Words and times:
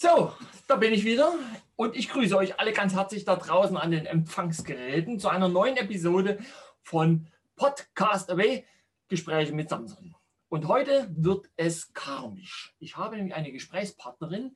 So, 0.00 0.32
da 0.68 0.76
bin 0.76 0.92
ich 0.92 1.04
wieder 1.04 1.34
und 1.74 1.96
ich 1.96 2.08
grüße 2.08 2.36
euch 2.36 2.60
alle 2.60 2.72
ganz 2.72 2.94
herzlich 2.94 3.24
da 3.24 3.34
draußen 3.34 3.76
an 3.76 3.90
den 3.90 4.06
Empfangsgeräten 4.06 5.18
zu 5.18 5.28
einer 5.28 5.48
neuen 5.48 5.76
Episode 5.76 6.38
von 6.82 7.26
Podcast 7.56 8.30
Away, 8.30 8.64
Gespräche 9.08 9.52
mit 9.52 9.70
Samson. 9.70 10.14
Und 10.48 10.68
heute 10.68 11.10
wird 11.16 11.50
es 11.56 11.92
karmisch. 11.94 12.76
Ich 12.78 12.96
habe 12.96 13.16
nämlich 13.16 13.34
eine 13.34 13.50
Gesprächspartnerin, 13.50 14.54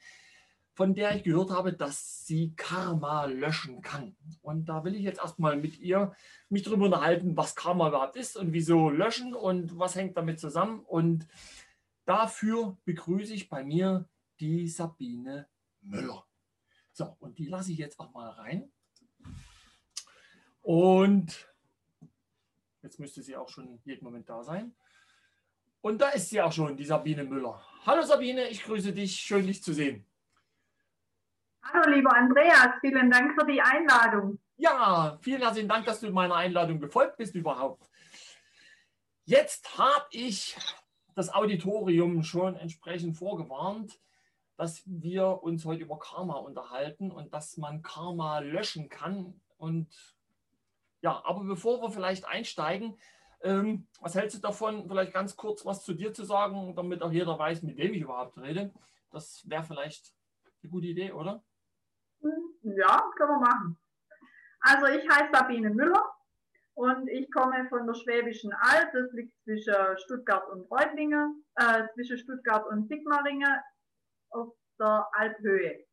von 0.74 0.94
der 0.94 1.16
ich 1.16 1.24
gehört 1.24 1.50
habe, 1.50 1.72
dass 1.72 2.24
sie 2.24 2.54
Karma 2.54 3.24
löschen 3.24 3.82
kann. 3.82 4.14
Und 4.42 4.66
da 4.66 4.84
will 4.84 4.94
ich 4.94 5.02
jetzt 5.02 5.18
erstmal 5.18 5.56
mit 5.56 5.76
ihr 5.80 6.14
mich 6.50 6.62
darüber 6.62 6.84
unterhalten, 6.84 7.36
was 7.36 7.56
Karma 7.56 7.88
überhaupt 7.88 8.14
ist 8.14 8.36
und 8.36 8.52
wieso 8.52 8.90
löschen 8.90 9.34
und 9.34 9.76
was 9.76 9.96
hängt 9.96 10.16
damit 10.16 10.38
zusammen. 10.38 10.84
Und 10.86 11.26
dafür 12.04 12.76
begrüße 12.84 13.34
ich 13.34 13.48
bei 13.48 13.64
mir 13.64 14.08
die 14.42 14.66
Sabine 14.66 15.48
Müller. 15.82 16.26
So, 16.90 17.16
und 17.20 17.38
die 17.38 17.46
lasse 17.46 17.70
ich 17.70 17.78
jetzt 17.78 17.98
auch 18.00 18.12
mal 18.12 18.28
rein. 18.30 18.72
Und 20.62 21.48
jetzt 22.82 22.98
müsste 22.98 23.22
sie 23.22 23.36
auch 23.36 23.48
schon 23.48 23.80
jeden 23.84 24.04
Moment 24.04 24.28
da 24.28 24.42
sein. 24.42 24.74
Und 25.80 26.00
da 26.00 26.08
ist 26.08 26.28
sie 26.28 26.40
auch 26.40 26.50
schon, 26.50 26.76
die 26.76 26.84
Sabine 26.84 27.22
Müller. 27.22 27.64
Hallo 27.86 28.02
Sabine, 28.02 28.48
ich 28.48 28.64
grüße 28.64 28.92
dich. 28.92 29.14
Schön, 29.14 29.46
dich 29.46 29.62
zu 29.62 29.72
sehen. 29.72 30.04
Hallo, 31.62 31.94
lieber 31.94 32.12
Andreas, 32.12 32.80
vielen 32.80 33.12
Dank 33.12 33.40
für 33.40 33.46
die 33.46 33.62
Einladung. 33.62 34.40
Ja, 34.56 35.18
vielen 35.22 35.42
herzlichen 35.42 35.68
Dank, 35.68 35.86
dass 35.86 36.00
du 36.00 36.10
meiner 36.10 36.34
Einladung 36.34 36.80
gefolgt 36.80 37.16
bist 37.16 37.36
überhaupt. 37.36 37.88
Jetzt 39.24 39.78
habe 39.78 40.06
ich 40.10 40.56
das 41.14 41.32
Auditorium 41.32 42.24
schon 42.24 42.56
entsprechend 42.56 43.16
vorgewarnt 43.16 44.00
dass 44.56 44.82
wir 44.86 45.42
uns 45.42 45.64
heute 45.64 45.82
über 45.82 45.98
Karma 45.98 46.34
unterhalten 46.34 47.10
und 47.10 47.32
dass 47.32 47.56
man 47.56 47.82
Karma 47.82 48.40
löschen 48.40 48.88
kann. 48.88 49.40
Und 49.56 49.88
ja, 51.00 51.22
aber 51.24 51.44
bevor 51.44 51.82
wir 51.82 51.90
vielleicht 51.90 52.26
einsteigen, 52.26 52.98
ähm, 53.42 53.88
was 54.00 54.14
hältst 54.14 54.36
du 54.36 54.40
davon, 54.40 54.86
vielleicht 54.88 55.12
ganz 55.12 55.36
kurz 55.36 55.66
was 55.66 55.84
zu 55.84 55.94
dir 55.94 56.12
zu 56.12 56.24
sagen, 56.24 56.76
damit 56.76 57.02
auch 57.02 57.10
jeder 57.10 57.38
weiß, 57.38 57.62
mit 57.62 57.76
wem 57.76 57.92
ich 57.94 58.02
überhaupt 58.02 58.38
rede? 58.38 58.72
Das 59.10 59.42
wäre 59.48 59.64
vielleicht 59.64 60.14
eine 60.62 60.70
gute 60.70 60.86
Idee, 60.86 61.12
oder? 61.12 61.42
Ja, 62.62 63.10
können 63.16 63.30
wir 63.30 63.40
machen. 63.40 63.78
Also 64.60 64.86
ich 64.86 65.08
heiße 65.08 65.30
Sabine 65.32 65.70
Müller 65.70 66.04
und 66.74 67.08
ich 67.08 67.30
komme 67.32 67.66
von 67.68 67.86
der 67.86 67.94
Schwäbischen 67.94 68.52
Alb. 68.52 68.92
Das 68.92 69.12
liegt 69.12 69.36
zwischen 69.42 69.74
Stuttgart 69.96 70.48
und 70.50 70.70
Reutlingen, 70.70 71.44
äh, 71.56 71.88
zwischen 71.94 72.18
Stuttgart 72.18 72.64
und 72.68 72.88
Sigmaringen 72.88 73.52
auf 74.32 74.54
der 74.78 75.08
Alphöhe. 75.12 75.84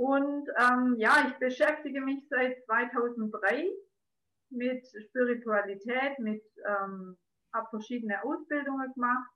Und 0.00 0.48
ähm, 0.58 0.96
ja, 0.98 1.26
ich 1.28 1.34
beschäftige 1.34 2.00
mich 2.00 2.26
seit 2.30 2.64
2003 2.64 3.68
mit 4.50 4.86
Spiritualität, 4.86 6.18
mit 6.18 6.42
ähm, 6.66 7.18
habe 7.52 7.68
verschiedene 7.70 8.24
Ausbildungen 8.24 8.92
gemacht. 8.94 9.30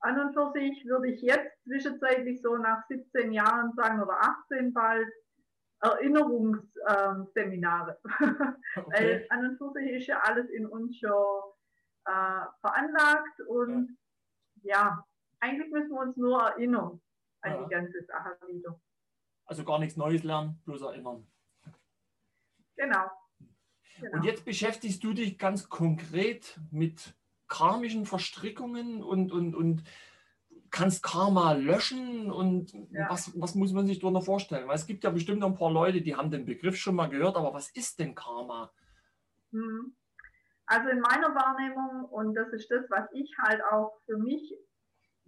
An 0.00 0.18
und 0.18 0.32
für 0.32 0.50
sich 0.52 0.82
würde 0.86 1.08
ich 1.08 1.20
jetzt 1.20 1.62
zwischenzeitlich 1.64 2.40
so 2.42 2.56
nach 2.56 2.86
17 2.88 3.32
Jahren 3.32 3.74
sagen 3.74 4.02
oder 4.02 4.18
18 4.50 4.72
bald 4.72 5.12
Erinnerungsseminare. 5.80 7.98
Okay. 8.74 8.86
Weil 8.86 9.26
an 9.28 9.50
und 9.50 9.58
für 9.58 9.70
sich 9.72 9.90
ist 9.90 10.06
ja 10.06 10.18
alles 10.24 10.48
in 10.48 10.64
uns 10.66 10.96
schon 10.96 11.42
äh, 12.06 12.46
veranlagt 12.62 13.38
und 13.46 13.84
ja, 13.84 13.90
eigentlich 15.40 15.70
müssen 15.70 15.90
wir 15.90 16.00
uns 16.00 16.16
nur 16.16 16.40
erinnern 16.40 17.00
an 17.40 17.52
ja. 17.52 17.64
die 17.64 17.70
ganze 17.70 18.04
Sache 18.04 18.36
wieder. 18.48 18.80
Also 19.44 19.64
gar 19.64 19.78
nichts 19.78 19.96
Neues 19.96 20.22
lernen, 20.22 20.60
bloß 20.64 20.82
erinnern. 20.82 21.26
Genau. 22.76 23.10
genau. 24.00 24.16
Und 24.16 24.24
jetzt 24.24 24.44
beschäftigst 24.44 25.02
du 25.02 25.12
dich 25.12 25.38
ganz 25.38 25.68
konkret 25.68 26.58
mit 26.70 27.14
karmischen 27.48 28.06
Verstrickungen 28.06 29.02
und, 29.02 29.30
und, 29.30 29.54
und 29.54 29.84
kannst 30.70 31.02
Karma 31.02 31.52
löschen 31.52 32.32
und 32.32 32.72
ja. 32.90 33.08
was, 33.10 33.38
was 33.38 33.54
muss 33.54 33.72
man 33.72 33.86
sich 33.86 33.98
darunter 33.98 34.22
vorstellen? 34.22 34.66
Weil 34.68 34.76
es 34.76 34.86
gibt 34.86 35.04
ja 35.04 35.10
bestimmt 35.10 35.44
ein 35.44 35.54
paar 35.54 35.70
Leute, 35.70 36.00
die 36.00 36.16
haben 36.16 36.30
den 36.30 36.46
Begriff 36.46 36.76
schon 36.76 36.94
mal 36.94 37.08
gehört, 37.08 37.36
aber 37.36 37.52
was 37.52 37.68
ist 37.70 37.98
denn 37.98 38.14
Karma? 38.14 38.72
Hm. 39.50 39.94
Also 40.72 40.88
in 40.88 41.00
meiner 41.00 41.34
Wahrnehmung, 41.34 42.06
und 42.06 42.34
das 42.34 42.48
ist 42.54 42.70
das, 42.70 42.88
was 42.88 43.06
ich 43.12 43.30
halt 43.42 43.62
auch 43.62 44.00
für 44.06 44.16
mich, 44.16 44.56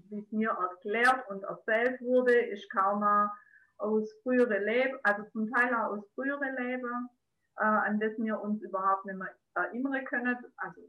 wie 0.09 0.19
es 0.19 0.33
mir 0.33 0.49
erklärt 0.49 1.29
und 1.29 1.43
erzählt 1.43 2.01
wurde, 2.01 2.35
ist 2.35 2.71
Karma 2.71 3.31
aus 3.77 4.11
früheren 4.23 4.65
Leben, 4.65 4.99
also 5.03 5.23
zum 5.33 5.51
Teil 5.51 5.75
auch 5.75 5.99
aus 5.99 6.11
früheren 6.15 6.57
Leben, 6.57 7.11
äh, 7.59 7.65
an 7.65 8.01
das 8.01 8.13
wir 8.17 8.41
uns 8.41 8.63
überhaupt 8.63 9.05
nicht 9.05 9.19
mehr 9.19 9.35
erinnern 9.53 10.03
können. 10.07 10.35
Also 10.57 10.81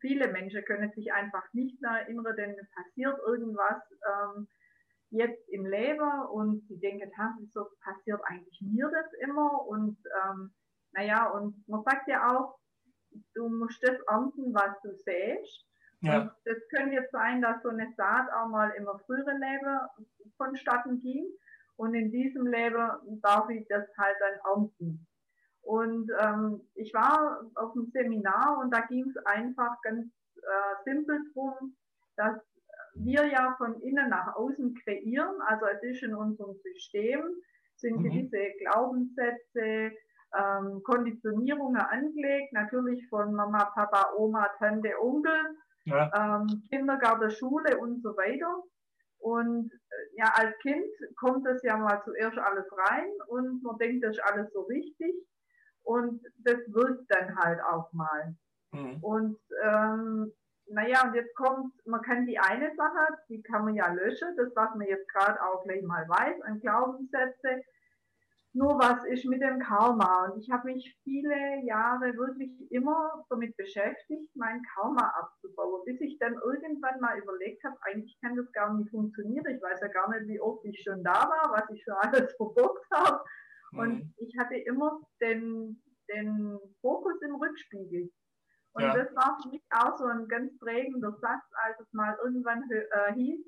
viele 0.00 0.32
Menschen 0.32 0.64
können 0.64 0.90
sich 0.92 1.12
einfach 1.12 1.44
nicht 1.52 1.78
mehr 1.82 2.00
erinnern, 2.00 2.34
denn 2.36 2.56
es 2.58 2.70
passiert 2.70 3.18
irgendwas 3.26 3.82
ähm, 4.08 4.48
jetzt 5.10 5.46
im 5.50 5.66
Leben 5.66 6.22
und 6.32 6.66
sie 6.68 6.80
denken, 6.80 7.12
wieso 7.40 7.66
passiert 7.82 8.22
eigentlich 8.24 8.58
mir 8.62 8.90
das 8.90 9.12
immer? 9.20 9.66
Und 9.66 9.98
ähm, 10.24 10.54
naja, 10.92 11.28
und 11.28 11.68
man 11.68 11.82
sagt 11.84 12.08
ja 12.08 12.34
auch, 12.34 12.58
du 13.34 13.48
musst 13.48 13.82
das 13.82 13.98
ernten, 14.08 14.54
was 14.54 14.80
du 14.82 14.94
sähst. 14.94 15.66
Ja. 16.00 16.20
Und 16.20 16.32
das 16.44 16.58
könnte 16.70 16.94
jetzt 16.94 17.12
sein, 17.12 17.40
dass 17.40 17.62
so 17.62 17.70
eine 17.70 17.92
Saat 17.96 18.30
auch 18.32 18.48
mal 18.48 18.70
im 18.76 18.86
früheren 19.06 19.40
Leben 19.40 19.78
vonstatten 20.36 21.00
ging. 21.00 21.26
Und 21.76 21.94
in 21.94 22.10
diesem 22.10 22.46
Leben 22.46 23.20
darf 23.22 23.48
ich 23.50 23.66
das 23.68 23.84
halt 23.98 24.16
dann 24.20 24.54
ernten. 24.56 25.06
Und 25.62 26.10
ähm, 26.20 26.60
ich 26.74 26.92
war 26.92 27.50
auf 27.54 27.72
einem 27.72 27.90
Seminar 27.90 28.58
und 28.60 28.70
da 28.70 28.80
ging 28.82 29.08
es 29.08 29.16
einfach 29.24 29.80
ganz 29.82 30.06
äh, 30.36 30.84
simpel 30.84 31.18
drum, 31.32 31.74
dass 32.16 32.38
wir 32.96 33.26
ja 33.26 33.54
von 33.56 33.80
innen 33.80 34.10
nach 34.10 34.36
außen 34.36 34.74
kreieren. 34.84 35.40
Also 35.46 35.66
es 35.66 35.82
ist 35.82 36.02
in 36.02 36.14
unserem 36.14 36.54
System, 36.62 37.22
sind 37.76 37.98
mhm. 37.98 38.04
gewisse 38.04 38.52
Glaubenssätze, 38.60 39.92
ähm, 40.38 40.82
Konditionierungen 40.82 41.80
angelegt, 41.80 42.52
natürlich 42.52 43.06
von 43.08 43.34
Mama, 43.34 43.64
Papa, 43.74 44.12
Oma, 44.16 44.48
Tante, 44.58 44.90
Onkel, 45.00 45.56
ja. 45.84 46.10
ähm, 46.14 46.62
Kindergarten, 46.68 47.30
Schule 47.30 47.78
und 47.78 48.02
so 48.02 48.16
weiter. 48.16 48.62
Und 49.18 49.72
äh, 49.72 50.18
ja, 50.18 50.32
als 50.34 50.58
Kind 50.58 50.86
kommt 51.16 51.46
das 51.46 51.62
ja 51.62 51.76
mal 51.76 52.02
zuerst 52.04 52.38
alles 52.38 52.66
rein 52.88 53.08
und 53.28 53.62
man 53.62 53.78
denkt, 53.78 54.04
das 54.04 54.16
ist 54.16 54.24
alles 54.24 54.52
so 54.52 54.68
wichtig 54.68 55.14
und 55.82 56.22
das 56.38 56.58
wirkt 56.68 57.04
dann 57.08 57.36
halt 57.36 57.60
auch 57.62 57.92
mal. 57.92 58.34
Mhm. 58.72 58.98
Und 59.02 59.38
ähm, 59.62 60.32
naja, 60.66 61.06
und 61.06 61.14
jetzt 61.14 61.34
kommt, 61.36 61.72
man 61.86 62.02
kann 62.02 62.26
die 62.26 62.38
eine 62.38 62.74
Sache, 62.74 63.18
die 63.28 63.42
kann 63.42 63.64
man 63.64 63.74
ja 63.74 63.92
löschen, 63.92 64.36
das 64.36 64.54
was 64.54 64.74
man 64.74 64.88
jetzt 64.88 65.08
gerade 65.12 65.40
auch 65.42 65.62
gleich 65.64 65.82
mal 65.82 66.08
weiß, 66.08 66.40
an 66.42 66.60
Glaubenssätze, 66.60 67.62
nur 68.54 68.78
was 68.78 69.04
ist 69.06 69.24
mit 69.24 69.42
dem 69.42 69.58
Karma? 69.58 70.26
Und 70.26 70.40
ich 70.40 70.48
habe 70.48 70.72
mich 70.72 70.96
viele 71.02 71.64
Jahre 71.66 72.16
wirklich 72.16 72.52
immer 72.70 73.26
damit 73.28 73.56
beschäftigt, 73.56 74.30
mein 74.36 74.62
Karma 74.74 75.12
abzubauen, 75.18 75.82
bis 75.84 76.00
ich 76.00 76.16
dann 76.20 76.34
irgendwann 76.34 77.00
mal 77.00 77.18
überlegt 77.18 77.64
habe, 77.64 77.76
eigentlich 77.82 78.16
kann 78.20 78.36
das 78.36 78.50
gar 78.52 78.72
nicht 78.72 78.90
funktionieren. 78.90 79.44
Ich 79.48 79.60
weiß 79.60 79.80
ja 79.80 79.88
gar 79.88 80.08
nicht, 80.10 80.28
wie 80.28 80.40
oft 80.40 80.64
ich 80.64 80.80
schon 80.82 81.02
da 81.02 81.14
war, 81.14 81.50
was 81.52 81.68
ich 81.70 81.82
schon 81.82 81.94
alles 81.94 82.32
verbockt 82.36 82.86
habe. 82.92 83.24
Mhm. 83.72 83.78
Und 83.78 84.14
ich 84.18 84.38
hatte 84.38 84.54
immer 84.54 85.00
den, 85.20 85.82
den 86.08 86.58
Fokus 86.80 87.20
im 87.22 87.34
Rückspiegel. 87.34 88.08
Und 88.74 88.82
ja. 88.82 88.94
das 88.94 89.14
war 89.16 89.36
für 89.42 89.48
mich 89.48 89.64
auch 89.70 89.98
so 89.98 90.04
ein 90.04 90.28
ganz 90.28 90.56
prägender 90.60 91.10
Satz, 91.20 91.44
als 91.64 91.80
es 91.80 91.92
mal 91.92 92.16
irgendwann 92.22 92.62
äh, 92.70 93.14
hieß, 93.14 93.44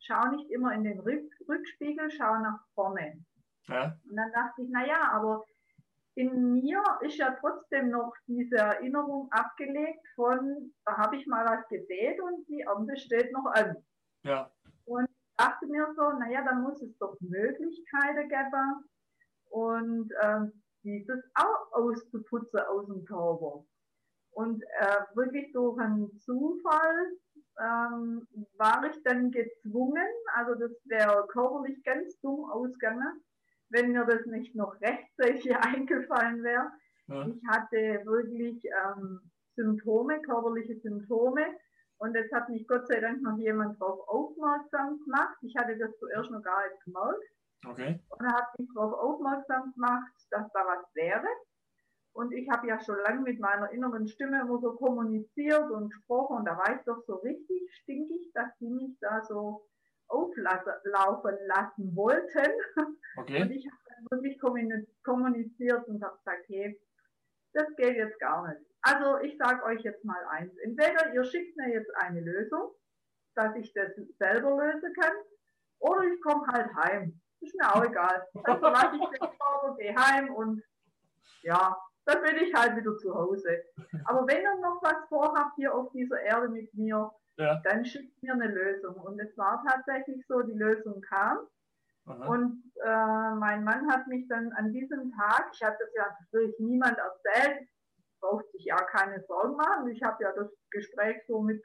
schau 0.00 0.30
nicht 0.30 0.50
immer 0.50 0.72
in 0.72 0.84
den 0.84 1.00
Rückspiegel, 1.00 2.10
schau 2.10 2.38
nach 2.38 2.60
vorne. 2.74 3.22
Ja. 3.68 3.96
Und 4.08 4.16
dann 4.16 4.32
dachte 4.32 4.62
ich, 4.62 4.70
naja, 4.70 5.10
aber 5.12 5.44
in 6.14 6.54
mir 6.54 6.82
ist 7.02 7.18
ja 7.18 7.36
trotzdem 7.40 7.90
noch 7.90 8.14
diese 8.26 8.56
Erinnerung 8.56 9.28
abgelegt 9.30 10.06
von, 10.14 10.72
da 10.84 10.96
habe 10.96 11.16
ich 11.16 11.26
mal 11.26 11.44
was 11.44 11.68
gesät 11.68 12.20
und 12.20 12.46
die 12.48 12.62
Ernte 12.62 12.96
steht 12.96 13.32
noch 13.32 13.46
an. 13.52 13.76
Ja. 14.22 14.50
Und 14.86 15.08
dachte 15.36 15.66
mir 15.66 15.86
so, 15.94 16.10
naja, 16.12 16.42
dann 16.44 16.62
muss 16.62 16.80
es 16.80 16.96
doch 16.98 17.16
Möglichkeiten 17.20 18.28
geben 18.28 18.84
und 19.50 20.12
ähm, 20.22 20.62
dieses 20.82 21.22
auch 21.34 21.72
auszuputzen 21.72 22.60
aus 22.60 22.86
dem 22.86 23.04
Körper. 23.04 23.64
Und 24.30 24.62
äh, 24.62 25.00
wirklich 25.14 25.52
durch 25.52 25.78
einen 25.78 26.16
Zufall 26.18 27.10
ähm, 27.58 28.26
war 28.56 28.84
ich 28.84 29.02
dann 29.02 29.30
gezwungen, 29.30 30.06
also 30.34 30.54
das 30.54 30.72
wäre 30.84 31.26
körperlich 31.28 31.82
ganz 31.84 32.18
dumm 32.20 32.50
ausgegangen, 32.50 33.22
wenn 33.70 33.92
mir 33.92 34.04
das 34.04 34.24
nicht 34.26 34.54
noch 34.54 34.80
rechtzeitig 34.80 35.54
eingefallen 35.56 36.42
wäre. 36.42 36.70
Ja. 37.08 37.26
Ich 37.26 37.40
hatte 37.48 38.04
wirklich 38.04 38.62
ähm, 38.64 39.20
Symptome, 39.54 40.20
körperliche 40.22 40.78
Symptome 40.80 41.46
Und 41.98 42.14
jetzt 42.14 42.32
hat 42.32 42.48
mich 42.48 42.66
Gott 42.66 42.86
sei 42.88 43.00
Dank 43.00 43.22
noch 43.22 43.38
jemand 43.38 43.80
darauf 43.80 44.06
aufmerksam 44.08 44.98
gemacht. 45.04 45.36
Ich 45.42 45.56
hatte 45.56 45.78
das 45.78 45.96
zuerst 45.98 46.30
noch 46.30 46.42
gar 46.42 46.68
nicht 46.68 46.84
gemerkt. 46.84 47.24
Okay. 47.66 48.00
Und 48.10 48.24
er 48.24 48.32
hat 48.32 48.58
mich 48.58 48.68
darauf 48.74 48.92
aufmerksam 48.92 49.72
gemacht, 49.72 50.12
dass 50.30 50.50
da 50.52 50.60
was 50.66 50.94
wäre. 50.94 51.26
Und 52.12 52.32
ich 52.32 52.48
habe 52.50 52.66
ja 52.66 52.80
schon 52.80 52.98
lange 53.04 53.20
mit 53.22 53.40
meiner 53.40 53.70
inneren 53.70 54.08
Stimme 54.08 54.40
immer 54.40 54.58
so 54.58 54.72
kommuniziert 54.72 55.70
und 55.70 55.90
gesprochen. 55.90 56.38
Und 56.38 56.44
da 56.46 56.56
war 56.56 56.74
ich 56.74 56.82
doch 56.84 57.02
so 57.06 57.16
richtig 57.16 57.62
stinkig, 57.82 58.30
dass 58.34 58.56
die 58.58 58.70
mich 58.70 58.98
da 59.00 59.22
so 59.22 59.66
auflaufen 60.08 61.38
lassen 61.46 61.96
wollten. 61.96 62.52
Okay. 63.16 63.42
Und 63.42 63.50
ich 63.50 63.66
habe 63.66 64.10
wirklich 64.10 64.38
kommuniziert 65.02 65.88
und 65.88 66.02
habe 66.02 66.16
gesagt, 66.18 66.44
hey, 66.48 66.80
das 67.52 67.66
geht 67.76 67.96
jetzt 67.96 68.18
gar 68.20 68.48
nicht. 68.48 68.60
Also 68.82 69.18
ich 69.18 69.36
sage 69.38 69.64
euch 69.64 69.80
jetzt 69.82 70.04
mal 70.04 70.24
eins. 70.28 70.56
Entweder 70.58 71.12
ihr 71.14 71.24
schickt 71.24 71.56
mir 71.56 71.70
jetzt 71.72 71.90
eine 71.96 72.20
Lösung, 72.20 72.72
dass 73.34 73.56
ich 73.56 73.72
das 73.72 73.90
selber 74.18 74.56
lösen 74.62 74.92
kann, 75.00 75.14
oder 75.78 76.02
ich 76.04 76.20
komme 76.20 76.46
halt 76.46 76.74
heim. 76.74 77.20
Ist 77.40 77.54
mir 77.54 77.74
auch 77.74 77.84
egal. 77.84 78.26
Dann 78.44 78.58
verlasse 78.58 78.96
ich 78.96 79.08
den 79.08 79.18
Körper, 79.18 79.76
gehe 79.78 79.94
heim 79.94 80.34
und 80.34 80.62
ja, 81.42 81.76
dann 82.04 82.22
bin 82.22 82.36
ich 82.36 82.54
halt 82.54 82.76
wieder 82.76 82.96
zu 82.96 83.14
Hause. 83.14 83.62
Aber 84.04 84.26
wenn 84.26 84.42
ihr 84.42 84.54
noch 84.60 84.80
was 84.82 85.08
vorhabt 85.08 85.54
hier 85.56 85.74
auf 85.74 85.90
dieser 85.92 86.20
Erde 86.20 86.48
mit 86.48 86.72
mir, 86.74 87.10
Ja. 87.38 87.60
dann 87.64 87.84
schickt 87.84 88.22
mir 88.22 88.32
eine 88.32 88.48
Lösung. 88.48 88.96
Und 88.96 89.20
es 89.20 89.36
war 89.36 89.62
tatsächlich 89.66 90.24
so, 90.26 90.40
die 90.40 90.56
Lösung 90.56 91.00
kam. 91.02 91.38
Aha. 92.06 92.26
Und 92.26 92.62
äh, 92.82 93.34
mein 93.34 93.64
Mann 93.64 93.90
hat 93.90 94.06
mich 94.06 94.26
dann 94.28 94.52
an 94.52 94.72
diesem 94.72 95.12
Tag, 95.12 95.50
ich 95.52 95.62
habe 95.62 95.76
das 95.78 95.90
ja 95.94 96.16
natürlich 96.20 96.54
niemand 96.58 96.96
erzählt, 96.98 97.68
braucht 98.20 98.50
sich 98.52 98.64
ja 98.64 98.76
keine 98.76 99.22
Sorgen 99.26 99.56
machen. 99.56 99.88
Ich 99.88 100.02
habe 100.02 100.22
ja 100.22 100.32
das 100.32 100.50
Gespräch 100.70 101.18
so 101.26 101.40
mit, 101.40 101.62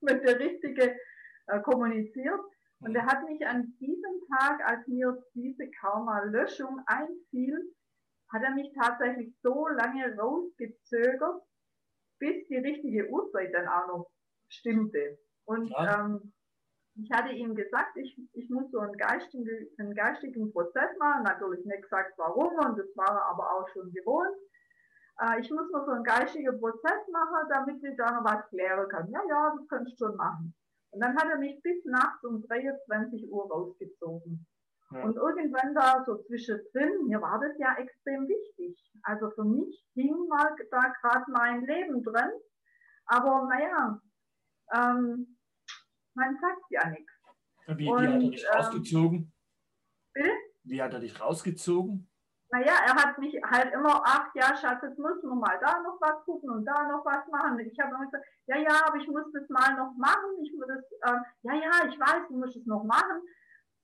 mit 0.00 0.22
der 0.26 0.38
Richtige 0.38 0.96
äh, 1.46 1.60
kommuniziert. 1.60 2.40
Und 2.80 2.96
er 2.96 3.06
hat 3.06 3.22
mich 3.24 3.46
an 3.46 3.76
diesem 3.78 4.20
Tag, 4.38 4.60
als 4.66 4.86
mir 4.86 5.22
diese 5.34 5.70
Karma-Löschung 5.80 6.80
einfiel, 6.86 7.74
hat 8.32 8.42
er 8.42 8.54
mich 8.54 8.72
tatsächlich 8.74 9.34
so 9.42 9.68
lange 9.68 10.16
rausgezögert, 10.16 11.42
bis 12.18 12.46
die 12.48 12.56
richtige 12.56 13.08
Uhrzeit 13.10 13.52
dann 13.52 13.68
auch 13.68 13.86
noch 13.88 14.10
stimmte. 14.50 15.18
Und 15.44 15.68
Ja. 15.70 16.04
ähm, 16.04 16.32
ich 16.96 17.10
hatte 17.12 17.32
ihm 17.32 17.54
gesagt, 17.54 17.96
ich, 17.96 18.18
ich 18.32 18.50
muss 18.50 18.70
so 18.70 18.78
einen 18.80 18.96
geistigen, 18.96 19.46
einen 19.78 19.94
geistigen 19.94 20.52
Prozess 20.52 20.90
machen, 20.98 21.22
natürlich 21.22 21.64
nicht 21.64 21.82
gesagt 21.82 22.12
warum, 22.18 22.52
und 22.54 22.78
das 22.78 22.88
war 22.96 23.08
er 23.16 23.24
aber 23.26 23.50
auch 23.50 23.68
schon 23.70 23.92
gewohnt. 23.92 24.36
Äh, 25.20 25.40
ich 25.40 25.50
muss 25.50 25.70
noch 25.70 25.86
so 25.86 25.92
einen 25.92 26.04
geistigen 26.04 26.58
Prozess 26.60 27.08
machen, 27.10 27.48
damit 27.48 27.82
ich 27.82 27.96
da 27.96 28.10
noch 28.12 28.24
was 28.24 28.46
klären 28.48 28.88
kann. 28.88 29.10
Ja, 29.10 29.20
ja, 29.28 29.54
das 29.56 29.68
kannst 29.68 29.92
du 29.92 30.06
schon 30.06 30.16
machen. 30.16 30.54
Und 30.92 31.00
dann 31.00 31.16
hat 31.16 31.28
er 31.30 31.38
mich 31.38 31.62
bis 31.62 31.84
nachts 31.84 32.24
um 32.24 32.42
23 32.42 33.30
Uhr 33.30 33.48
rausgezogen. 33.48 34.46
Ja. 34.92 35.04
Und 35.04 35.16
irgendwann 35.16 35.72
da 35.74 36.02
so 36.04 36.16
zwischendrin, 36.24 37.06
mir 37.06 37.20
war 37.22 37.38
das 37.40 37.56
ja 37.58 37.76
extrem 37.78 38.26
wichtig. 38.26 38.76
Also 39.04 39.30
für 39.30 39.44
mich 39.44 39.86
hing 39.94 40.26
mal 40.28 40.54
da 40.70 40.92
gerade 41.00 41.30
mein 41.30 41.64
Leben 41.64 42.02
drin. 42.02 42.30
Aber 43.06 43.46
naja, 43.48 44.00
ähm, 44.74 45.38
man 46.14 46.38
sagt 46.40 46.62
ja 46.70 46.88
nichts. 46.90 47.12
Wie, 47.66 47.84
wie 47.84 47.88
Und, 47.88 47.98
hat 47.98 48.12
er 48.12 48.18
dich 48.18 48.44
ähm, 48.44 48.56
rausgezogen? 48.56 49.32
Bitte? 50.12 50.30
Wie 50.64 50.82
hat 50.82 50.92
er 50.92 51.00
dich 51.00 51.20
rausgezogen? 51.20 52.10
Naja, 52.52 52.72
er 52.84 52.94
hat 52.94 53.16
mich 53.18 53.40
halt 53.44 53.72
immer, 53.72 54.02
ach 54.04 54.34
ja, 54.34 54.56
Schatz, 54.56 54.82
jetzt 54.82 54.98
müssen 54.98 55.28
wir 55.28 55.36
mal 55.36 55.58
da 55.60 55.80
noch 55.82 56.00
was 56.00 56.24
gucken 56.24 56.50
und 56.50 56.64
da 56.64 56.82
noch 56.88 57.04
was 57.04 57.24
machen. 57.30 57.60
Ich 57.60 57.78
habe 57.78 57.94
immer 57.94 58.04
gesagt, 58.04 58.24
ja, 58.46 58.56
ja, 58.56 58.86
aber 58.86 58.96
ich 58.96 59.06
muss 59.06 59.30
das 59.32 59.48
mal 59.48 59.76
noch 59.76 59.94
machen. 59.96 60.42
Ich 60.42 60.52
muss 60.56 60.66
das, 60.66 61.12
äh, 61.12 61.18
ja, 61.42 61.54
ja, 61.54 61.88
ich 61.88 61.98
weiß, 61.98 62.26
du 62.28 62.38
musst 62.38 62.56
es 62.56 62.66
noch 62.66 62.82
machen. 62.82 63.22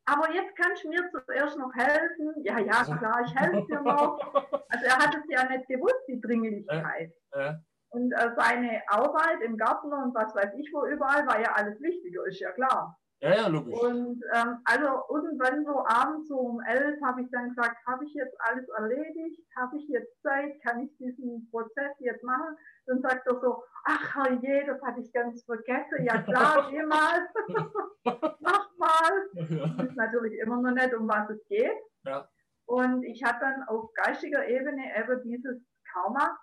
Aber 0.05 0.33
jetzt 0.33 0.57
kannst 0.57 0.83
du 0.83 0.89
mir 0.89 1.09
zuerst 1.11 1.57
noch 1.59 1.73
helfen. 1.75 2.35
Ja, 2.43 2.59
ja, 2.59 2.83
klar, 2.85 3.23
ich 3.25 3.35
helfe 3.35 3.67
dir 3.67 3.81
noch. 3.83 4.19
Also 4.69 4.85
er 4.85 4.99
hat 4.99 5.15
es 5.15 5.23
ja 5.29 5.49
nicht 5.49 5.69
gewusst, 5.69 6.03
die 6.09 6.21
Dringlichkeit. 6.21 7.13
Äh, 7.31 7.55
Und 7.97 8.13
äh, 8.13 8.31
seine 8.37 8.83
Arbeit 8.89 9.41
im 9.41 9.57
Garten 9.57 9.91
und 9.91 10.15
was 10.15 10.35
weiß 10.35 10.53
ich 10.59 10.71
wo 10.71 10.85
überall 10.85 11.27
war 11.27 11.41
ja 11.41 11.53
alles 11.55 11.81
wichtiger, 11.81 12.27
ist 12.27 12.41
ja 12.41 12.53
klar. 12.53 12.95
ja, 13.21 13.35
ja, 13.35 13.47
logisch. 13.47 13.81
Und 13.81 14.23
ähm, 14.35 14.59
also 14.67 14.87
irgendwann 15.09 15.65
so 15.65 15.83
abends 15.87 16.29
so 16.29 16.37
um 16.37 16.61
elf 16.61 17.01
habe 17.03 17.23
ich 17.23 17.31
dann 17.31 17.49
gesagt, 17.49 17.79
habe 17.87 18.05
ich 18.05 18.13
jetzt 18.13 18.37
alles 18.41 18.69
erledigt? 18.69 19.41
Habe 19.57 19.79
ich 19.79 19.89
jetzt 19.89 20.13
Zeit? 20.23 20.61
Kann 20.63 20.81
ich 20.81 20.95
diesen 20.99 21.49
Prozess 21.51 21.93
jetzt 22.01 22.23
machen? 22.23 22.59
Dann 22.85 23.01
sagt 23.01 23.27
er 23.27 23.41
so, 23.41 23.63
ach 23.87 24.15
herrje, 24.15 24.67
das 24.67 24.83
hatte 24.83 25.01
ich 25.01 25.11
ganz 25.15 25.43
vergessen. 25.45 26.05
Ja 26.05 26.21
klar, 26.21 26.69
geh 26.71 26.83
mal, 26.83 27.27
mach 28.41 28.69
mal. 28.77 29.13
Ich 29.33 29.51
weiß 29.59 29.95
natürlich 29.95 30.39
immer 30.39 30.61
noch 30.61 30.73
nicht, 30.73 30.93
um 30.93 31.09
was 31.09 31.31
es 31.31 31.43
geht. 31.49 31.81
Ja. 32.05 32.29
Und 32.67 33.05
ich 33.05 33.25
habe 33.25 33.39
dann 33.41 33.63
auf 33.69 33.91
geistiger 33.95 34.47
Ebene 34.47 34.83
eben 34.99 35.23
dieses 35.23 35.65
Karma 35.91 36.37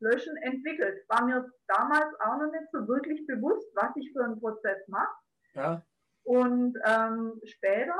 löschen 0.00 0.36
entwickelt. 0.38 1.04
War 1.08 1.24
mir 1.24 1.50
damals 1.68 2.14
auch 2.20 2.38
noch 2.38 2.50
nicht 2.50 2.70
so 2.72 2.86
wirklich 2.88 3.26
bewusst, 3.26 3.66
was 3.74 3.94
ich 3.96 4.12
für 4.12 4.24
einen 4.24 4.40
Prozess 4.40 4.86
mache. 4.88 5.14
ja, 5.54 5.82
Und 6.24 6.76
ähm, 6.86 7.40
später, 7.44 7.96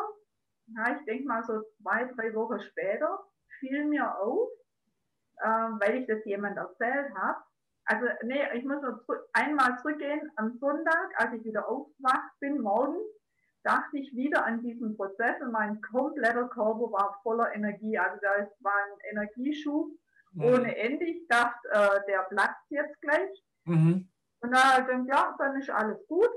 ja, 0.77 0.97
ich 0.97 1.05
denke 1.07 1.25
mal 1.25 1.43
so 1.45 1.63
zwei, 1.81 2.05
drei 2.17 2.35
Wochen 2.35 2.61
später, 2.61 3.21
fiel 3.59 3.87
mir 3.87 4.19
auf, 4.19 4.49
ähm, 5.45 5.79
weil 5.81 6.01
ich 6.01 6.07
das 6.07 6.25
jemand 6.25 6.57
erzählt 6.57 7.15
habe. 7.15 7.41
Also, 7.87 8.07
nee, 8.23 8.43
ich 8.55 8.65
muss 8.65 8.83
noch 8.83 9.03
zurück, 9.05 9.29
einmal 9.33 9.79
zurückgehen. 9.79 10.31
Am 10.37 10.57
Sonntag, 10.59 11.11
als 11.17 11.33
ich 11.35 11.45
wieder 11.45 11.69
aufgewacht 11.69 12.39
bin, 12.39 12.61
morgens, 12.61 13.03
dachte 13.65 13.99
ich 13.99 14.15
wieder 14.15 14.45
an 14.45 14.63
diesen 14.63 14.97
Prozess 14.97 15.41
und 15.43 15.53
mein 15.53 15.81
kompletter 15.81 16.49
Körper 16.49 16.93
war 16.93 17.21
voller 17.23 17.53
Energie. 17.55 17.99
Also 17.99 18.19
da 18.23 18.35
ist, 18.35 18.53
war 18.63 18.73
ein 18.73 18.99
Energieschub 19.11 19.91
ohne 20.37 20.77
Ende. 20.77 21.05
Ich 21.05 21.27
dachte, 21.29 21.69
äh, 21.71 22.01
der 22.07 22.23
platzt 22.31 22.71
jetzt 22.71 23.01
gleich. 23.01 23.45
Mhm. 23.65 24.09
Und 24.41 24.51
da 24.55 24.75
habe 24.75 24.81
ich 24.81 24.87
gedacht, 24.87 25.09
ja, 25.09 25.35
dann 25.39 25.61
ist 25.61 25.71
alles 25.71 25.99
gut. 26.07 26.31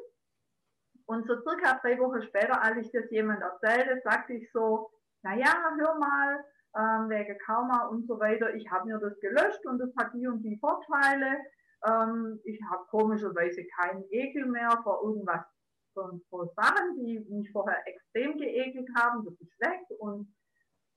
Und 1.05 1.27
so 1.27 1.41
circa 1.41 1.79
drei 1.81 1.99
Wochen 1.99 2.21
später, 2.23 2.61
als 2.61 2.77
ich 2.77 2.91
das 2.91 3.09
jemand 3.11 3.41
erzählte, 3.41 4.01
sagte 4.03 4.33
ich 4.33 4.51
so, 4.51 4.89
naja, 5.21 5.53
hör 5.77 5.95
mal, 5.99 6.45
ähm, 6.75 7.09
wegen 7.09 7.37
Karma 7.39 7.87
und 7.87 8.07
so 8.07 8.19
weiter, 8.19 8.53
ich 8.55 8.69
habe 8.71 8.87
mir 8.87 8.97
das 8.97 9.19
gelöscht 9.19 9.65
und 9.65 9.79
das 9.79 9.89
hat 9.97 10.13
die 10.13 10.27
und 10.27 10.41
die 10.41 10.57
Vorteile. 10.57 11.37
Ähm, 11.85 12.39
ich 12.45 12.59
habe 12.69 12.85
komischerweise 12.89 13.65
keinen 13.79 14.03
Ekel 14.09 14.45
mehr 14.45 14.79
vor 14.83 15.03
irgendwas, 15.03 15.45
vor, 15.93 16.19
vor 16.29 16.51
Sachen, 16.55 16.95
die 16.97 17.19
mich 17.29 17.51
vorher 17.51 17.85
extrem 17.87 18.38
geekelt 18.38 18.89
haben, 18.95 19.23
das 19.25 19.33
ist 19.39 19.59
weg. 19.59 19.81
Und 20.00 20.33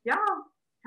ja, 0.04 0.24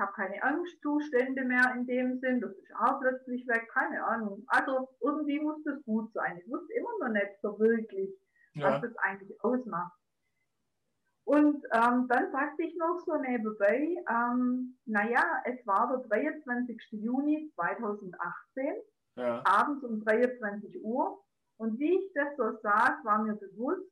ich 0.00 0.06
habe 0.06 0.12
keine 0.14 0.42
Angstzustände 0.42 1.44
mehr 1.44 1.74
in 1.76 1.86
dem 1.86 2.18
Sinn, 2.20 2.40
das 2.40 2.52
ist 2.52 2.74
auch 2.74 3.00
plötzlich 3.00 3.46
weg, 3.46 3.68
keine 3.70 4.02
Ahnung. 4.02 4.44
Also 4.46 4.88
irgendwie 5.00 5.38
muss 5.40 5.62
das 5.64 5.82
gut 5.84 6.10
sein. 6.14 6.38
Ich 6.38 6.50
wusste 6.50 6.72
immer 6.72 6.88
noch 7.00 7.12
nicht 7.12 7.38
so 7.42 7.58
wirklich, 7.58 8.10
Ja. 8.54 8.72
was 8.72 8.80
das 8.82 8.96
eigentlich 8.96 9.38
ausmacht. 9.44 9.92
Und 11.24 11.62
ähm, 11.72 12.08
dann 12.08 12.32
sagte 12.32 12.62
ich 12.62 12.74
noch 12.76 12.98
so 13.04 13.14
nebenbei, 13.16 13.94
ähm, 14.08 14.78
naja, 14.86 15.42
es 15.44 15.64
war 15.66 15.88
der 15.88 15.98
23. 16.08 16.80
Juni 16.92 17.52
2018, 17.54 18.74
Ja. 19.16 19.42
abends 19.44 19.84
um 19.84 20.02
23 20.02 20.82
Uhr. 20.82 21.22
Und 21.58 21.78
wie 21.78 21.98
ich 21.98 22.12
das 22.14 22.34
so 22.38 22.56
saß, 22.62 23.04
war 23.04 23.22
mir 23.22 23.34
bewusst, 23.34 23.86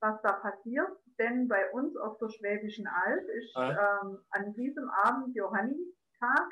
was 0.00 0.20
da 0.22 0.32
passiert. 0.32 0.90
Denn 1.18 1.48
bei 1.48 1.70
uns 1.72 1.96
auf 1.96 2.18
der 2.18 2.28
Schwäbischen 2.30 2.86
Alb 2.86 3.28
ist 3.28 3.56
ähm, 3.56 4.18
an 4.30 4.52
diesem 4.54 4.88
Abend 5.04 5.34
Johannistag 5.36 6.48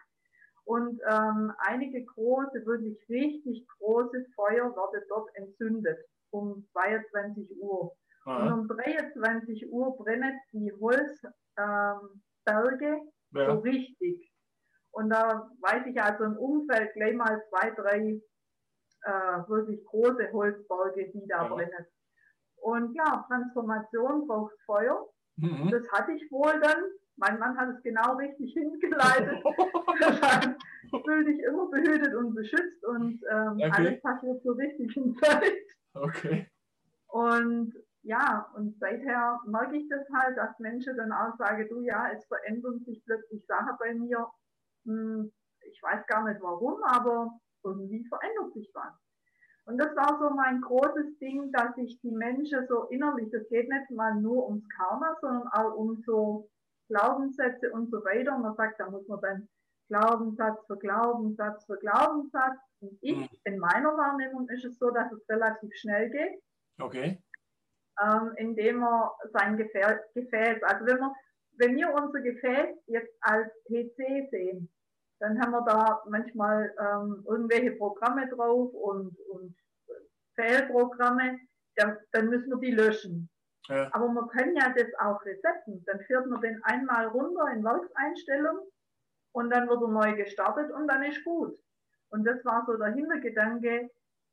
und 0.65 1.01
ähm, 1.11 1.53
einige 1.59 2.05
große, 2.05 2.65
wirklich 2.67 2.99
richtig 3.09 3.67
große 3.79 4.25
Feuer 4.37 4.75
wurde 4.77 5.05
dort 5.09 5.29
entzündet 5.35 5.99
um 6.31 6.67
22 6.73 7.61
Uhr. 7.61 7.93
Und 8.25 8.33
Aha. 8.35 8.55
um 8.55 8.69
23 8.69 9.73
Uhr 9.73 9.97
brennen 9.97 10.39
die 10.53 10.73
Holzberge 10.81 11.35
ähm, 11.59 12.23
Berge 12.45 13.01
so 13.33 13.39
Ja. 13.39 13.53
richtig. 13.55 14.31
Und 14.93 15.11
da 15.11 15.51
weiß 15.61 15.87
ich 15.87 16.01
also 16.01 16.25
im 16.25 16.37
Umfeld 16.37 16.93
gleich 16.95 17.15
mal 17.15 17.43
zwei, 17.49 17.71
drei 17.71 18.21
äh, 19.03 19.49
wirklich 19.49 19.85
große 19.87 20.31
Holzberge, 20.33 21.11
die 21.13 21.27
da 21.27 21.45
Ja. 21.45 21.55
brennen. 21.55 21.87
Und 22.63 22.95
ja, 22.95 23.25
Transformation 23.29 24.27
braucht 24.27 24.55
Feuer. 24.67 25.07
Mhm. 25.37 25.71
Das 25.71 25.83
hatte 25.93 26.13
ich 26.13 26.31
wohl 26.31 26.59
dann. 26.61 26.83
Mein 27.17 27.39
Mann 27.39 27.57
hat 27.59 27.69
es 27.77 27.83
genau 27.83 28.17
richtig 28.17 28.53
hingeleitet. 28.55 29.43
dann 30.23 30.57
fühlte 31.05 31.31
ich 31.31 31.43
immer 31.43 31.69
behütet 31.71 32.15
und 32.15 32.35
beschützt 32.35 32.85
und 32.87 33.21
ähm, 33.31 33.53
Okay. 33.57 33.71
alles 33.73 34.03
passiert 34.03 34.43
zur 34.43 34.57
richtigen 34.57 35.15
Zeit. 35.17 35.53
okay. 35.95 36.49
Und 37.09 37.75
ja, 38.03 38.51
und 38.55 38.79
seither 38.79 39.39
merke 39.47 39.77
ich 39.77 39.89
das 39.91 40.07
halt, 40.15 40.37
dass 40.39 40.59
Menschen 40.59 40.97
dann 40.97 41.13
auch 41.13 41.37
sagen, 41.37 41.67
du 41.69 41.81
ja, 41.83 42.11
es 42.13 42.25
verändern 42.27 42.81
sich 42.85 43.03
plötzlich 43.05 43.45
Sachen 43.47 43.77
bei 43.79 43.93
mir. 43.95 44.27
Hm, 44.87 45.31
ich 45.63 45.83
weiß 45.83 46.07
gar 46.07 46.25
nicht 46.27 46.41
warum, 46.41 46.83
aber 46.85 47.31
irgendwie 47.63 48.03
verändert 48.09 48.55
sich 48.55 48.71
was. 48.73 48.95
Und 49.71 49.79
das 49.79 49.95
war 49.95 50.19
so 50.19 50.35
mein 50.35 50.61
großes 50.61 51.19
Ding, 51.19 51.53
dass 51.53 51.77
ich 51.77 52.01
die 52.01 52.11
Menschen 52.11 52.67
so 52.67 52.85
innerlich, 52.89 53.31
das 53.31 53.49
geht 53.49 53.69
nicht 53.69 53.91
mal 53.91 54.17
nur 54.17 54.49
ums 54.49 54.69
Karma, 54.69 55.17
sondern 55.21 55.47
auch 55.53 55.77
um 55.77 56.03
so 56.05 56.49
Glaubenssätze 56.89 57.71
und 57.71 57.89
so 57.89 57.99
weiter. 58.05 58.35
Und 58.35 58.43
man 58.43 58.57
sagt, 58.57 58.81
da 58.81 58.91
muss 58.91 59.07
man 59.07 59.21
dann 59.21 59.49
Glaubenssatz 59.89 60.67
für 60.67 60.77
Glaubenssatz 60.77 61.65
für 61.67 61.77
Glaubenssatz. 61.79 62.59
Und 62.81 62.99
ich, 63.01 63.17
mhm. 63.17 63.29
in 63.45 63.59
meiner 63.59 63.97
Wahrnehmung 63.97 64.49
ist 64.49 64.65
es 64.65 64.77
so, 64.79 64.91
dass 64.91 65.13
es 65.13 65.29
relativ 65.29 65.73
schnell 65.77 66.11
geht. 66.11 66.43
Okay. 66.81 67.23
Ähm, 68.03 68.33
indem 68.37 68.79
man 68.79 69.11
sein 69.33 69.57
Gefäß, 69.57 70.63
also 70.63 70.87
wenn, 70.87 70.99
man, 70.99 71.13
wenn 71.59 71.77
wir 71.77 71.95
unser 71.95 72.21
Gefäß 72.21 72.77
jetzt 72.87 73.15
als 73.21 73.53
PC 73.69 74.31
sehen, 74.31 74.69
dann 75.21 75.41
haben 75.41 75.53
wir 75.53 75.63
da 75.65 76.03
manchmal 76.09 76.75
ähm, 76.79 77.25
irgendwelche 77.29 77.73
Programme 77.73 78.29
drauf 78.29 78.73
und, 78.73 79.17
und 79.31 79.55
Fehlprogramme, 80.35 81.39
dann, 81.77 81.99
dann 82.13 82.29
müssen 82.29 82.51
wir 82.51 82.59
die 82.59 82.75
löschen. 82.75 83.29
Ja. 83.69 83.89
Aber 83.93 84.09
man 84.09 84.29
kann 84.29 84.57
ja 84.57 84.75
das 84.77 84.89
auch 84.99 85.25
resetten. 85.25 85.85
Dann 85.87 86.01
führt 86.01 86.27
man 86.27 86.41
den 86.41 86.63
einmal 86.65 87.07
runter 87.09 87.53
in 87.53 87.63
Werkseinstellung 87.63 88.59
und 89.33 89.51
dann 89.51 89.69
wird 89.69 89.83
er 89.83 89.89
neu 89.89 90.17
gestartet 90.17 90.71
und 90.73 90.89
dann 90.89 91.05
ist 91.05 91.23
gut. 91.25 91.57
Und 92.09 92.25
das 92.25 92.45
war 92.45 92.65
so 92.67 92.77
der 92.77 92.93
Hintergedanke, 92.93 93.91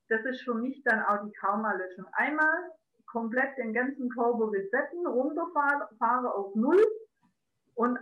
das 0.10 0.24
ist 0.25 0.41
für 0.41 0.56
mich 0.56 0.82
dann 0.84 1.03
auch 1.03 1.24
die 1.25 1.34
Karma-Löschung. 1.34 2.06
Einmal 2.13 2.72
komplett 3.08 3.58
den 3.58 3.74
ganzen 3.74 4.10
Körper 4.10 4.51
resetten, 4.51 5.06
runterfahren 5.06 6.25
auf 6.25 6.56
Null 6.56 6.84
und 7.75 8.00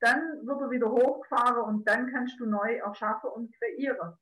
dann 0.00 0.46
wird 0.46 0.60
er 0.60 0.70
wieder 0.70 0.90
hochgefahren 0.90 1.64
und 1.64 1.88
dann 1.88 2.10
kannst 2.10 2.38
du 2.38 2.46
neu 2.46 2.76
erschaffen 2.76 3.30
und 3.30 3.54
kreieren. 3.58 4.14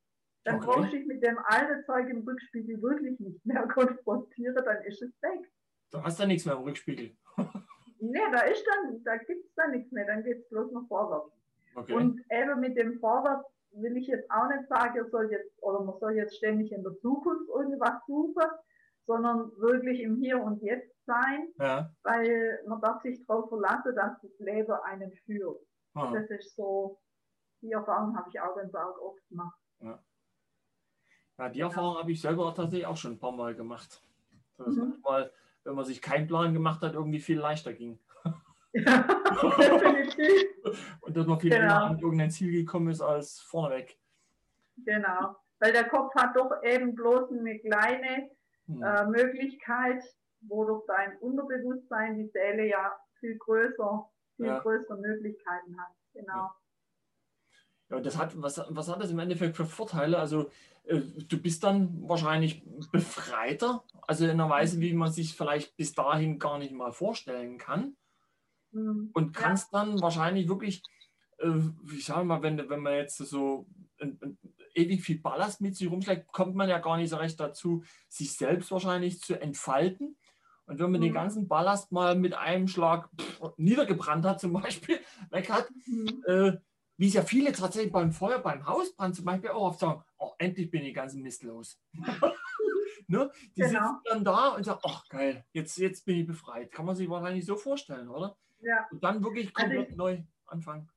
Dann 0.45 0.57
okay. 0.57 0.67
brauchst 0.67 0.93
du 0.93 0.97
dich 0.97 1.07
mit 1.07 1.23
dem 1.23 1.39
alten 1.39 1.85
Zeug 1.85 2.09
im 2.09 2.23
Rückspiegel 2.23 2.81
wirklich 2.83 3.19
nicht 3.19 3.45
mehr 3.47 3.67
konfrontieren, 3.75 4.65
dann 4.65 4.83
ist 4.85 5.03
es 5.03 5.11
weg. 5.23 5.51
Du 5.91 6.03
hast 6.03 6.21
da 6.21 6.27
nichts 6.27 6.45
mehr 6.45 6.57
im 6.57 6.63
Rückspiegel. 6.63 7.17
nee, 8.01 8.19
da 8.31 8.41
ist 8.43 8.65
dann, 8.67 9.03
da 9.05 9.17
gibt 9.17 9.47
es 9.47 9.55
dann 9.55 9.71
nichts 9.71 9.91
mehr, 9.93 10.07
dann 10.07 10.23
geht 10.23 10.39
es 10.39 10.49
bloß 10.49 10.73
noch 10.73 10.87
vorwärts. 10.89 11.33
Okay. 11.75 11.93
Und 11.95 12.21
eben 12.31 12.61
mit 12.61 12.77
dem 12.77 12.99
Vorwärts 13.01 13.49
will 13.73 13.97
ich 13.97 14.07
jetzt 14.07 14.31
auch 14.31 14.49
nicht 14.49 14.69
sagen, 14.69 14.97
ihr 14.97 15.09
sollt 15.11 15.31
jetzt, 15.31 15.51
oder 15.63 15.83
man 15.83 15.99
soll 15.99 16.15
jetzt 16.15 16.37
ständig 16.37 16.73
in 16.73 16.83
der 16.83 16.97
Zukunft 16.99 17.49
irgendwas 17.49 18.05
suchen, 18.07 18.45
sondern 19.07 19.51
wirklich 19.59 20.01
im 20.01 20.17
Hier 20.17 20.41
und 20.41 20.63
Jetzt 20.63 20.94
sein, 21.07 21.49
ja. 21.59 21.91
weil 22.03 22.61
man 22.67 22.81
darf 22.81 23.03
sich 23.03 23.25
darauf 23.27 23.49
verlassen, 23.49 23.95
dass 23.95 24.21
das 24.21 24.39
Leben 24.39 24.73
einen 24.85 25.13
führt. 25.13 25.61
Aha. 25.95 26.13
Das 26.13 26.31
ist 26.31 26.57
so, 26.57 27.01
die 27.63 27.73
Erfahrung 27.73 28.17
habe 28.17 28.29
ich 28.31 28.41
auch 28.41 28.55
ganz 28.57 28.75
arg 28.75 29.01
oft 29.01 29.27
gemacht. 29.29 29.59
Ja, 29.81 30.03
ja 31.39 31.49
die 31.49 31.61
Erfahrung 31.61 31.95
ja. 31.95 32.01
habe 32.01 32.13
ich 32.13 32.21
selber 32.21 32.55
tatsächlich 32.55 32.87
auch 32.87 32.97
schon 32.97 33.13
ein 33.13 33.19
paar 33.19 33.33
Mal 33.33 33.55
gemacht. 33.55 34.03
Dass 34.57 34.69
mhm. 34.69 34.91
manchmal, 34.91 35.33
wenn 35.65 35.75
man 35.75 35.85
sich 35.85 36.01
keinen 36.01 36.27
Plan 36.27 36.53
gemacht 36.53 36.83
hat, 36.83 36.95
irgendwie 36.95 37.21
viel 37.21 37.39
leichter 37.39 37.73
ging. 37.73 37.99
Ja, 38.77 39.07
und 41.03 41.17
dass 41.17 41.27
man 41.29 41.39
viel 41.39 41.51
genau. 41.51 41.85
an 41.85 41.99
irgendein 42.01 42.33
Ziel 42.33 42.51
gekommen 42.51 42.89
ist 42.89 43.01
als 43.01 43.39
vorneweg. 43.39 43.97
Genau, 44.79 45.37
weil 45.61 45.73
der 45.73 45.89
Kopf 45.89 46.13
hat 46.17 46.37
doch 46.37 46.51
eben 46.65 46.95
bloß 46.97 47.31
eine 47.31 47.59
kleine 47.61 48.31
hm. 48.67 48.83
äh, 48.83 49.07
Möglichkeit, 49.07 50.03
wo 50.49 50.65
durch 50.65 50.85
dein 50.87 51.17
Unterbewusstsein 51.19 52.17
die 52.17 52.29
Seele 52.29 52.69
ja 52.69 52.93
viel 53.21 53.37
größer, 53.39 54.11
viel 54.37 54.47
ja. 54.47 54.59
größere 54.61 54.99
Möglichkeiten 54.99 55.79
hat. 55.79 55.93
Genau. 56.13 56.51
Ja. 57.91 58.01
das 58.01 58.19
hat, 58.19 58.41
was, 58.41 58.61
was 58.69 58.89
hat 58.89 59.03
das 59.03 59.11
im 59.11 59.19
Endeffekt 59.19 59.57
für 59.57 59.67
Vorteile? 59.67 60.19
Also 60.19 60.51
äh, 60.85 61.01
du 61.01 61.41
bist 61.41 61.65
dann 61.65 62.09
wahrscheinlich 62.09 62.63
befreiter, 62.93 63.85
also 64.07 64.25
in 64.25 64.33
einer 64.33 64.51
Weise, 64.51 64.81
wie 64.81 64.93
man 64.95 65.13
sich 65.13 65.35
vielleicht 65.35 65.77
bis 65.77 65.95
dahin 65.95 66.39
gar 66.39 66.59
nicht 66.59 66.73
mal 66.73 66.93
vorstellen 66.93 67.59
kann. 67.59 67.97
Mhm. 68.73 69.11
Und 69.13 69.35
kannst 69.35 69.73
ja. 69.73 69.85
dann 69.85 70.01
wahrscheinlich 70.01 70.49
wirklich, 70.49 70.83
äh, 71.39 71.61
ich 71.97 72.05
sage 72.05 72.25
mal, 72.25 72.43
wenn, 72.43 72.69
wenn 72.69 72.81
man 72.81 72.95
jetzt 72.95 73.19
so 73.19 73.67
ein, 74.01 74.19
ein, 74.23 74.39
ewig 74.75 75.03
viel 75.03 75.19
Ballast 75.19 75.61
mit 75.61 75.77
sich 75.77 75.91
rumschlägt, 75.91 76.33
kommt 76.33 76.55
man 76.55 76.69
ja 76.69 76.79
gar 76.79 76.97
nicht 76.97 77.11
so 77.11 77.17
recht 77.17 77.39
dazu, 77.39 77.85
sich 78.09 78.33
selbst 78.33 78.71
wahrscheinlich 78.71 79.21
zu 79.21 79.41
entfalten. 79.41 80.17
Und 80.67 80.79
wenn 80.79 80.91
man 80.91 81.01
mhm. 81.01 81.05
den 81.05 81.15
ganzen 81.15 81.49
Ballast 81.49 81.93
mal 81.93 82.17
mit 82.17 82.35
einem 82.35 82.69
Schlag 82.69 83.09
pff, 83.21 83.53
niedergebrannt 83.57 84.25
hat, 84.25 84.41
zum 84.41 84.53
Beispiel, 84.53 84.99
weg 85.31 85.51
hat, 85.51 85.69
mhm. 85.87 86.23
äh, 86.27 86.53
wie 86.97 87.09
es 87.09 87.15
ja 87.15 87.23
viele 87.23 87.53
tatsächlich 87.53 87.93
beim 87.93 88.13
Feuer, 88.13 88.39
beim 88.39 88.67
Hausbrand 88.67 89.15
zum 89.15 89.25
Beispiel 89.25 89.51
auch 89.51 89.69
oft 89.69 89.81
sagen, 89.81 90.03
oh, 90.19 90.33
endlich 90.39 90.71
bin 90.71 90.85
ich 90.85 90.95
ganz 90.95 91.15
Mist 91.15 91.43
los. 91.43 91.81
ne? 93.09 93.31
Die 93.57 93.63
genau. 93.63 93.89
sitzen 93.89 94.03
dann 94.05 94.25
da 94.25 94.49
und 94.51 94.65
sagen, 94.65 94.81
ach 94.85 95.09
geil, 95.09 95.45
jetzt, 95.53 95.77
jetzt 95.79 96.05
bin 96.05 96.21
ich 96.21 96.27
befreit. 96.27 96.71
Kann 96.73 96.87
man 96.87 96.95
sich 96.95 97.09
wahrscheinlich 97.09 97.45
so 97.45 97.57
vorstellen, 97.57 98.09
oder? 98.09 98.37
Ja. 98.61 98.87
Und 98.91 99.03
dann 99.03 99.23
wirklich 99.23 99.51
also 99.55 99.61
komplett 99.61 99.87
also 99.87 99.97
neu 99.97 100.23
anfangen. 100.47 100.89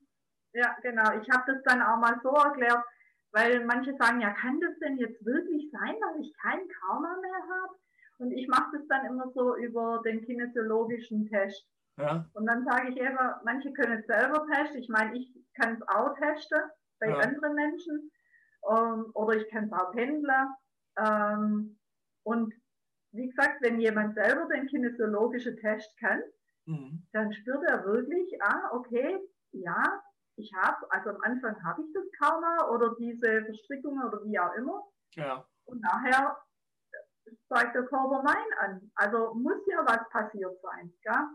Ja, 0.53 0.75
genau. 0.81 1.19
Ich 1.19 1.29
habe 1.29 1.51
das 1.51 1.63
dann 1.65 1.81
auch 1.81 1.97
mal 1.97 2.19
so 2.23 2.29
erklärt, 2.29 2.83
weil 3.31 3.65
manche 3.65 3.95
sagen, 3.97 4.21
ja, 4.21 4.31
kann 4.31 4.59
das 4.59 4.77
denn 4.79 4.97
jetzt 4.97 5.23
wirklich 5.25 5.69
sein, 5.71 5.95
dass 5.99 6.19
ich 6.21 6.33
kein 6.41 6.59
Karma 6.67 7.15
mehr 7.21 7.41
habe? 7.41 7.75
Und 8.17 8.31
ich 8.31 8.47
mache 8.47 8.77
das 8.77 8.87
dann 8.87 9.05
immer 9.05 9.29
so 9.33 9.55
über 9.57 10.01
den 10.03 10.23
kinesiologischen 10.25 11.27
Test. 11.29 11.67
Ja. 11.97 12.25
Und 12.33 12.45
dann 12.45 12.65
sage 12.65 12.89
ich 12.89 12.97
eben, 12.97 13.17
manche 13.43 13.71
können 13.73 13.99
es 13.99 14.07
selber 14.07 14.45
testen. 14.51 14.79
Ich 14.79 14.89
meine, 14.89 15.17
ich 15.17 15.33
kann 15.55 15.75
es 15.75 15.87
auch 15.87 16.15
testen 16.15 16.61
bei 16.99 17.09
ja. 17.09 17.17
anderen 17.17 17.53
Menschen. 17.53 18.11
Um, 18.61 18.75
ähm, 18.75 19.11
oder 19.13 19.37
ich 19.37 19.49
kann 19.49 19.65
es 19.65 19.71
auch 19.71 19.91
pendeln. 19.91 20.47
Um, 20.95 21.79
und 22.23 22.53
wie 23.11 23.29
gesagt, 23.29 23.61
wenn 23.61 23.79
jemand 23.79 24.15
selber 24.15 24.47
den 24.47 24.67
kinesiologischen 24.67 25.57
Test 25.57 25.97
kann, 25.99 26.21
mhm. 26.65 27.07
dann 27.13 27.31
spürt 27.33 27.63
er 27.69 27.85
wirklich, 27.85 28.41
ah, 28.41 28.71
okay, 28.73 29.17
ja, 29.51 30.01
ich 30.35 30.51
habe, 30.55 30.91
also 30.91 31.09
am 31.11 31.21
Anfang 31.21 31.63
habe 31.63 31.81
ich 31.81 31.93
das 31.93 32.11
Karma 32.19 32.69
oder 32.69 32.95
diese 32.99 33.43
Verstrickungen 33.45 34.05
oder 34.05 34.23
wie 34.23 34.39
auch 34.39 34.53
immer. 34.55 34.83
Ja. 35.15 35.45
Und 35.65 35.81
nachher 35.81 36.37
zeigt 37.49 37.75
der 37.75 37.83
Körper 37.83 38.23
Nein 38.23 38.59
an. 38.59 38.91
Also 38.95 39.33
muss 39.35 39.61
ja 39.67 39.85
was 39.85 40.07
passiert 40.09 40.59
sein. 40.61 40.93
Gell? 41.01 41.27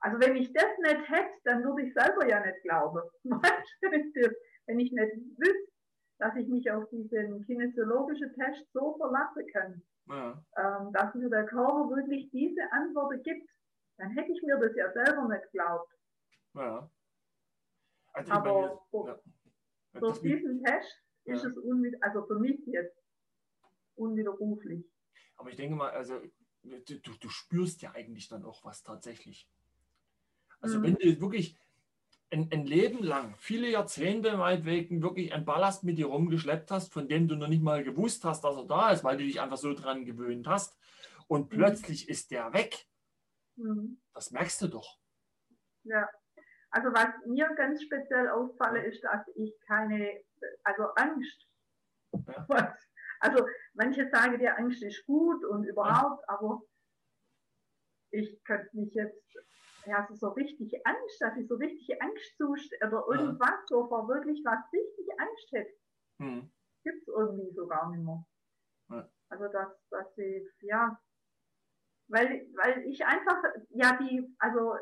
Also 0.00 0.18
wenn 0.20 0.36
ich 0.36 0.52
das 0.52 0.78
nicht 0.78 1.08
hätte, 1.08 1.34
dann 1.44 1.64
würde 1.64 1.82
ich 1.82 1.94
selber 1.94 2.28
ja 2.28 2.44
nicht 2.44 2.62
glauben. 2.62 3.02
wenn 3.22 4.78
ich 4.78 4.92
nicht 4.92 5.12
wüsste, 5.38 5.72
dass 6.18 6.36
ich 6.36 6.48
mich 6.48 6.70
auf 6.70 6.88
diesen 6.90 7.44
kinesiologischen 7.46 8.32
Test 8.34 8.64
so 8.72 8.96
verlassen 8.96 9.46
kann, 9.52 9.82
ja. 10.08 10.44
ähm, 10.56 10.92
dass 10.92 11.14
mir 11.14 11.28
der 11.28 11.46
Körper 11.46 11.88
wirklich 11.90 12.30
diese 12.30 12.62
Antworten 12.72 13.22
gibt, 13.22 13.48
dann 13.98 14.10
hätte 14.10 14.32
ich 14.32 14.42
mir 14.42 14.58
das 14.58 14.74
ja 14.76 14.92
selber 14.92 15.28
nicht 15.28 15.44
geglaubt. 15.52 15.92
Ja. 16.54 16.90
Also 18.12 18.32
Aber 18.32 18.82
meine, 18.92 19.08
ja. 19.94 20.00
durch 20.00 20.20
diesen 20.20 20.62
Test 20.64 21.02
ist 21.24 21.44
es 21.44 21.56
also 22.00 22.26
für 22.26 22.38
mich 22.38 22.60
jetzt 22.66 22.96
unwiderruflich. 23.94 24.91
Aber 25.36 25.50
ich 25.50 25.56
denke 25.56 25.74
mal, 25.74 25.90
also 25.90 26.20
du, 26.62 26.98
du 26.98 27.28
spürst 27.28 27.82
ja 27.82 27.92
eigentlich 27.92 28.28
dann 28.28 28.44
auch 28.44 28.64
was 28.64 28.82
tatsächlich. 28.82 29.48
Also 30.60 30.78
mhm. 30.78 30.82
wenn 30.84 30.94
du 30.96 31.20
wirklich 31.20 31.56
ein, 32.30 32.48
ein, 32.50 32.64
Leben 32.64 33.02
lang, 33.02 33.34
viele 33.38 33.68
Jahrzehnte 33.68 34.36
meinetwegen, 34.36 35.02
wirklich 35.02 35.32
ein 35.32 35.44
Ballast 35.44 35.84
mit 35.84 35.98
dir 35.98 36.06
rumgeschleppt 36.06 36.70
hast, 36.70 36.92
von 36.92 37.08
dem 37.08 37.28
du 37.28 37.36
noch 37.36 37.48
nicht 37.48 37.62
mal 37.62 37.84
gewusst 37.84 38.24
hast, 38.24 38.42
dass 38.44 38.56
er 38.56 38.66
da 38.66 38.90
ist, 38.90 39.04
weil 39.04 39.18
du 39.18 39.24
dich 39.24 39.40
einfach 39.40 39.58
so 39.58 39.74
dran 39.74 40.04
gewöhnt 40.04 40.46
hast 40.46 40.76
und 41.26 41.52
mhm. 41.52 41.56
plötzlich 41.56 42.08
ist 42.08 42.30
der 42.30 42.52
weg. 42.52 42.86
Mhm. 43.56 44.00
Das 44.14 44.30
merkst 44.30 44.62
du 44.62 44.68
doch. 44.68 44.98
Ja. 45.84 46.08
Also 46.70 46.88
was 46.88 47.08
mir 47.26 47.52
ganz 47.54 47.82
speziell 47.82 48.30
auffällt, 48.30 48.86
ist, 48.86 49.04
dass 49.04 49.26
ich 49.34 49.52
keine, 49.66 50.22
also 50.64 50.84
Angst, 50.94 51.46
ja. 52.12 52.46
also 53.22 53.46
manche 53.74 54.08
sagen, 54.10 54.38
die 54.38 54.48
Angst 54.48 54.82
ist 54.82 55.06
gut 55.06 55.44
und 55.44 55.64
überhaupt, 55.64 56.22
ja. 56.28 56.34
aber 56.34 56.62
ich 58.10 58.42
könnte 58.44 58.68
mich 58.76 58.92
jetzt, 58.94 59.36
ja, 59.86 60.06
so 60.12 60.28
richtig 60.30 60.86
Angst, 60.86 61.20
dass 61.20 61.36
ich 61.36 61.48
so 61.48 61.54
richtig 61.56 62.00
Angst 62.02 62.40
oder 62.40 63.04
irgendwas 63.08 63.50
ja. 63.50 63.64
so 63.66 63.86
vor 63.88 64.08
wirklich 64.08 64.42
was 64.44 64.72
richtig 64.72 65.06
Angst 65.18 65.52
hätte, 65.52 65.74
hm. 66.18 66.52
gibt 66.84 67.02
es 67.02 67.08
irgendwie 67.08 67.52
so 67.54 67.66
gar 67.66 67.90
nicht 67.90 68.04
mehr. 68.04 68.24
Also 69.28 69.48
dass, 69.48 69.72
dass 69.88 70.18
ich, 70.18 70.46
ja, 70.60 71.00
weil, 72.08 72.46
weil 72.56 72.84
ich 72.84 73.04
einfach, 73.06 73.42
ja, 73.70 73.96
die, 73.96 74.36
also 74.38 74.74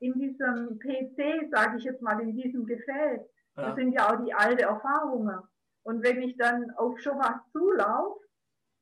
in 0.00 0.14
diesem 0.14 0.80
PC, 0.80 1.48
sage 1.52 1.78
ich 1.78 1.84
jetzt 1.84 2.02
mal, 2.02 2.20
in 2.20 2.34
diesem 2.34 2.66
Gefäß, 2.66 3.20
ja. 3.56 3.62
das 3.62 3.76
sind 3.76 3.92
ja 3.92 4.12
auch 4.12 4.24
die 4.24 4.34
alten 4.34 4.58
Erfahrungen. 4.62 5.40
Und 5.84 6.02
wenn 6.02 6.22
ich 6.22 6.36
dann 6.36 6.70
auf 6.76 6.98
schon 7.00 7.18
was 7.18 7.40
zulaufe, 7.52 8.20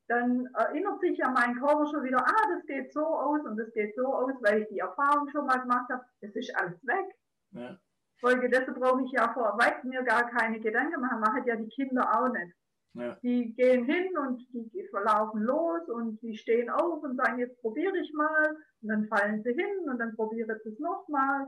dann 0.08 0.46
erinnert 0.54 1.00
sich 1.00 1.16
ja 1.18 1.30
mein 1.30 1.54
Körper 1.54 1.86
schon 1.86 2.02
wieder, 2.02 2.18
ah, 2.18 2.54
das 2.54 2.66
geht 2.66 2.92
so 2.92 3.04
aus 3.04 3.40
und 3.44 3.56
das 3.56 3.72
geht 3.72 3.94
so 3.94 4.06
aus, 4.06 4.32
weil 4.40 4.62
ich 4.62 4.68
die 4.68 4.80
Erfahrung 4.80 5.28
schon 5.30 5.46
mal 5.46 5.60
gemacht 5.60 5.88
habe, 5.88 6.04
es 6.20 6.34
ist 6.34 6.54
alles 6.56 6.84
weg. 6.84 7.06
Ja. 7.52 7.78
Folge 8.20 8.50
dessen 8.50 8.74
brauche 8.74 9.02
ich 9.04 9.12
ja 9.12 9.32
vor 9.32 9.56
weit 9.58 9.84
mir 9.84 10.02
gar 10.02 10.28
keine 10.30 10.60
Gedanken 10.60 11.00
machen, 11.00 11.20
machen 11.20 11.44
ja 11.46 11.56
die 11.56 11.68
Kinder 11.68 12.02
auch 12.12 12.28
nicht. 12.28 12.54
Ja. 12.94 13.16
Die 13.22 13.54
gehen 13.54 13.84
hin 13.84 14.18
und 14.18 14.44
die 14.52 14.88
verlaufen 14.90 15.42
los 15.42 15.88
und 15.88 16.20
die 16.22 16.36
stehen 16.36 16.68
auf 16.70 17.02
und 17.02 17.16
sagen, 17.16 17.38
jetzt 17.38 17.60
probiere 17.60 17.96
ich 17.96 18.12
mal. 18.12 18.56
Und 18.82 18.88
dann 18.88 19.06
fallen 19.06 19.42
sie 19.44 19.52
hin 19.52 19.88
und 19.88 19.98
dann 19.98 20.16
probiere 20.16 20.56
ich 20.56 20.72
es 20.72 20.78
nochmal. 20.80 21.46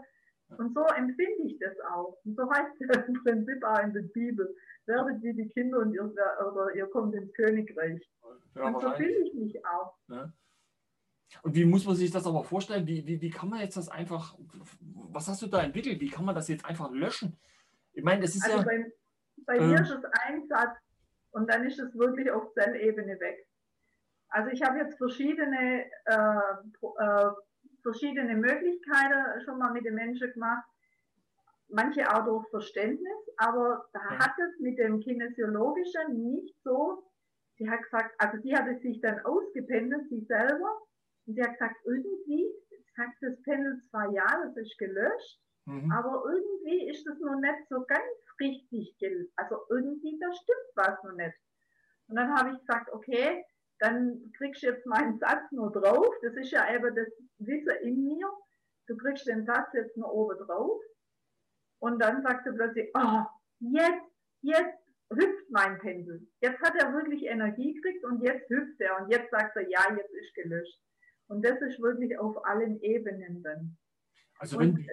Und 0.58 0.74
so 0.74 0.84
empfinde 0.96 1.42
ich 1.44 1.58
das 1.58 1.78
auch. 1.92 2.18
Und 2.24 2.36
so 2.36 2.50
heißt 2.50 2.80
es 2.80 3.08
im 3.08 3.22
Prinzip 3.22 3.62
auch 3.64 3.78
in 3.80 3.92
der 3.92 4.02
Bibel. 4.02 4.54
Werdet 4.86 5.22
wie 5.22 5.32
die 5.32 5.48
Kinder 5.48 5.78
und 5.78 5.94
ihr, 5.94 6.04
oder 6.04 6.74
ihr 6.74 6.86
kommt 6.86 7.14
ins 7.14 7.32
Königreich. 7.34 8.08
Ja, 8.56 8.66
und 8.66 8.80
so 8.80 8.90
fühle 8.92 9.26
ich 9.26 9.34
mich 9.34 9.64
auch. 9.64 9.94
Ja. 10.08 10.32
Und 11.42 11.54
wie 11.54 11.64
muss 11.64 11.86
man 11.86 11.94
sich 11.94 12.10
das 12.10 12.26
aber 12.26 12.44
vorstellen? 12.44 12.86
Wie, 12.86 13.06
wie, 13.06 13.20
wie 13.20 13.30
kann 13.30 13.48
man 13.48 13.60
jetzt 13.60 13.76
das 13.76 13.88
einfach, 13.88 14.36
was 14.80 15.28
hast 15.28 15.40
du 15.42 15.46
da 15.46 15.62
entwickelt? 15.62 16.00
Wie 16.00 16.10
kann 16.10 16.24
man 16.24 16.34
das 16.34 16.48
jetzt 16.48 16.64
einfach 16.66 16.90
löschen? 16.90 17.38
Ich 17.94 18.02
meine, 18.02 18.20
das 18.20 18.34
ist 18.34 18.44
also 18.44 18.58
ja. 18.58 18.64
Bei, 18.64 18.92
bei 19.46 19.56
ähm, 19.56 19.70
mir 19.70 19.80
ist 19.80 19.90
es 19.90 20.04
ein 20.04 20.46
Satz 20.48 20.76
und 21.30 21.48
dann 21.48 21.64
ist 21.64 21.78
es 21.78 21.96
wirklich 21.96 22.30
auf 22.30 22.52
Zellebene 22.54 23.18
weg. 23.20 23.46
Also 24.28 24.50
ich 24.50 24.62
habe 24.62 24.78
jetzt 24.78 24.96
verschiedene, 24.96 25.84
äh, 26.06 26.14
äh, 26.14 27.30
verschiedene 27.82 28.36
Möglichkeiten 28.36 29.40
schon 29.44 29.58
mal 29.58 29.72
mit 29.72 29.84
den 29.84 29.94
Menschen 29.94 30.32
gemacht. 30.32 30.64
Manche 31.68 32.08
auch 32.10 32.24
durch 32.24 32.48
Verständnis, 32.50 33.18
aber 33.38 33.86
da 33.92 34.00
ja. 34.00 34.18
hat 34.18 34.34
es 34.38 34.60
mit 34.60 34.78
dem 34.78 35.00
Kinesiologischen 35.00 36.32
nicht 36.32 36.54
so. 36.62 37.02
Sie 37.56 37.68
hat 37.68 37.82
gesagt, 37.82 38.14
also 38.18 38.38
sie 38.42 38.54
hat 38.54 38.66
es 38.68 38.82
sich 38.82 39.00
dann 39.00 39.20
ausgependelt, 39.24 40.08
sie 40.08 40.24
selber, 40.26 40.82
und 41.26 41.34
sie 41.34 41.42
hat 41.42 41.52
gesagt, 41.52 41.76
irgendwie, 41.84 42.50
sagt 42.96 43.16
das 43.22 43.40
Pendel 43.42 43.80
zwar 43.90 44.10
ja, 44.12 44.26
das 44.44 44.56
ist 44.56 44.78
gelöscht, 44.78 45.40
mhm. 45.66 45.90
aber 45.92 46.24
irgendwie 46.26 46.90
ist 46.90 47.06
das 47.06 47.18
noch 47.20 47.38
nicht 47.40 47.68
so 47.68 47.84
ganz 47.86 48.02
richtig, 48.40 48.96
also 49.36 49.56
irgendwie, 49.70 50.18
da 50.18 50.32
stimmt 50.32 50.72
was 50.74 51.02
noch 51.04 51.16
nicht. 51.16 51.36
Und 52.08 52.16
dann 52.16 52.34
habe 52.34 52.50
ich 52.52 52.58
gesagt, 52.58 52.92
okay, 52.92 53.44
dann 53.82 54.32
kriegst 54.36 54.62
du 54.62 54.68
jetzt 54.68 54.86
meinen 54.86 55.18
Satz 55.18 55.50
nur 55.50 55.72
drauf, 55.72 56.14
das 56.22 56.34
ist 56.36 56.52
ja 56.52 56.72
eben 56.72 56.94
das 56.94 57.08
Wissen 57.38 57.76
in 57.82 58.04
mir, 58.04 58.30
du 58.86 58.96
kriegst 58.96 59.26
den 59.26 59.44
Satz 59.44 59.72
jetzt 59.74 59.96
nur 59.96 60.12
oben 60.12 60.38
drauf. 60.46 60.80
Und 61.80 61.98
dann 62.00 62.22
sagt 62.22 62.46
er 62.46 62.52
plötzlich, 62.52 62.90
oh, 62.94 63.24
jetzt, 63.58 64.06
jetzt 64.42 64.78
hüpft 65.10 65.50
mein 65.50 65.80
Pendel. 65.80 66.24
Jetzt 66.40 66.60
hat 66.62 66.76
er 66.80 66.92
wirklich 66.92 67.26
Energie 67.26 67.74
gekriegt 67.74 68.04
und 68.04 68.22
jetzt 68.22 68.48
hüpft 68.48 68.80
er 68.80 69.02
und 69.02 69.10
jetzt 69.10 69.30
sagt 69.32 69.56
er, 69.56 69.68
ja, 69.68 69.92
jetzt 69.96 70.14
ist 70.14 70.34
gelöscht. 70.34 70.80
Und 71.26 71.44
das 71.44 71.60
ist 71.60 71.80
wirklich 71.80 72.16
auf 72.18 72.46
allen 72.46 72.80
Ebenen 72.82 73.42
dann. 73.42 73.76
Also 74.38 74.60
wenn, 74.60 74.76
und, 74.76 74.86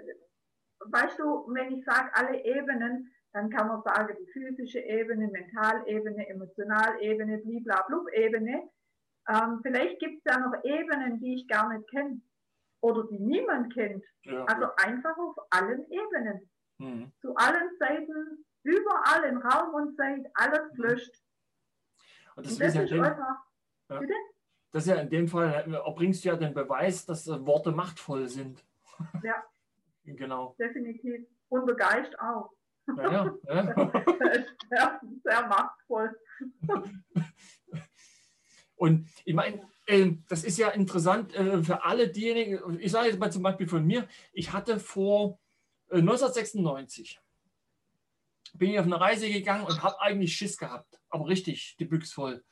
weißt 0.92 1.20
du, 1.20 1.54
wenn 1.54 1.78
ich 1.78 1.86
sage 1.86 2.10
alle 2.14 2.44
Ebenen, 2.44 3.14
dann 3.34 3.52
kann 3.52 3.68
man 3.68 3.84
sagen, 3.84 4.18
die 4.20 4.32
physische 4.32 4.80
Ebene, 4.80 5.28
Mentalebene, 5.28 6.28
Emotionalebene, 6.28 7.38
Bliblablub-Ebene. 7.38 8.68
Ähm, 9.30 9.60
vielleicht 9.62 10.00
gibt 10.00 10.26
es 10.26 10.34
ja 10.34 10.40
noch 10.40 10.54
Ebenen, 10.64 11.20
die 11.20 11.36
ich 11.36 11.48
gar 11.48 11.70
nicht 11.72 11.88
kenne 11.90 12.20
oder 12.82 13.06
die 13.06 13.20
niemand 13.20 13.74
kennt. 13.74 14.04
Ja, 14.24 14.44
also 14.46 14.64
ja. 14.64 14.74
einfach 14.78 15.16
auf 15.18 15.36
allen 15.52 15.86
Ebenen. 15.92 16.50
Mhm. 16.80 17.12
Zu 17.22 17.36
allen 17.36 17.70
Seiten, 17.78 18.46
überall 18.64 19.24
in 19.26 19.38
Raum 19.38 19.76
und 19.76 19.96
Zeit, 19.96 20.26
alles 20.34 20.76
löscht. 20.78 21.14
Und 22.36 22.46
das, 22.46 22.54
und 22.54 22.62
das 22.62 22.76
ist, 22.76 22.92
ja 22.92 23.04
einfach. 23.04 23.38
Ja. 23.90 24.00
Bitte? 24.00 24.14
Das 24.72 24.86
ist 24.86 24.90
ja 24.90 24.96
in 25.02 25.10
dem 25.10 25.28
Fall, 25.28 25.52
erbringst 25.74 26.24
du 26.24 26.30
ja 26.30 26.36
den 26.36 26.54
Beweis, 26.54 27.06
dass 27.06 27.28
Worte 27.28 27.72
machtvoll 27.72 28.28
sind. 28.28 28.64
Ja. 29.24 29.44
genau. 30.04 30.56
Definitiv. 30.60 31.26
Und 31.48 31.66
der 31.68 31.76
Geist 31.76 32.20
auch. 32.20 32.52
Ja, 32.98 33.12
ja. 33.12 33.38
ja. 33.48 34.04
sehr, 34.70 35.02
sehr 35.24 35.48
machtvoll. 35.48 36.20
Und 38.80 39.10
ich 39.26 39.36
meine, 39.36 39.62
äh, 39.88 40.14
das 40.30 40.46
ist 40.46 40.58
ja 40.58 40.70
interessant 40.70 41.36
äh, 41.36 41.62
für 41.62 41.84
alle 41.84 42.08
diejenigen, 42.08 42.80
ich 42.80 42.92
sage 42.92 43.10
jetzt 43.10 43.20
mal 43.20 43.32
zum 43.32 43.44
Beispiel 43.44 43.68
von 43.68 43.86
mir, 43.86 44.08
ich 44.32 44.54
hatte 44.54 44.80
vor 44.80 45.38
1996, 45.92 47.20
äh, 47.20 48.58
bin 48.58 48.72
ich 48.72 48.80
auf 48.80 48.86
eine 48.86 49.00
Reise 49.00 49.30
gegangen 49.30 49.66
und 49.66 49.84
habe 49.84 50.00
eigentlich 50.00 50.34
Schiss 50.34 50.58
gehabt, 50.58 50.98
aber 51.10 51.28
richtig 51.28 51.76
die 51.78 51.86
Büchse 51.86 52.14
voll. 52.14 52.44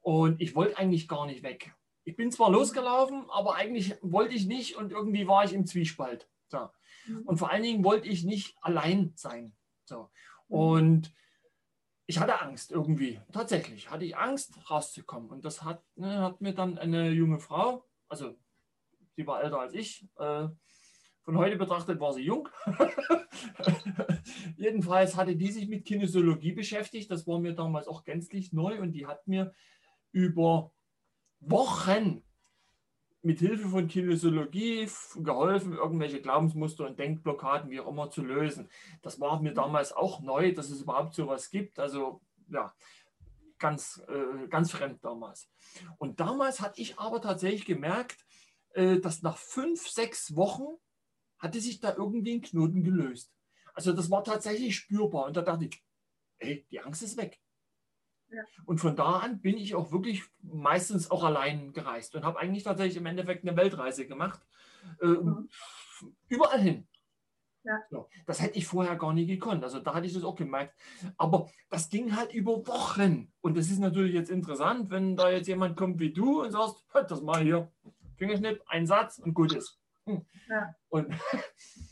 Und 0.00 0.40
ich 0.40 0.54
wollte 0.54 0.78
eigentlich 0.78 1.06
gar 1.06 1.26
nicht 1.26 1.42
weg. 1.42 1.74
Ich 2.04 2.16
bin 2.16 2.32
zwar 2.32 2.50
losgelaufen, 2.50 3.26
aber 3.28 3.54
eigentlich 3.54 3.94
wollte 4.00 4.34
ich 4.34 4.46
nicht 4.46 4.76
und 4.76 4.90
irgendwie 4.90 5.28
war 5.28 5.44
ich 5.44 5.52
im 5.52 5.66
Zwiespalt. 5.66 6.30
So. 6.46 6.70
Mhm. 7.06 7.22
Und 7.26 7.36
vor 7.36 7.50
allen 7.50 7.62
Dingen 7.62 7.84
wollte 7.84 8.08
ich 8.08 8.24
nicht 8.24 8.56
allein 8.62 9.12
sein. 9.16 9.52
So. 9.84 10.08
Und 10.48 11.12
ich 12.08 12.18
hatte 12.18 12.40
Angst 12.40 12.72
irgendwie. 12.72 13.20
Tatsächlich 13.32 13.90
hatte 13.90 14.06
ich 14.06 14.16
Angst, 14.16 14.70
rauszukommen. 14.70 15.28
Und 15.28 15.44
das 15.44 15.62
hat, 15.62 15.84
ne, 15.94 16.22
hat 16.22 16.40
mir 16.40 16.54
dann 16.54 16.78
eine 16.78 17.10
junge 17.10 17.38
Frau, 17.38 17.84
also 18.08 18.34
sie 19.14 19.26
war 19.26 19.42
älter 19.42 19.60
als 19.60 19.74
ich, 19.74 20.08
äh, 20.16 20.48
von 21.20 21.36
heute 21.36 21.56
betrachtet 21.56 22.00
war 22.00 22.14
sie 22.14 22.22
jung. 22.22 22.48
Jedenfalls 24.56 25.16
hatte 25.16 25.36
die 25.36 25.52
sich 25.52 25.68
mit 25.68 25.84
Kinesiologie 25.84 26.52
beschäftigt. 26.52 27.10
Das 27.10 27.26
war 27.26 27.38
mir 27.38 27.52
damals 27.52 27.86
auch 27.86 28.04
gänzlich 28.04 28.54
neu 28.54 28.80
und 28.80 28.92
die 28.92 29.06
hat 29.06 29.28
mir 29.28 29.52
über 30.10 30.72
Wochen 31.40 32.22
mit 33.22 33.40
Hilfe 33.40 33.68
von 33.68 33.88
Kinesiologie 33.88 34.88
geholfen, 35.16 35.72
irgendwelche 35.72 36.20
Glaubensmuster 36.20 36.86
und 36.86 36.98
Denkblockaden, 36.98 37.70
wie 37.70 37.80
auch 37.80 37.88
immer, 37.88 38.10
zu 38.10 38.22
lösen. 38.22 38.68
Das 39.02 39.20
war 39.20 39.40
mir 39.42 39.54
damals 39.54 39.92
auch 39.92 40.20
neu, 40.20 40.52
dass 40.52 40.70
es 40.70 40.82
überhaupt 40.82 41.14
so 41.14 41.24
etwas 41.24 41.50
gibt. 41.50 41.78
Also 41.78 42.20
ja, 42.48 42.72
ganz, 43.58 44.02
äh, 44.08 44.46
ganz 44.48 44.70
fremd 44.70 45.04
damals. 45.04 45.50
Und 45.98 46.20
damals 46.20 46.60
hatte 46.60 46.80
ich 46.80 46.98
aber 46.98 47.20
tatsächlich 47.20 47.64
gemerkt, 47.64 48.24
äh, 48.74 49.00
dass 49.00 49.22
nach 49.22 49.36
fünf, 49.36 49.88
sechs 49.88 50.36
Wochen 50.36 50.76
hatte 51.38 51.60
sich 51.60 51.80
da 51.80 51.94
irgendwie 51.94 52.36
ein 52.36 52.42
Knoten 52.42 52.82
gelöst. 52.82 53.32
Also 53.74 53.92
das 53.92 54.10
war 54.10 54.24
tatsächlich 54.24 54.76
spürbar. 54.76 55.26
Und 55.26 55.36
da 55.36 55.42
dachte 55.42 55.66
ich, 55.66 55.84
ey, 56.38 56.66
die 56.70 56.80
Angst 56.80 57.02
ist 57.02 57.16
weg. 57.16 57.40
Und 58.66 58.78
von 58.78 58.96
da 58.96 59.18
an 59.20 59.40
bin 59.40 59.56
ich 59.56 59.74
auch 59.74 59.92
wirklich 59.92 60.22
meistens 60.42 61.10
auch 61.10 61.24
allein 61.24 61.72
gereist 61.72 62.14
und 62.14 62.24
habe 62.24 62.38
eigentlich 62.38 62.64
tatsächlich 62.64 62.96
im 62.96 63.06
Endeffekt 63.06 63.46
eine 63.46 63.56
Weltreise 63.56 64.06
gemacht. 64.06 64.40
Äh, 65.00 65.06
mhm. 65.06 65.48
Überall 66.28 66.60
hin. 66.60 66.86
Ja. 67.64 67.82
So, 67.90 68.08
das 68.26 68.40
hätte 68.40 68.56
ich 68.56 68.66
vorher 68.66 68.96
gar 68.96 69.12
nie 69.12 69.26
gekonnt. 69.26 69.62
Also 69.62 69.80
da 69.80 69.94
hatte 69.94 70.06
ich 70.06 70.14
das 70.14 70.24
auch 70.24 70.36
gemerkt. 70.36 70.74
Aber 71.16 71.50
das 71.70 71.88
ging 71.90 72.16
halt 72.16 72.32
über 72.32 72.66
Wochen. 72.66 73.32
Und 73.40 73.56
das 73.56 73.70
ist 73.70 73.78
natürlich 73.78 74.14
jetzt 74.14 74.30
interessant, 74.30 74.90
wenn 74.90 75.16
da 75.16 75.30
jetzt 75.30 75.48
jemand 75.48 75.76
kommt 75.76 75.98
wie 75.98 76.12
du 76.12 76.42
und 76.42 76.52
sagst, 76.52 76.84
hört 76.92 77.10
das 77.10 77.20
mal 77.20 77.42
hier. 77.42 77.70
Fingerschnipp, 78.16 78.62
ein 78.66 78.86
Satz 78.86 79.18
und 79.18 79.34
gut 79.34 79.52
ist. 79.52 79.78
Hm. 80.06 80.24
Ja. 80.48 80.74
Und 80.88 81.12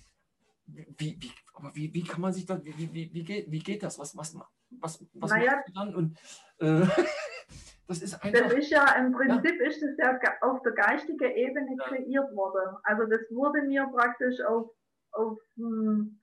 wie, 0.66 1.16
wie, 1.20 1.30
aber 1.54 1.74
wie, 1.74 1.92
wie 1.94 2.04
kann 2.04 2.20
man 2.20 2.32
sich 2.32 2.44
das, 2.44 2.64
wie, 2.64 2.76
wie, 2.76 3.12
wie, 3.12 3.24
geht, 3.24 3.50
wie 3.50 3.58
geht 3.60 3.82
das? 3.82 3.98
Was, 3.98 4.16
was, 4.16 4.36
was, 4.80 5.06
was 5.14 5.30
naja, 5.30 5.52
machst 5.52 5.68
du 5.68 5.72
dann? 5.72 5.94
Und 5.94 6.18
äh, 6.58 6.86
das 7.86 8.02
ist 8.02 8.14
einfach. 8.22 8.40
Das 8.40 8.52
ist 8.52 8.70
ja 8.70 8.84
im 8.96 9.12
Prinzip 9.12 9.60
ja. 9.60 9.66
ist 9.66 9.82
das 9.82 9.96
ja 9.98 10.18
auf 10.40 10.62
der 10.62 10.72
geistigen 10.72 11.30
Ebene 11.30 11.76
ja. 11.78 11.84
kreiert 11.84 12.34
worden. 12.34 12.76
Also 12.82 13.06
das 13.06 13.20
wurde 13.30 13.62
mir 13.62 13.86
praktisch 13.92 14.40
auf, 14.40 14.70
auf, 15.12 15.38
hm, 15.56 16.20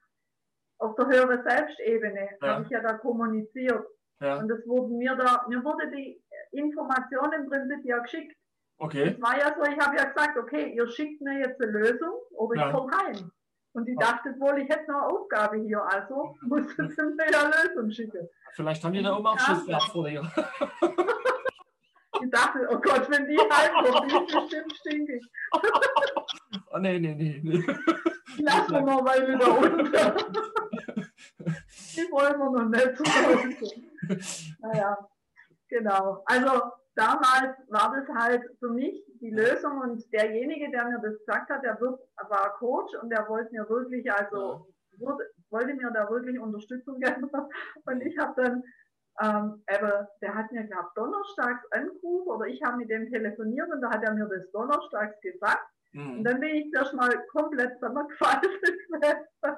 auf 0.79 0.95
der 0.95 1.07
höheren 1.07 1.43
Selbstebene, 1.43 2.29
ja. 2.41 2.47
habe 2.47 2.63
ich 2.63 2.69
ja 2.69 2.81
da 2.81 2.93
kommuniziert. 2.93 3.85
Ja. 4.19 4.39
Und 4.39 4.47
das 4.49 4.65
wurde 4.67 4.93
mir 4.93 5.15
da, 5.15 5.45
mir 5.47 5.63
wurde 5.63 5.89
die 5.91 6.21
Information 6.51 7.33
im 7.33 7.49
Prinzip 7.49 7.83
ja 7.85 7.99
geschickt. 7.99 8.37
Okay. 8.77 9.15
Es 9.15 9.21
war 9.21 9.37
ja 9.37 9.55
so, 9.55 9.63
ich 9.63 9.79
habe 9.79 9.95
ja 9.95 10.05
gesagt, 10.05 10.37
okay, 10.37 10.73
ihr 10.75 10.87
schickt 10.89 11.21
mir 11.21 11.39
jetzt 11.39 11.61
eine 11.61 11.71
Lösung 11.71 12.13
oder 12.31 12.55
ich 12.55 12.73
komme 12.73 12.91
heim. 12.97 13.31
Und 13.73 13.85
die 13.85 13.95
dachte 13.95 14.29
wohl, 14.39 14.59
ich 14.59 14.69
hätte 14.69 14.91
noch 14.91 15.01
eine 15.01 15.07
Aufgabe 15.07 15.57
hier, 15.57 15.83
also 15.83 16.35
musste 16.41 16.87
sie 16.89 17.01
mir 17.01 17.31
ja 17.31 17.49
Lösung 17.49 17.91
schicken. 17.91 18.29
Vielleicht 18.53 18.83
haben 18.83 18.93
die 18.93 19.01
da 19.01 19.17
oben 19.17 19.27
auch 19.27 19.39
Schiss 19.39 19.65
vor 19.91 20.07
dir. 20.07 20.21
Ich 22.23 22.29
dachte, 22.29 22.59
oh 22.69 22.77
Gott, 22.77 23.09
wenn 23.09 23.27
die 23.27 23.37
heimkommt, 23.37 24.09
die 24.09 24.15
ist 24.15 24.33
bestimmt 24.33 24.73
stinkig. 24.77 25.23
oh 26.71 26.77
nee, 26.77 26.99
nee, 26.99 27.15
nee. 27.15 27.41
nee. 27.43 27.65
Lass 28.37 28.69
wir 28.69 28.81
mal 28.81 29.27
wieder 29.27 29.57
unter. 29.57 30.15
Die 31.39 32.11
wollen 32.11 32.37
wir 32.37 32.49
noch 32.51 32.69
nicht. 32.69 34.59
Naja, 34.59 34.97
genau. 35.67 36.23
Also 36.27 36.61
damals 36.95 37.57
war 37.69 37.93
das 37.95 38.07
halt 38.15 38.43
für 38.59 38.69
mich 38.69 39.03
die 39.19 39.31
Lösung 39.31 39.79
und 39.79 40.11
derjenige, 40.13 40.69
der 40.71 40.85
mir 40.85 40.99
das 40.99 41.17
gesagt 41.19 41.49
hat, 41.49 41.63
der 41.63 41.79
war 41.81 42.53
Coach 42.57 42.93
und 43.01 43.09
der 43.09 43.27
wollte 43.27 43.51
mir 43.51 43.67
wirklich, 43.69 44.11
also 44.11 44.67
wurde, 44.97 45.29
wollte 45.49 45.73
mir 45.73 45.91
da 45.91 46.09
wirklich 46.09 46.39
Unterstützung 46.39 46.99
geben. 46.99 47.29
Und 47.85 48.01
ich 48.01 48.17
habe 48.17 48.41
dann, 48.41 48.63
ähm, 49.21 49.63
aber 49.67 50.09
der 50.21 50.35
hat 50.35 50.51
mir, 50.51 50.63
glaube 50.63 50.89
donnerstags 50.95 51.71
angerufen 51.71 52.27
oder 52.27 52.45
ich 52.45 52.61
habe 52.63 52.77
mit 52.77 52.89
dem 52.89 53.09
telefoniert 53.09 53.69
und 53.71 53.81
da 53.81 53.89
hat 53.89 54.03
er 54.03 54.13
mir 54.13 54.25
das 54.25 54.51
donnerstags 54.51 55.19
gesagt. 55.21 55.65
Mhm. 55.93 56.17
Und 56.17 56.23
dann 56.23 56.39
bin 56.39 56.49
ich 56.55 56.73
erstmal 56.73 57.09
komplett 57.27 57.73
zusammengefallen. 57.79 58.41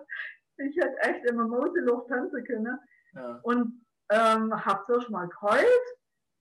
ich 0.58 0.78
hätte 0.78 0.98
echt 1.02 1.26
immer 1.26 1.48
Moseluft 1.48 2.10
tanzen 2.10 2.44
können. 2.46 2.80
Ja. 3.14 3.40
Und 3.44 3.86
ähm, 4.10 4.66
habe 4.66 4.84
zuerst 4.86 5.10
mal 5.10 5.28
geheult 5.28 5.96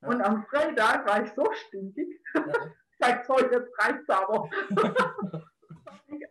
Ja. 0.05 0.11
und 0.11 0.23
am 0.23 0.45
Freitag 0.47 1.07
war 1.09 1.23
ich 1.25 1.33
so 1.35 1.45
stinkig. 1.53 2.21
Ja. 2.35 2.43
Ich 2.47 2.99
sag, 3.01 3.25
so, 3.27 3.38
jetzt 3.38 3.71
reicht's 3.79 4.09
aber. 4.09 4.49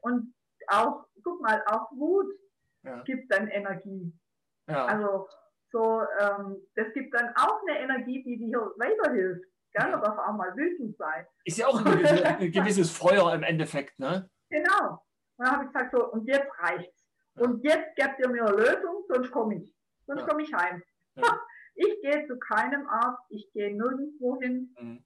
und 0.02 0.34
auch, 0.68 1.06
guck 1.24 1.42
mal, 1.42 1.62
auch 1.68 1.92
Wut 1.92 2.28
Ja. 2.84 3.02
gibt 3.04 3.32
dann 3.34 3.48
Energie. 3.48 4.14
Ja. 4.68 4.86
Also 4.86 5.28
so, 5.72 6.02
ähm, 6.20 6.58
das 6.76 6.94
gibt 6.94 7.14
dann 7.14 7.34
auch 7.36 7.62
eine 7.68 7.80
Energie, 7.80 8.24
die 8.24 8.38
dir 8.38 8.60
weiterhilft. 8.78 9.44
Gell? 9.74 9.90
Ja. 9.90 9.98
Darfst 9.98 10.20
auch 10.20 10.34
mal 10.34 10.56
wütend 10.56 10.96
sein. 10.98 11.26
Ist 11.46 11.58
ja 11.58 11.68
auch 11.68 11.80
ein 11.80 11.84
gewisses, 11.92 12.22
ein 12.24 12.52
gewisses 12.52 12.92
Feuer 12.96 13.34
im 13.34 13.44
Endeffekt, 13.44 13.98
ne? 14.00 14.30
Genau. 14.50 15.04
Und 15.38 15.46
dann 15.48 15.52
habe 15.52 15.64
ich 15.66 15.74
gesagt, 15.74 15.92
so, 15.96 16.12
und 16.12 16.26
jetzt 16.28 16.48
reicht's. 16.60 17.04
Ja. 17.36 17.44
Und 17.44 17.64
jetzt 17.64 17.96
gebt 17.96 18.20
ihr 18.20 18.30
mir 18.30 18.46
eine 18.46 18.56
Lösung, 18.56 19.04
sonst 19.10 19.32
komme 19.32 19.56
ich. 19.56 19.76
Sonst 20.06 20.28
komme 20.28 20.44
ich 20.44 20.54
heim. 20.54 20.84
Ja. 21.76 21.88
Ich 21.88 22.02
gehe 22.02 22.28
zu 22.28 22.38
keinem 22.40 22.88
Arzt, 22.88 23.24
ich 23.30 23.52
gehe 23.54 23.76
nirgendwo 23.76 24.40
hin, 24.40 24.76
Mhm. 24.80 25.04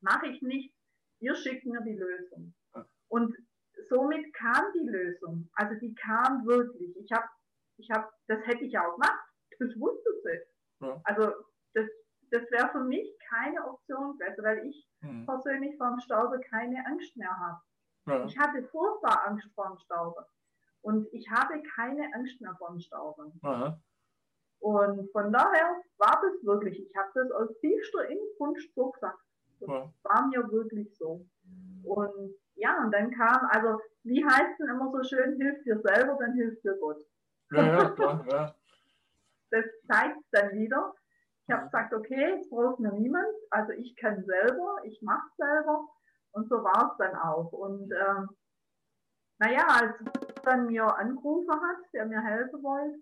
mache 0.00 0.26
ich 0.28 0.42
nicht. 0.42 0.74
Ihr 1.20 1.34
schickt 1.34 1.64
mir 1.66 1.80
die 1.82 1.94
Lösung. 1.96 2.54
Ja. 2.74 2.84
Und 3.08 3.36
somit 3.88 4.32
kam 4.34 4.64
die 4.74 4.88
Lösung. 4.88 5.48
Also 5.54 5.74
die 5.80 5.94
kam 5.94 6.44
wirklich. 6.46 6.96
Ich 6.96 7.12
habe, 7.12 7.26
ich 7.78 7.90
hab, 7.90 8.12
das 8.26 8.44
hätte 8.46 8.64
ich 8.64 8.76
auch 8.78 8.92
gemacht. 8.94 9.20
Das 9.58 9.70
wusste 9.78 10.10
sie. 10.24 10.86
Ja. 10.86 11.00
Also 11.04 11.32
das, 11.74 11.86
das 12.30 12.42
wäre 12.50 12.68
für 12.72 12.82
mich 12.84 13.08
keine 13.30 13.64
Option 13.66 14.18
gewesen, 14.18 14.44
weil 14.44 14.66
ich 14.66 14.88
Mhm. 15.02 15.26
persönlich 15.26 15.76
vor 15.78 15.90
dem 15.90 16.00
Stauben 16.00 16.40
keine 16.42 16.84
Angst 16.86 17.16
mehr 17.16 17.36
habe. 17.38 17.60
Ja. 18.06 18.24
Ich 18.26 18.36
hatte 18.38 18.62
furchtbar 18.68 19.26
Angst 19.26 19.48
vor 19.54 19.68
dem 19.68 19.78
Stauben. 19.78 20.24
Und 20.80 21.06
ich 21.12 21.28
habe 21.30 21.62
keine 21.76 22.12
Angst 22.14 22.40
mehr 22.40 22.54
vor 22.58 22.70
dem 22.70 22.80
Stauben. 22.80 23.38
Aha. 23.42 23.80
Und 24.62 25.10
von 25.10 25.32
daher 25.32 25.82
war 25.98 26.22
das 26.22 26.44
wirklich, 26.44 26.78
ich 26.80 26.96
habe 26.96 27.10
das 27.14 27.30
aus 27.32 27.48
tiefster 27.58 28.08
Inbrunst 28.08 28.72
so 28.76 28.90
gesagt. 28.92 29.18
Das 29.58 29.68
Ja. 29.68 29.92
war 30.04 30.26
mir 30.28 30.50
wirklich 30.52 30.96
so. 30.96 31.26
Und 31.82 32.34
ja, 32.54 32.78
und 32.84 32.92
dann 32.94 33.10
kam, 33.10 33.44
also 33.50 33.80
wie 34.04 34.24
heißt 34.24 34.60
denn 34.60 34.68
immer 34.68 34.92
so 34.92 35.02
schön, 35.02 35.34
hilf 35.36 35.62
dir 35.64 35.80
selber, 35.80 36.16
dann 36.20 36.34
hilft 36.34 36.62
dir 36.64 36.76
Gott. 36.80 37.04
Ja, 37.50 37.66
ja, 37.66 37.90
klar, 37.90 38.24
ja. 38.30 38.54
Das 39.50 39.64
zeigt 39.88 40.22
dann 40.30 40.52
wieder. 40.52 40.94
Ich 41.46 41.52
habe 41.52 41.64
gesagt, 41.64 41.92
okay, 41.92 42.38
es 42.40 42.48
braucht 42.48 42.78
mir 42.78 42.92
niemand. 42.92 43.34
Also 43.50 43.72
ich 43.72 43.96
kann 43.96 44.24
selber, 44.24 44.76
ich 44.84 45.02
mache 45.02 45.28
selber. 45.36 45.88
Und 46.32 46.48
so 46.48 46.62
war 46.62 46.92
es 46.92 46.98
dann 46.98 47.16
auch. 47.16 47.50
Und 47.52 47.90
ähm, 47.92 48.28
naja, 49.38 49.66
als 49.68 49.96
dann 50.44 50.66
mir 50.66 50.84
angerufen 50.96 51.50
hat, 51.50 51.78
der 51.92 52.06
mir 52.06 52.20
helfen 52.22 52.62
wollte, 52.62 53.00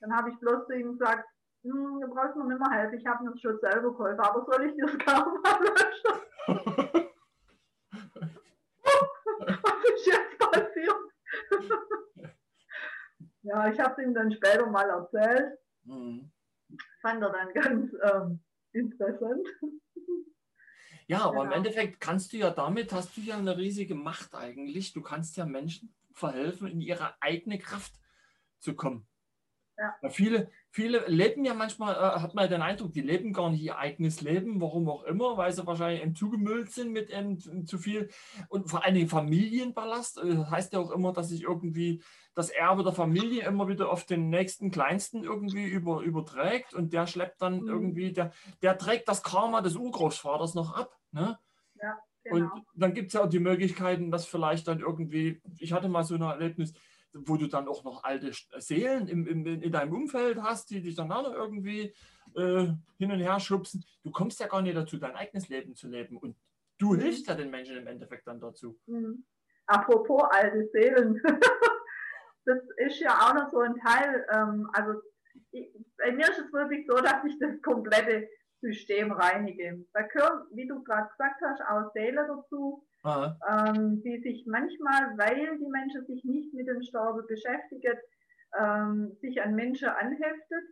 dann 0.00 0.14
habe 0.16 0.30
ich 0.30 0.38
bloß 0.38 0.66
zu 0.66 0.74
ihm 0.74 0.98
gesagt, 0.98 1.28
hm, 1.62 2.00
du 2.00 2.08
brauchst 2.14 2.36
mir 2.36 2.44
nicht 2.46 2.60
mehr 2.60 2.70
helfen, 2.70 2.98
ich 2.98 3.06
habe 3.06 3.24
mir 3.24 3.30
das 3.32 3.40
schon 3.40 3.58
selber 3.60 3.90
geholfen, 3.92 4.20
aber 4.20 4.44
soll 4.50 4.66
ich 4.66 4.74
dir 4.74 4.86
das 4.86 4.98
Karma 4.98 5.40
löschen? 5.60 7.08
Was 9.40 9.84
ist 9.94 10.06
jetzt 10.06 10.38
passiert? 10.38 10.94
ja, 13.42 13.68
ich 13.70 13.80
habe 13.80 14.02
ihm 14.02 14.14
dann 14.14 14.32
später 14.32 14.66
mal 14.66 14.88
erzählt, 14.88 15.58
Mhm. 15.84 16.30
fand 17.00 17.22
er 17.22 17.30
dann 17.30 17.52
ganz 17.54 17.92
ähm, 18.12 18.40
interessant. 18.72 19.46
Ja, 21.06 21.22
aber 21.24 21.36
im 21.38 21.42
Genau. 21.44 21.56
Endeffekt 21.56 22.00
kannst 22.00 22.32
du 22.32 22.36
ja 22.36 22.50
damit, 22.50 22.92
hast 22.92 23.16
du 23.16 23.22
ja 23.22 23.38
eine 23.38 23.56
riesige 23.56 23.94
Macht 23.94 24.34
eigentlich. 24.34 24.92
Du 24.92 25.00
kannst 25.00 25.36
ja 25.38 25.46
Menschen 25.46 25.94
verhelfen, 26.12 26.68
in 26.68 26.80
ihre 26.82 27.14
eigene 27.22 27.58
Kraft 27.58 27.94
zu 28.58 28.74
kommen. 28.74 29.08
Ja. 29.78 30.10
Viele, 30.10 30.50
viele 30.70 31.06
leben 31.06 31.44
ja 31.44 31.54
manchmal, 31.54 31.94
äh, 31.94 32.20
hat 32.20 32.34
man 32.34 32.50
den 32.50 32.62
Eindruck, 32.62 32.92
die 32.92 33.00
leben 33.00 33.32
gar 33.32 33.48
nicht 33.50 33.62
ihr 33.62 33.78
eigenes 33.78 34.20
Leben, 34.22 34.60
warum 34.60 34.88
auch 34.88 35.04
immer, 35.04 35.36
weil 35.36 35.52
sie 35.52 35.64
wahrscheinlich 35.66 36.02
eben 36.02 36.16
zugemüllt 36.16 36.72
sind 36.72 36.92
mit 36.92 37.10
eben 37.10 37.38
zu 37.64 37.78
viel 37.78 38.10
und 38.48 38.68
vor 38.68 38.84
allen 38.84 38.94
Dingen 38.94 39.08
Familienballast. 39.08 40.18
Äh, 40.18 40.46
heißt 40.50 40.72
ja 40.72 40.80
auch 40.80 40.90
immer, 40.90 41.12
dass 41.12 41.28
sich 41.28 41.42
irgendwie 41.42 42.02
das 42.34 42.50
Erbe 42.50 42.82
der 42.82 42.92
Familie 42.92 43.44
immer 43.46 43.68
wieder 43.68 43.90
auf 43.90 44.04
den 44.04 44.30
nächsten 44.30 44.70
Kleinsten 44.70 45.22
irgendwie 45.24 45.66
über, 45.66 46.02
überträgt 46.02 46.74
und 46.74 46.92
der 46.92 47.06
schleppt 47.06 47.40
dann 47.40 47.60
Mhm. 47.60 47.68
irgendwie, 47.68 48.12
der, 48.12 48.32
der 48.62 48.78
trägt 48.78 49.08
das 49.08 49.22
Karma 49.22 49.60
des 49.60 49.76
Urgroßvaters 49.76 50.54
noch 50.54 50.74
ab. 50.74 50.96
Ne? 51.12 51.38
Genau. 52.24 52.52
Und 52.54 52.64
dann 52.74 52.94
gibt 52.94 53.08
es 53.08 53.14
ja 53.14 53.22
auch 53.22 53.28
die 53.28 53.38
Möglichkeiten, 53.38 54.10
dass 54.10 54.26
vielleicht 54.26 54.68
dann 54.68 54.80
irgendwie, 54.80 55.40
ich 55.58 55.72
hatte 55.72 55.88
mal 55.88 56.04
so 56.04 56.14
ein 56.14 56.22
Erlebnis, 56.22 56.74
wo 57.12 57.36
du 57.36 57.46
dann 57.46 57.68
auch 57.68 57.84
noch 57.84 58.04
alte 58.04 58.32
Seelen 58.58 59.08
im, 59.08 59.26
im, 59.26 59.46
in 59.46 59.72
deinem 59.72 59.94
Umfeld 59.94 60.42
hast, 60.42 60.70
die 60.70 60.80
dich 60.80 60.94
dann 60.94 61.10
auch 61.10 61.22
noch 61.22 61.34
irgendwie 61.34 61.94
äh, 62.34 62.66
hin 62.98 63.12
und 63.12 63.20
her 63.20 63.40
schubsen. 63.40 63.84
Du 64.04 64.10
kommst 64.10 64.40
ja 64.40 64.46
gar 64.46 64.62
nicht 64.62 64.76
dazu, 64.76 64.98
dein 64.98 65.16
eigenes 65.16 65.48
Leben 65.48 65.74
zu 65.74 65.88
leben. 65.88 66.16
Und 66.16 66.36
du 66.78 66.94
Mhm. 66.94 67.00
hilfst 67.00 67.26
ja 67.26 67.34
den 67.34 67.50
Menschen 67.50 67.76
im 67.76 67.86
Endeffekt 67.86 68.26
dann 68.26 68.40
dazu. 68.40 68.78
Mhm. 68.86 69.24
Apropos 69.66 70.22
alte 70.30 70.68
Seelen. 70.72 71.20
das 72.44 72.58
ist 72.78 73.00
ja 73.00 73.10
auch 73.18 73.34
noch 73.34 73.50
so 73.50 73.60
ein 73.60 73.76
Teil. 73.76 74.26
Ähm, 74.32 74.68
also 74.72 75.00
ich, 75.50 75.68
bei 75.98 76.12
mir 76.12 76.28
ist 76.30 76.38
es 76.38 76.52
wirklich 76.52 76.86
so, 76.86 76.96
dass 76.96 77.24
ich 77.26 77.38
das 77.38 77.60
komplette 77.62 78.28
System 78.60 79.12
reinige. 79.12 79.84
Da 79.92 80.02
gehören, 80.02 80.46
wie 80.52 80.66
du 80.66 80.82
gerade 80.82 81.08
gesagt 81.10 81.40
hast, 81.42 81.60
auch 81.62 81.92
Seelen 81.92 82.16
dazu, 82.16 82.86
Ähm, 83.48 84.02
die 84.02 84.20
sich 84.20 84.44
manchmal, 84.46 85.16
weil 85.16 85.58
die 85.58 85.66
Menschen 85.68 86.04
sich 86.06 86.24
nicht 86.24 86.52
mit 86.54 86.66
dem 86.68 86.82
Sterben 86.82 87.26
beschäftigen, 87.26 87.96
ähm, 88.58 89.16
sich 89.20 89.40
an 89.42 89.54
Menschen 89.54 89.88
anheftet. 89.88 90.64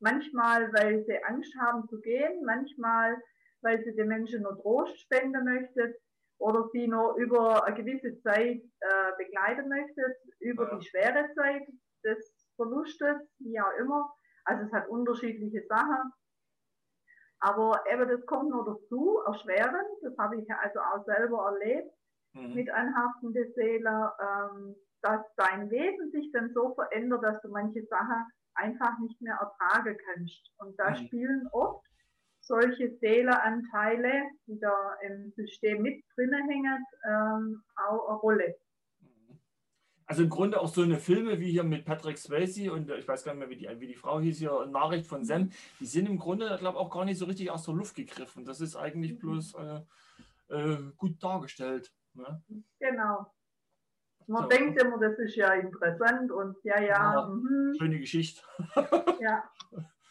Manchmal, 0.00 0.72
weil 0.72 1.04
sie 1.06 1.22
Angst 1.24 1.54
haben 1.58 1.86
zu 1.88 2.00
gehen, 2.00 2.44
manchmal, 2.44 3.16
weil 3.62 3.82
sie 3.84 3.94
den 3.94 4.08
Menschen 4.08 4.42
nur 4.42 4.60
Trost 4.60 4.98
spenden 5.00 5.44
möchten 5.44 5.94
oder 6.38 6.68
sie 6.72 6.86
nur 6.88 7.14
über 7.16 7.64
eine 7.64 7.76
gewisse 7.76 8.20
Zeit 8.22 8.60
äh, 8.80 9.12
begleiten 9.16 9.68
möchten, 9.68 10.04
über 10.40 10.70
Ja. 10.70 10.78
die 10.78 10.84
schwere 10.86 11.32
Zeit 11.34 11.62
des 12.04 12.50
Verlustes, 12.56 13.16
wie 13.38 13.58
auch 13.60 13.72
immer. 13.78 14.12
Also 14.44 14.64
es 14.66 14.72
hat 14.72 14.88
unterschiedliche 14.88 15.64
Sachen. 15.68 16.12
Aber 17.44 17.84
eben 17.92 18.08
das 18.08 18.24
kommt 18.26 18.48
noch 18.50 18.64
dazu, 18.64 19.20
erschwerend. 19.26 19.86
Das 20.02 20.16
habe 20.16 20.36
ich 20.36 20.48
also 20.54 20.80
auch 20.80 21.04
selber 21.04 21.52
erlebt 21.52 21.92
Mhm. 22.34 22.54
mit 22.54 22.70
anhaftenden 22.70 23.52
Seelen, 23.54 23.86
ähm, 23.86 24.74
dass 25.02 25.20
dein 25.36 25.70
Wesen 25.70 26.10
sich 26.10 26.32
dann 26.32 26.50
so 26.52 26.74
verändert, 26.74 27.22
dass 27.22 27.40
du 27.42 27.48
manche 27.48 27.84
Sachen 27.86 28.24
einfach 28.54 28.98
nicht 28.98 29.20
mehr 29.20 29.36
ertragen 29.36 29.96
kannst. 30.06 30.50
Und 30.58 30.76
da 30.80 30.90
Mhm. 30.90 30.96
spielen 30.96 31.48
oft 31.52 31.84
solche 32.40 32.90
Seelenanteile, 33.00 34.24
die 34.46 34.58
da 34.58 34.94
im 35.02 35.32
System 35.36 35.82
mit 35.82 36.02
drinnen 36.16 36.48
hängen, 36.48 36.84
ähm, 37.08 37.62
auch 37.88 38.08
eine 38.08 38.18
Rolle. 38.18 38.54
Also 40.06 40.22
im 40.22 40.28
Grunde 40.28 40.60
auch 40.60 40.68
so 40.68 40.82
eine 40.82 40.98
Filme 40.98 41.40
wie 41.40 41.50
hier 41.50 41.64
mit 41.64 41.84
Patrick 41.86 42.18
Swayze 42.18 42.70
und 42.72 42.90
äh, 42.90 42.98
ich 42.98 43.08
weiß 43.08 43.24
gar 43.24 43.32
nicht 43.32 43.40
mehr, 43.40 43.48
wie 43.48 43.56
die, 43.56 43.80
wie 43.80 43.86
die 43.86 43.94
Frau 43.94 44.20
hieß 44.20 44.38
hier, 44.38 44.66
Nachricht 44.66 45.06
von 45.06 45.24
Sam, 45.24 45.50
die 45.80 45.86
sind 45.86 46.06
im 46.08 46.18
Grunde, 46.18 46.50
ich 46.54 46.60
glaube 46.60 46.78
auch 46.78 46.90
gar 46.90 47.04
nicht 47.06 47.18
so 47.18 47.24
richtig 47.24 47.50
aus 47.50 47.64
der 47.64 47.74
Luft 47.74 47.94
gegriffen. 47.94 48.44
Das 48.44 48.60
ist 48.60 48.76
eigentlich 48.76 49.12
Mhm. 49.14 49.18
bloß 49.18 49.54
äh, 49.54 49.80
äh, 50.54 50.78
gut 50.96 51.22
dargestellt. 51.22 51.90
Ne? 52.14 52.42
Genau. 52.80 53.32
Man 54.26 54.42
So. 54.44 54.48
denkt 54.48 54.80
immer, 54.80 54.98
das 54.98 55.18
ist 55.18 55.36
ja 55.36 55.52
interessant 55.54 56.30
und 56.30 56.56
ja, 56.64 56.80
ja, 56.80 57.14
Ja. 57.14 57.26
mhm, 57.26 57.74
Schöne 57.78 57.98
Geschichte. 57.98 58.42
ja. 59.20 59.42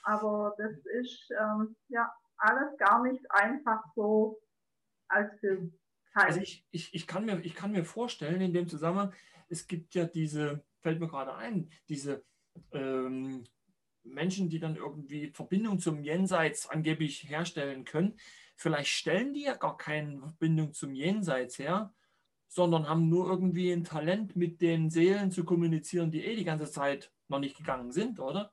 Aber 0.03 0.53
das 0.57 0.71
ist 1.01 1.29
ähm, 1.39 1.75
ja 1.87 2.11
alles 2.37 2.77
gar 2.77 3.03
nicht 3.03 3.23
einfach 3.31 3.83
so 3.95 4.41
als 5.07 5.31
Film. 5.39 5.77
Also 6.15 6.41
ich, 6.41 6.65
ich, 6.71 6.93
ich, 6.93 7.07
kann 7.07 7.25
mir, 7.25 7.39
ich 7.39 7.55
kann 7.55 7.71
mir 7.71 7.85
vorstellen, 7.85 8.41
in 8.41 8.53
dem 8.53 8.67
Zusammenhang, 8.67 9.13
es 9.53 9.67
gibt 9.67 9.93
ja 9.93 10.05
diese, 10.05 10.63
fällt 10.81 10.99
mir 10.99 11.07
gerade 11.07 11.35
ein, 11.35 11.69
diese 11.87 12.25
ähm, 12.71 13.43
Menschen, 14.03 14.49
die 14.49 14.59
dann 14.59 14.75
irgendwie 14.75 15.31
Verbindung 15.31 15.79
zum 15.79 16.01
Jenseits 16.01 16.67
angeblich 16.67 17.29
herstellen 17.29 17.85
können. 17.85 18.15
Vielleicht 18.55 18.89
stellen 18.89 19.33
die 19.33 19.43
ja 19.43 19.55
gar 19.55 19.77
keine 19.77 20.19
Verbindung 20.19 20.73
zum 20.73 20.93
Jenseits 20.95 21.59
her, 21.59 21.93
sondern 22.47 22.89
haben 22.89 23.09
nur 23.09 23.29
irgendwie 23.29 23.71
ein 23.71 23.83
Talent, 23.83 24.35
mit 24.35 24.59
den 24.61 24.89
Seelen 24.89 25.31
zu 25.31 25.45
kommunizieren, 25.45 26.11
die 26.11 26.25
eh 26.25 26.35
die 26.35 26.43
ganze 26.43 26.69
Zeit 26.69 27.11
noch 27.27 27.39
nicht 27.39 27.55
gegangen 27.55 27.91
sind, 27.91 28.19
oder? 28.19 28.51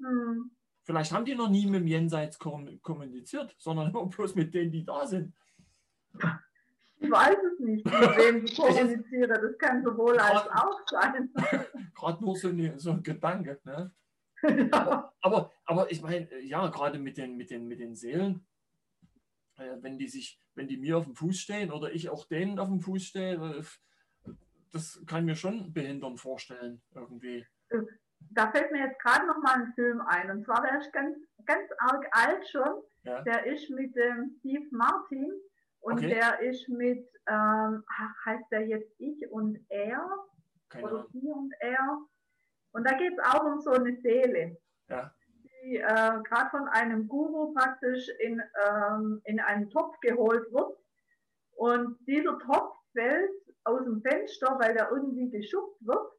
Hm. 0.00 0.50
Vielleicht 0.82 1.12
haben 1.12 1.24
die 1.24 1.34
noch 1.34 1.48
nie 1.48 1.66
mit 1.66 1.80
dem 1.80 1.86
Jenseits 1.86 2.38
kom- 2.38 2.80
kommuniziert, 2.80 3.54
sondern 3.58 3.88
immer 3.90 4.06
bloß 4.06 4.34
mit 4.34 4.52
denen, 4.52 4.72
die 4.72 4.84
da 4.84 5.06
sind. 5.06 5.32
Ich 6.98 7.10
weiß 7.10 7.36
es 7.52 7.60
nicht, 7.60 7.84
mit 7.84 7.94
wem 8.16 8.44
ich 8.44 8.56
kommuniziere. 8.56 9.28
Das 9.28 9.58
kann 9.58 9.82
sowohl 9.82 10.18
als 10.18 10.48
auch 10.48 10.80
sein. 10.86 11.32
Gerade 11.94 12.24
nur 12.24 12.36
so, 12.36 12.48
eine, 12.48 12.78
so 12.78 12.92
ein 12.92 13.02
Gedanke. 13.02 13.60
Ne? 13.64 13.92
ja. 14.42 15.12
Aber, 15.20 15.52
aber 15.64 15.90
ich 15.90 16.02
meine, 16.02 16.28
ja, 16.40 16.68
gerade 16.68 16.98
mit 16.98 17.16
den, 17.16 17.36
mit 17.36 17.50
den, 17.50 17.66
mit 17.66 17.80
den 17.80 17.94
Seelen, 17.94 18.46
äh, 19.56 19.76
wenn 19.80 19.98
die 19.98 20.08
sich, 20.08 20.40
wenn 20.54 20.68
die 20.68 20.76
mir 20.76 20.98
auf 20.98 21.04
dem 21.04 21.14
Fuß 21.14 21.38
stehen 21.38 21.72
oder 21.72 21.92
ich 21.92 22.10
auch 22.10 22.26
denen 22.26 22.58
auf 22.58 22.68
dem 22.68 22.80
Fuß 22.80 23.02
stehe, 23.02 23.34
äh, 23.34 24.32
das 24.72 25.00
kann 25.06 25.24
mir 25.24 25.36
schon 25.36 25.72
behindern 25.72 26.18
vorstellen, 26.18 26.82
irgendwie. 26.94 27.46
Da 28.32 28.50
fällt 28.50 28.72
mir 28.72 28.86
jetzt 28.86 29.00
gerade 29.00 29.26
noch 29.26 29.38
mal 29.38 29.54
ein 29.54 29.72
Film 29.74 30.00
ein. 30.00 30.30
Und 30.30 30.44
zwar 30.44 30.62
der 30.62 30.78
ist 30.78 30.92
ganz 30.92 31.16
ganz 31.46 31.70
arg 31.78 32.06
alt 32.12 32.48
schon. 32.48 32.82
Ja. 33.04 33.22
Der 33.22 33.46
ist 33.46 33.70
mit 33.70 33.94
dem 33.94 34.36
Steve 34.38 34.66
Martin 34.70 35.30
und 35.84 35.98
Okay. 35.98 36.08
der 36.14 36.40
ist 36.40 36.68
mit, 36.68 37.06
ähm, 37.28 37.84
heißt 38.26 38.50
der 38.50 38.66
jetzt 38.66 38.90
ich 38.98 39.30
und 39.30 39.58
er 39.68 40.04
Keine 40.68 40.84
oder 40.84 40.94
Ahnung. 41.00 41.10
sie 41.12 41.28
und 41.30 41.52
er. 41.60 41.98
Und 42.72 42.84
da 42.88 42.96
geht 42.96 43.12
es 43.12 43.24
auch 43.24 43.44
um 43.44 43.60
so 43.60 43.70
eine 43.70 43.94
Seele, 44.00 44.56
Ja. 44.88 45.14
die 45.62 45.76
äh, 45.76 46.22
gerade 46.28 46.50
von 46.50 46.68
einem 46.68 47.06
Guru 47.08 47.52
praktisch 47.54 48.08
in, 48.18 48.42
ähm, 48.66 49.20
in 49.24 49.40
einen 49.40 49.70
Topf 49.70 49.98
geholt 50.00 50.50
wird. 50.52 50.76
Und 51.56 51.98
dieser 52.06 52.38
Topf 52.40 52.76
fällt 52.92 53.30
aus 53.64 53.84
dem 53.84 54.02
Fenster, 54.02 54.58
weil 54.60 54.74
der 54.74 54.90
irgendwie 54.90 55.30
geschubbt 55.30 55.78
wird. 55.86 56.12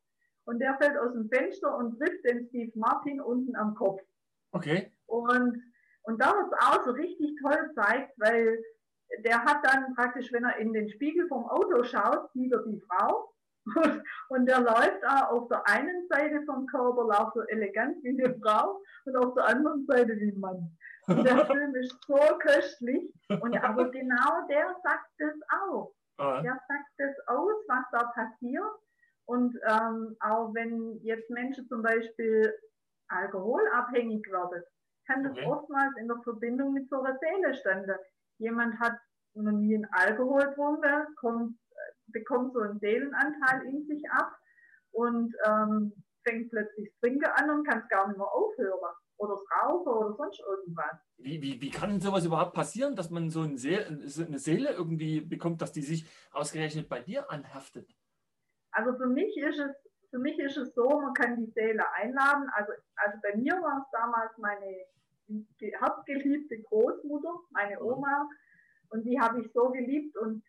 Und 0.46 0.60
der 0.60 0.78
fällt 0.78 0.98
aus 0.98 1.12
dem 1.14 1.28
Fenster 1.30 1.76
und 1.78 1.98
trifft 1.98 2.24
den 2.24 2.48
Steve 2.48 2.72
Martin 2.76 3.20
unten 3.20 3.56
am 3.56 3.76
Kopf. 3.76 4.02
Okay. 4.52 4.92
Und, 5.08 5.62
und 6.04 6.22
da 6.22 6.28
wird 6.34 6.52
es 6.54 6.60
auch 6.68 6.84
so 6.86 6.92
richtig 6.92 7.36
toll 7.42 7.68
gezeigt, 7.68 8.14
weil 8.18 8.64
der 9.24 9.44
hat 9.44 9.66
dann 9.66 9.94
praktisch, 9.96 10.32
wenn 10.34 10.44
er 10.46 10.58
in 10.58 10.74
den 10.74 10.90
Spiegel 10.90 11.28
vom 11.28 11.46
Auto 11.46 11.84
schaut, 11.84 12.32
sieht 12.34 12.52
er 12.52 12.64
die 12.64 12.82
Frau. 12.88 13.32
Und, 13.76 14.04
und 14.30 14.46
der 14.46 14.62
läuft 14.62 15.04
auch 15.06 15.32
auf 15.32 15.48
der 15.50 15.68
einen 15.68 16.08
Seite 16.08 16.42
vom 16.46 16.68
Körper, 16.68 17.04
läuft 17.04 17.34
so 17.34 17.42
elegant 17.48 17.98
wie 18.04 18.10
eine 18.10 18.36
Frau 18.40 18.80
und 19.06 19.16
auf 19.18 19.34
der 19.36 19.46
anderen 19.48 19.86
Seite 19.88 20.16
wie 20.20 20.32
ein 20.32 20.40
Mann. 20.40 20.78
Und 21.08 21.24
der 21.26 21.46
Film 21.48 21.76
ist 21.76 21.96
so 22.08 22.16
köstlich. 22.40 23.12
Und 23.42 23.58
aber 23.64 23.90
genau 23.92 24.48
der 24.50 24.76
sagt 24.84 25.10
es 25.18 25.34
auch. 25.64 25.94
Ah, 26.18 26.42
Der 26.42 26.54
sagt 26.68 26.90
das 26.98 27.28
aus, 27.28 27.54
was 27.68 27.86
da 27.92 28.04
passiert. 28.14 28.64
Und 29.26 29.58
ähm, 29.68 30.16
auch 30.22 30.54
wenn 30.54 31.00
jetzt 31.04 31.30
Menschen 31.30 31.68
zum 31.68 31.82
Beispiel 31.82 32.54
alkoholabhängig 33.10 34.26
werden, 34.32 34.64
kann 35.08 35.24
das 35.24 35.34
Okay. 35.34 35.46
oftmals 35.46 35.96
in 35.98 36.08
der 36.08 36.18
Verbindung 36.24 36.74
mit 36.74 36.90
so 36.90 37.02
einer 37.02 37.18
Seele 37.20 37.54
standen. 37.56 37.96
Jemand 38.38 38.80
hat 38.80 38.98
noch 39.34 39.52
nie 39.52 39.76
einen 39.76 39.88
Alkohol 39.92 40.48
getrunken, 40.48 41.08
kommt, 41.18 41.58
bekommt 42.08 42.54
so 42.54 42.60
einen 42.60 42.80
Seelenanteil 42.80 43.66
in 43.68 43.86
sich 43.88 44.04
ab 44.12 44.38
und 44.92 45.34
ähm, 45.46 45.94
fängt 46.28 46.50
plötzlich 46.50 46.90
das 46.90 47.00
Trinken 47.00 47.26
an 47.26 47.50
und 47.50 47.68
kann 47.68 47.80
es 47.80 47.90
gar 47.90 48.08
nicht 48.08 48.18
mehr 48.18 48.28
aufhören. 48.28 48.96
Oder 49.18 49.36
das 49.36 49.64
Rauchen 49.64 49.94
oder 49.94 50.16
sonst 50.18 50.42
irgendwas. 50.42 51.00
Wie, 51.18 51.42
wie, 51.42 51.62
wie 51.62 51.70
kann 51.70 52.02
sowas 52.02 52.26
überhaupt 52.26 52.54
passieren, 52.54 52.98
dass 52.98 53.10
man 53.10 53.30
so 53.30 53.42
eine 53.42 53.58
Seele, 53.58 54.10
so 54.10 54.26
eine 54.26 54.40
Seele 54.40 54.72
irgendwie 54.72 55.22
bekommt, 55.22 55.62
dass 55.62 55.72
die 55.72 55.84
sich 55.84 56.06
ausgerechnet 56.32 56.90
bei 56.90 57.00
dir 57.00 57.30
anhaftet? 57.32 57.90
Also 58.72 58.98
für 58.98 59.08
mich 59.08 59.38
ist 59.38 59.58
es, 59.58 59.72
für 60.10 60.20
mich 60.20 60.38
ist 60.40 60.58
es 60.58 60.74
so, 60.76 61.00
man 61.00 61.14
kann 61.14 61.38
die 61.38 61.52
Seele 61.52 61.90
einladen. 61.94 62.50
Also, 62.54 62.74
also 62.98 63.18
bei 63.22 63.38
mir 63.38 63.54
war 63.54 63.86
es 63.86 63.92
damals 63.92 64.38
meine 64.38 64.86
ge- 65.28 65.74
herzgeliebte 65.80 66.62
Großmutter, 66.64 67.34
meine 67.52 67.80
Mhm. 67.80 67.86
Oma, 67.88 68.30
und 68.90 69.04
die 69.04 69.20
habe 69.20 69.42
ich 69.42 69.52
so 69.54 69.70
geliebt 69.72 70.16
und 70.18 70.44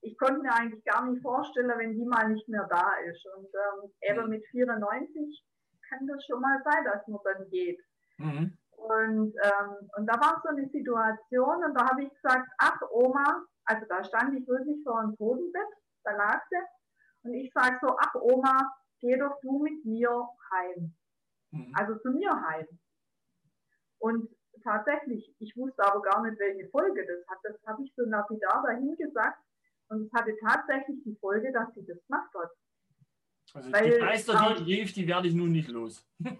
ich 0.00 0.16
konnte 0.18 0.40
mir 0.42 0.52
eigentlich 0.54 0.84
gar 0.84 1.06
nicht 1.06 1.22
vorstellen, 1.22 1.72
wenn 1.78 1.94
die 1.94 2.04
mal 2.04 2.28
nicht 2.28 2.46
mehr 2.48 2.66
da 2.68 2.92
ist. 3.10 3.24
Und 3.36 3.46
ähm, 3.46 3.90
eben 4.02 4.24
Mhm. 4.24 4.30
mit 4.30 4.44
94 4.50 5.44
kann 5.88 6.06
das 6.06 6.24
schon 6.26 6.40
mal 6.40 6.60
sein, 6.64 6.84
dass 6.84 7.06
man 7.08 7.20
dann 7.24 7.48
geht. 7.48 7.80
Mhm. 8.18 8.56
Und, 8.76 9.34
ähm, 9.42 9.90
und 9.96 10.06
da 10.06 10.14
war 10.20 10.40
so 10.42 10.48
eine 10.50 10.68
Situation 10.68 11.64
und 11.64 11.74
da 11.74 11.88
habe 11.90 12.02
ich 12.04 12.10
gesagt, 12.14 12.48
ach 12.58 12.78
Oma, 12.90 13.44
also 13.64 13.86
da 13.88 14.04
stand 14.04 14.38
ich 14.38 14.46
wirklich 14.46 14.82
vor 14.84 15.00
einem 15.00 15.16
Totenbett, 15.16 15.68
da 16.04 16.12
lag 16.16 16.42
sie. 16.50 16.56
Und 17.22 17.34
ich 17.34 17.50
sage 17.54 17.78
so, 17.80 17.96
ach 17.98 18.14
Oma, 18.16 18.74
geh 19.00 19.16
doch 19.16 19.40
du 19.40 19.62
mit 19.62 19.84
mir 19.86 20.28
heim. 20.52 20.94
Mhm. 21.50 21.72
Also 21.74 21.96
zu 22.00 22.10
mir 22.10 22.30
heim. 22.42 22.66
Und 24.04 24.28
tatsächlich, 24.62 25.34
ich 25.38 25.56
wusste 25.56 25.82
aber 25.82 26.02
gar 26.02 26.20
nicht, 26.22 26.38
welche 26.38 26.68
Folge 26.68 27.06
das 27.06 27.26
hat. 27.26 27.38
Das 27.42 27.56
habe 27.66 27.82
ich 27.82 27.92
so 27.96 28.04
lapidar 28.04 28.62
dahin 28.66 28.94
gesagt. 28.98 29.38
Und 29.88 30.06
es 30.06 30.12
hatte 30.12 30.36
tatsächlich 30.46 31.02
die 31.04 31.16
Folge, 31.16 31.50
dass 31.52 31.72
sie 31.74 31.86
das 31.86 31.96
gemacht 32.06 32.30
hat. 32.34 32.50
Also 33.54 33.72
weil- 33.72 33.90
die 33.92 33.98
Geister, 33.98 34.56
die 34.58 34.74
rief, 34.74 34.92
die 34.92 35.06
werde 35.08 35.28
ich 35.28 35.34
nun 35.34 35.52
nicht 35.52 35.68
los. 35.70 36.06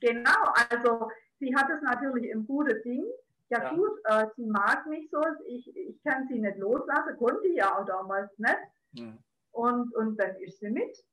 Genau, 0.00 0.42
also 0.70 1.10
sie 1.40 1.52
hat 1.56 1.68
es 1.70 1.82
natürlich 1.82 2.30
im 2.30 2.46
guten 2.46 2.80
Ding. 2.84 3.04
Ja, 3.48 3.62
Ja. 3.64 3.74
gut, 3.74 3.98
äh, 4.04 4.26
sie 4.36 4.46
mag 4.46 4.86
mich 4.86 5.10
so, 5.10 5.20
ich, 5.46 5.74
ich 5.76 6.00
kann 6.04 6.28
sie 6.28 6.38
nicht 6.38 6.56
loslassen, 6.58 7.16
konnte 7.16 7.48
ja 7.48 7.76
auch 7.76 7.84
damals 7.84 8.30
nicht. 8.38 8.58
Mhm. 8.92 9.18
Und, 9.50 9.92
und 9.96 10.16
dann 10.20 10.36
ist 10.36 10.60
sie 10.60 10.70
mit. 10.70 11.04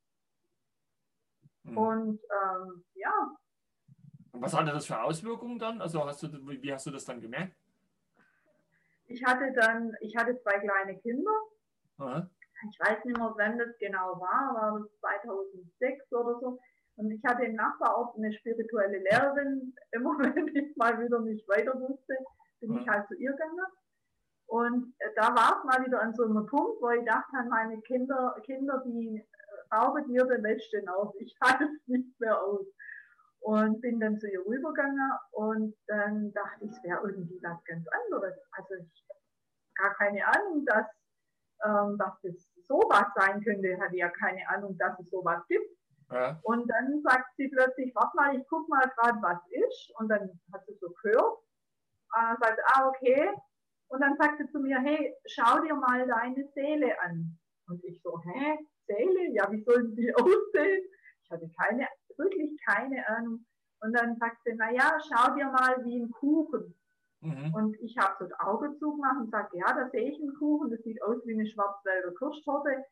Mhm. 1.64 1.78
Und 1.78 2.20
ähm, 2.44 2.84
ja, 2.94 3.36
Und 4.36 4.42
was 4.42 4.54
hatte 4.54 4.72
das 4.72 4.86
für 4.86 5.02
Auswirkungen 5.02 5.58
dann? 5.58 5.82
Also 5.82 6.06
hast 6.06 6.24
du, 6.24 6.28
wie 6.46 6.74
hast 6.74 6.86
du 6.86 6.92
das 6.92 7.06
dann 7.06 7.22
gemerkt? 7.22 7.56
ich 9.08 9.24
hatte 9.24 9.54
dann, 9.54 9.96
ich 10.02 10.16
hatte 10.18 10.38
zwei 10.42 10.60
kleine 10.60 10.98
Kinder. 11.00 11.32
Aha. 12.00 12.30
Ich 12.72 12.80
weiß 12.80 13.06
nicht 13.06 13.18
mehr, 13.18 13.34
wann 13.38 13.58
das 13.58 13.78
genau 13.80 14.20
war, 14.20 14.56
war 14.56 14.80
das 14.80 15.00
2006 15.00 16.12
oder 16.12 16.40
so. 16.40 16.60
Und 16.98 17.12
ich 17.12 17.24
hatte 17.24 17.44
im 17.46 17.56
Nachbarort 17.56 18.16
eine 18.18 18.34
spirituelle 18.34 18.98
Lehrerin. 19.00 19.76
Immer 19.92 20.18
wenn 20.20 20.48
ich 20.56 20.76
mal 20.76 21.00
wieder 21.00 21.20
nicht 21.22 21.48
weiter 21.48 21.80
wusste, 21.80 22.16
bin 22.60 22.78
ich 22.78 22.86
Ja. 22.86 22.94
halt 22.94 23.08
zu 23.08 23.16
ihr 23.16 23.32
gegangen. 23.32 23.66
Und 24.48 24.94
äh, 25.00 25.10
da 25.16 25.36
war 25.36 25.60
es 25.60 25.64
mal 25.66 25.86
wieder 25.86 26.02
an 26.02 26.14
so 26.16 26.24
einem 26.24 26.46
Punkt, 26.48 26.82
wo 26.82 26.90
ich 26.90 27.06
dachte 27.06 27.38
an 27.38 27.50
meine 27.50 27.80
Kinder, 27.82 28.36
Kinder, 28.44 28.82
die 28.86 29.18
äh, 29.20 29.76
rauben 29.76 30.08
mir 30.12 30.26
den 30.26 30.42
letzten 30.42 30.88
auf. 30.90 31.14
Ich 31.20 31.38
halte 31.44 31.66
es 31.66 31.88
nicht 31.88 32.20
mehr 32.20 32.42
aus. 32.42 32.66
Und 33.46 33.80
bin 33.80 34.00
dann 34.00 34.18
zu 34.18 34.28
ihr 34.28 34.44
rübergegangen 34.44 35.12
und 35.30 35.76
dann 35.86 36.34
dachte 36.34 36.66
ich, 36.66 36.72
es 36.72 36.84
wäre 36.84 37.00
irgendwie 37.06 37.40
was 37.44 37.64
ganz 37.66 37.86
anderes. 37.88 38.34
Also 38.50 38.74
ich 38.74 39.06
gar 39.76 39.94
keine 39.94 40.26
Ahnung, 40.26 40.66
dass, 40.66 40.88
ähm, 41.64 41.96
dass 42.00 42.20
das 42.24 42.50
sowas 42.68 43.06
sein 43.16 43.44
könnte. 43.44 43.80
Hatte 43.80 43.98
ja 43.98 44.10
keine 44.10 44.50
Ahnung, 44.50 44.76
dass 44.80 45.00
es 45.00 45.12
sowas 45.12 45.46
gibt. 45.48 45.70
Ja. 46.10 46.40
Und 46.42 46.68
dann 46.68 47.04
sagt 47.04 47.36
sie 47.38 47.48
plötzlich, 47.50 47.94
warte 47.94 48.16
mal, 48.16 48.36
ich 48.36 48.44
guck 48.48 48.68
mal 48.68 48.90
gerade, 48.98 49.22
was 49.22 49.40
ist. 49.52 49.92
Und 50.00 50.10
dann 50.10 50.28
hat 50.52 50.66
sie 50.66 50.78
so 50.82 50.90
gehört. 51.04 51.38
Äh, 52.16 52.36
sagt, 52.42 52.60
ah, 52.74 52.88
okay. 52.88 53.30
Und 53.90 54.02
dann 54.02 54.18
sagt 54.18 54.40
sie 54.40 54.50
zu 54.50 54.60
mir, 54.60 54.80
hey, 54.80 55.14
schau 55.28 55.60
dir 55.60 55.76
mal 55.76 56.08
deine 56.08 56.48
Seele 56.56 57.00
an. 57.02 57.38
Und 57.68 57.84
ich 57.84 58.02
so, 58.02 58.20
hä, 58.24 58.58
Seele? 58.88 59.34
Ja, 59.34 59.52
wie 59.52 59.62
soll 59.64 59.94
die 59.94 60.12
aussehen? 60.16 60.84
Ich 61.24 61.30
hatte 61.32 61.48
keine, 61.60 61.88
wirklich 62.18 62.58
keine 62.66 63.08
Ahnung. 63.08 63.46
Und 63.82 63.94
dann 63.94 64.18
sagt 64.18 64.38
sie, 64.46 64.54
na 64.56 64.72
ja, 64.72 64.98
schau 65.08 65.34
dir 65.36 65.46
mal 65.46 65.84
wie 65.86 66.02
ein 66.02 66.12
Kuchen. 66.12 66.76
Mhm. 67.22 67.54
Und 67.54 67.78
ich 67.82 67.98
habe 67.98 68.16
so 68.20 68.26
das 68.26 68.40
Auge 68.40 68.76
zugemacht 68.78 69.18
und 69.18 69.32
sage, 69.32 69.58
ja, 69.58 69.74
da 69.74 69.90
sehe 69.90 70.10
ich 70.12 70.20
einen 70.20 70.34
Kuchen, 70.36 70.70
das 70.72 70.82
sieht 70.84 71.02
aus 71.04 71.18
wie 71.26 71.34
eine 71.34 71.48
Schwarzwälder 71.48 72.14
Kirschtorte, 72.16 72.84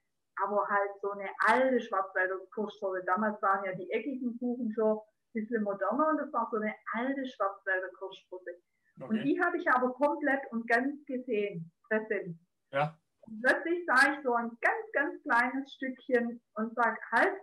aber 0.42 0.68
halt 0.68 0.92
so 1.02 1.12
eine 1.12 1.30
alte 1.46 1.80
Schwarzwälder 1.80 2.38
Kirschtorte. 2.54 3.04
Damals 3.06 3.42
waren 3.42 3.66
ja 3.66 3.74
die 3.74 3.90
eckigen 3.92 4.38
Kuchen 4.40 4.72
schon 4.74 4.98
ein 4.98 5.02
bisschen 5.34 5.64
moderner 5.64 6.10
und 6.10 6.18
das 6.18 6.34
war 6.34 6.48
so 6.52 6.58
eine 6.58 6.74
alte 6.94 7.26
Schwarzwälder 7.26 7.90
Kirschtorte. 7.98 8.52
Und 9.00 9.18
Okay. 9.18 9.24
die 9.24 9.42
habe 9.42 9.58
ich 9.58 9.68
aber 9.72 9.92
komplett 9.94 10.42
und 10.52 10.68
ganz 10.68 11.04
gesehen, 11.06 11.72
präsent. 11.88 12.38
Ja. 12.72 12.98
Und 13.22 13.42
plötzlich 13.42 13.86
sah 13.86 14.14
ich 14.14 14.24
so 14.24 14.34
ein 14.34 14.52
ganz, 14.62 14.92
ganz 14.94 15.22
kleines 15.24 15.74
Stückchen 15.74 16.42
und 16.56 16.76
sage, 16.76 16.98
halt, 17.12 17.34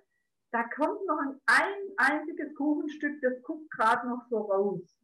da 0.52 0.64
kommt 0.64 1.04
noch 1.06 1.18
ein, 1.18 1.40
ein 1.46 1.78
einziges 1.96 2.54
Kuchenstück, 2.54 3.20
das 3.22 3.42
guckt 3.42 3.70
gerade 3.70 4.08
noch 4.08 4.22
so 4.28 4.38
raus. 4.38 4.96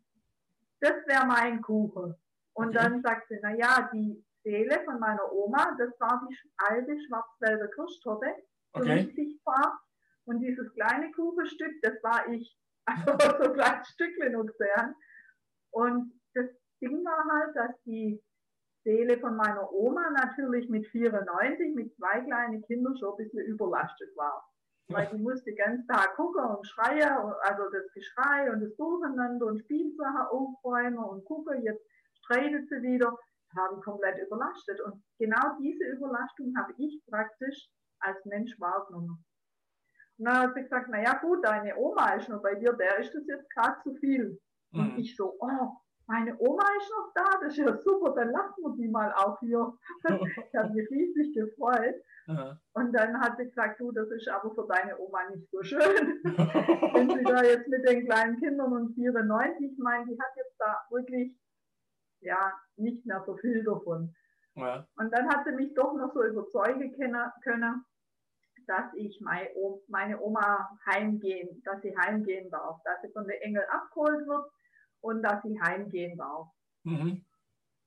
Das 0.81 0.95
wäre 1.07 1.27
mein 1.27 1.63
Kuchen. 1.63 2.15
Und 2.55 2.69
Okay. 2.69 2.79
dann 2.79 3.03
sagt 3.03 3.29
sie, 3.29 3.39
na 3.43 3.55
ja, 3.55 3.89
die 3.93 4.25
Seele 4.43 4.83
von 4.85 4.99
meiner 4.99 5.31
Oma, 5.33 5.77
das 5.79 5.91
war 6.01 6.27
die 6.29 6.37
alte 6.57 6.97
Schwarzwälder 7.07 7.69
Kirschtorte, 7.69 8.27
für 8.75 8.81
Okay. 8.81 9.05
mich 9.05 9.15
sichtbar. 9.15 9.81
Und 10.25 10.41
dieses 10.41 10.73
kleine 10.75 11.11
Kuchenstück, 11.13 11.73
das 11.83 11.95
war 12.03 12.29
ich. 12.29 12.57
Also 12.89 13.19
so 13.19 13.51
ein 13.51 13.55
kleines 13.55 13.89
Stückchen 13.89 14.47
gesehen. 14.47 14.95
Und 15.73 16.13
das 16.35 16.47
Ding 16.81 17.05
war 17.05 17.25
halt, 17.33 17.57
dass 17.57 17.83
die 17.85 18.23
Seele 18.85 19.19
von 19.19 19.35
meiner 19.37 19.73
Oma 19.73 20.09
natürlich 20.11 20.69
mit 20.69 20.87
94, 20.89 21.75
mit 21.75 21.93
zwei 21.97 22.21
kleinen 22.21 22.63
Kindern 22.63 22.97
schon 22.97 23.11
ein 23.15 23.17
bisschen 23.17 23.45
überlastet 23.47 24.17
war. 24.17 24.49
Weil 24.88 25.09
die 25.09 25.18
musste 25.18 25.53
ganzen 25.55 25.87
Tag 25.88 26.14
gucken 26.14 26.44
und 26.44 26.64
schreien, 26.66 27.18
und- 27.18 27.35
also 27.42 27.68
das 27.70 27.92
Geschrei 27.92 28.51
und 28.53 28.61
das 28.61 28.75
Durcheinander 28.77 29.46
und 29.46 29.59
Spielsachen 29.59 30.27
aufräumen 30.29 30.99
und 30.99 31.25
gucken, 31.25 31.62
jetzt 31.62 31.85
streitet 32.18 32.68
sie 32.68 32.83
wieder. 32.83 33.18
Das 33.49 33.64
habe 33.64 33.77
ich 33.77 33.85
komplett 33.85 34.18
überlastet. 34.25 34.81
Und 34.81 35.03
genau 35.18 35.57
diese 35.61 35.85
Überlastung 35.85 36.55
habe 36.57 36.72
ich 36.79 37.03
praktisch 37.11 37.68
als 38.01 38.25
Mensch 38.27 38.59
wahrgenommen. 38.61 39.25
Und 40.18 40.25
dann 40.25 40.38
hat 40.38 40.55
sie 40.55 40.62
gesagt, 40.62 40.88
naja 40.88 41.18
gut, 41.20 41.44
deine 41.44 41.77
Oma 41.77 42.14
ist 42.14 42.29
noch 42.29 42.42
bei 42.42 42.55
dir, 42.55 42.72
der 42.72 42.99
ist 42.99 43.12
das 43.14 43.27
jetzt 43.27 43.51
gerade 43.51 43.81
zu 43.83 43.94
viel. 43.96 44.40
Und 44.72 44.92
Mhm. 44.92 44.99
ich 44.99 45.16
so, 45.16 45.37
oh, 45.40 45.77
meine 46.07 46.37
Oma 46.38 46.62
ist 46.79 46.90
noch 46.90 47.12
da, 47.14 47.38
das 47.40 47.53
ist 47.53 47.59
ja 47.59 47.77
super, 47.83 48.14
dann 48.14 48.31
lassen 48.31 48.62
wir 48.62 48.77
die 48.77 48.88
mal 48.88 49.12
auch 49.12 49.38
hier. 49.40 49.73
ich 50.05 50.55
habe 50.55 50.73
mich 50.73 50.90
riesig 50.90 51.35
gefreut. 51.35 51.97
Ja. 52.29 52.59
Und 52.75 52.92
dann 52.92 53.21
hat 53.21 53.37
sie 53.38 53.47
gesagt, 53.47 53.81
du, 53.81 53.92
das 53.92 54.11
ist 54.11 54.29
aber 54.29 54.55
für 54.55 54.66
deine 54.69 54.99
Oma 54.99 55.29
nicht 55.31 55.51
so 55.51 55.62
schön. 55.62 55.81
Wenn 56.25 57.11
sie 57.11 57.25
da 57.25 57.42
jetzt 57.42 57.69
mit 57.69 57.88
den 57.88 58.05
kleinen 58.07 58.38
Kindern 58.38 58.73
und 58.73 58.95
94, 58.95 59.73
ich 59.73 59.79
meine, 59.79 60.07
die 60.07 60.19
hat 60.19 60.37
jetzt 60.37 60.57
da 60.59 60.77
wirklich 60.90 61.37
ja 62.21 62.53
nicht 62.77 63.05
mehr 63.05 63.23
so 63.27 63.37
viel 63.37 63.64
davon. 63.64 64.14
Ja. 64.55 64.87
Und 64.97 65.11
dann 65.12 65.29
hat 65.29 65.45
sie 65.45 65.53
mich 65.53 65.75
doch 65.75 65.92
noch 65.95 66.12
so 66.14 66.25
überzeugen 66.25 66.92
können, 66.97 67.85
dass 68.66 68.95
ich 68.95 69.21
meine 69.21 70.21
Oma 70.21 70.69
heimgehen, 70.87 71.62
dass 71.64 71.83
sie 71.83 71.97
heimgehen 71.97 72.51
darf, 72.51 72.81
dass 72.85 73.01
sie 73.03 73.12
von 73.12 73.27
der 73.27 73.42
Engel 73.45 73.64
abgeholt 73.71 74.27
wird 74.27 74.51
und 75.01 75.23
dass 75.23 75.43
sie 75.43 75.61
heimgehen 75.61 76.17
darf. 76.17 76.49
Mhm. 76.85 77.25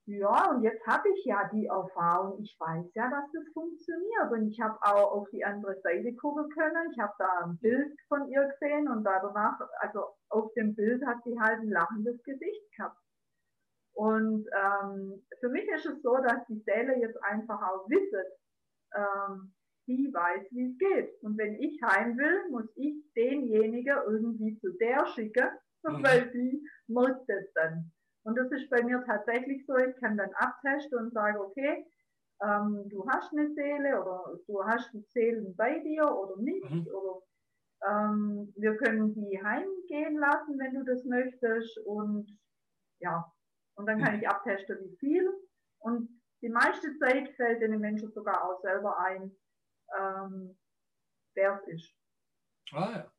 Ja, 0.06 0.50
und 0.50 0.62
jetzt 0.62 0.84
habe 0.86 1.08
ich 1.10 1.24
ja 1.24 1.48
die 1.52 1.66
Erfahrung. 1.66 2.42
Ich 2.42 2.56
weiß 2.58 2.86
ja, 2.94 3.10
dass 3.10 3.30
das 3.32 3.44
funktioniert. 3.52 4.32
Und 4.32 4.48
ich 4.48 4.60
habe 4.60 4.76
auch 4.82 5.12
auf 5.12 5.30
die 5.30 5.44
andere 5.44 5.80
Seite 5.82 6.12
gucken 6.16 6.48
können. 6.50 6.90
Ich 6.92 6.98
habe 6.98 7.12
da 7.18 7.44
ein 7.44 7.58
Bild 7.58 7.96
von 8.08 8.28
ihr 8.28 8.44
gesehen 8.48 8.88
und 8.88 9.04
danach, 9.04 9.60
also 9.78 10.06
auf 10.30 10.52
dem 10.54 10.74
Bild 10.74 11.06
hat 11.06 11.18
sie 11.24 11.38
halt 11.38 11.60
ein 11.60 11.70
lachendes 11.70 12.20
Gesicht 12.24 12.72
gehabt. 12.76 12.98
Und 13.92 14.48
ähm, 14.52 15.22
für 15.38 15.48
mich 15.48 15.68
ist 15.68 15.86
es 15.86 16.02
so, 16.02 16.16
dass 16.16 16.44
die 16.48 16.62
Seele 16.66 16.98
jetzt 16.98 17.22
einfach 17.22 17.60
auch 17.62 17.88
wisset, 17.88 18.26
ähm, 18.94 19.54
die 19.86 20.12
weiß, 20.12 20.46
wie 20.50 20.72
es 20.72 20.78
geht. 20.78 21.22
Und 21.22 21.38
wenn 21.38 21.54
ich 21.56 21.80
heim 21.82 22.16
will, 22.16 22.50
muss 22.50 22.68
ich 22.76 22.94
denjenigen 23.14 23.96
irgendwie 24.06 24.58
zu 24.58 24.72
der 24.78 25.06
schicken. 25.14 25.50
weil 26.04 26.30
die 26.30 26.66
merkt 26.88 27.28
es 27.28 27.52
dann. 27.54 27.92
Und 28.22 28.36
das 28.36 28.50
ist 28.52 28.68
bei 28.68 28.82
mir 28.82 29.02
tatsächlich 29.06 29.64
so, 29.66 29.76
ich 29.76 29.96
kann 29.96 30.16
dann 30.16 30.32
abtesten 30.34 30.98
und 30.98 31.12
sage, 31.12 31.40
okay, 31.40 31.86
ähm, 32.42 32.88
du 32.88 33.06
hast 33.08 33.32
eine 33.32 33.52
Seele 33.54 34.00
oder 34.00 34.38
du 34.46 34.64
hast 34.64 34.92
die 34.92 35.04
Seelen 35.08 35.54
bei 35.56 35.78
dir 35.78 36.04
oder 36.04 36.36
nicht. 36.36 36.70
Mhm. 36.70 36.86
Oder 36.88 37.22
ähm, 37.88 38.52
wir 38.56 38.76
können 38.76 39.14
die 39.14 39.42
heimgehen 39.42 40.18
lassen, 40.18 40.58
wenn 40.58 40.74
du 40.74 40.84
das 40.84 41.04
möchtest. 41.04 41.78
Und 41.86 42.38
ja, 42.98 43.32
und 43.74 43.86
dann 43.86 44.02
kann 44.02 44.16
mhm. 44.16 44.20
ich 44.20 44.28
abtesten, 44.28 44.78
wie 44.82 44.96
viel. 44.96 45.28
Und 45.78 46.20
die 46.42 46.50
meiste 46.50 46.96
Zeit 46.98 47.30
fällt 47.36 47.62
den 47.62 47.78
Menschen 47.80 48.12
sogar 48.12 48.44
auch 48.44 48.60
selber 48.60 48.98
ein, 48.98 49.34
ähm, 49.98 50.58
wer 51.34 51.60
es 51.60 51.68
ist. 51.68 51.94
Ah 52.72 52.90
ja. 52.92 53.12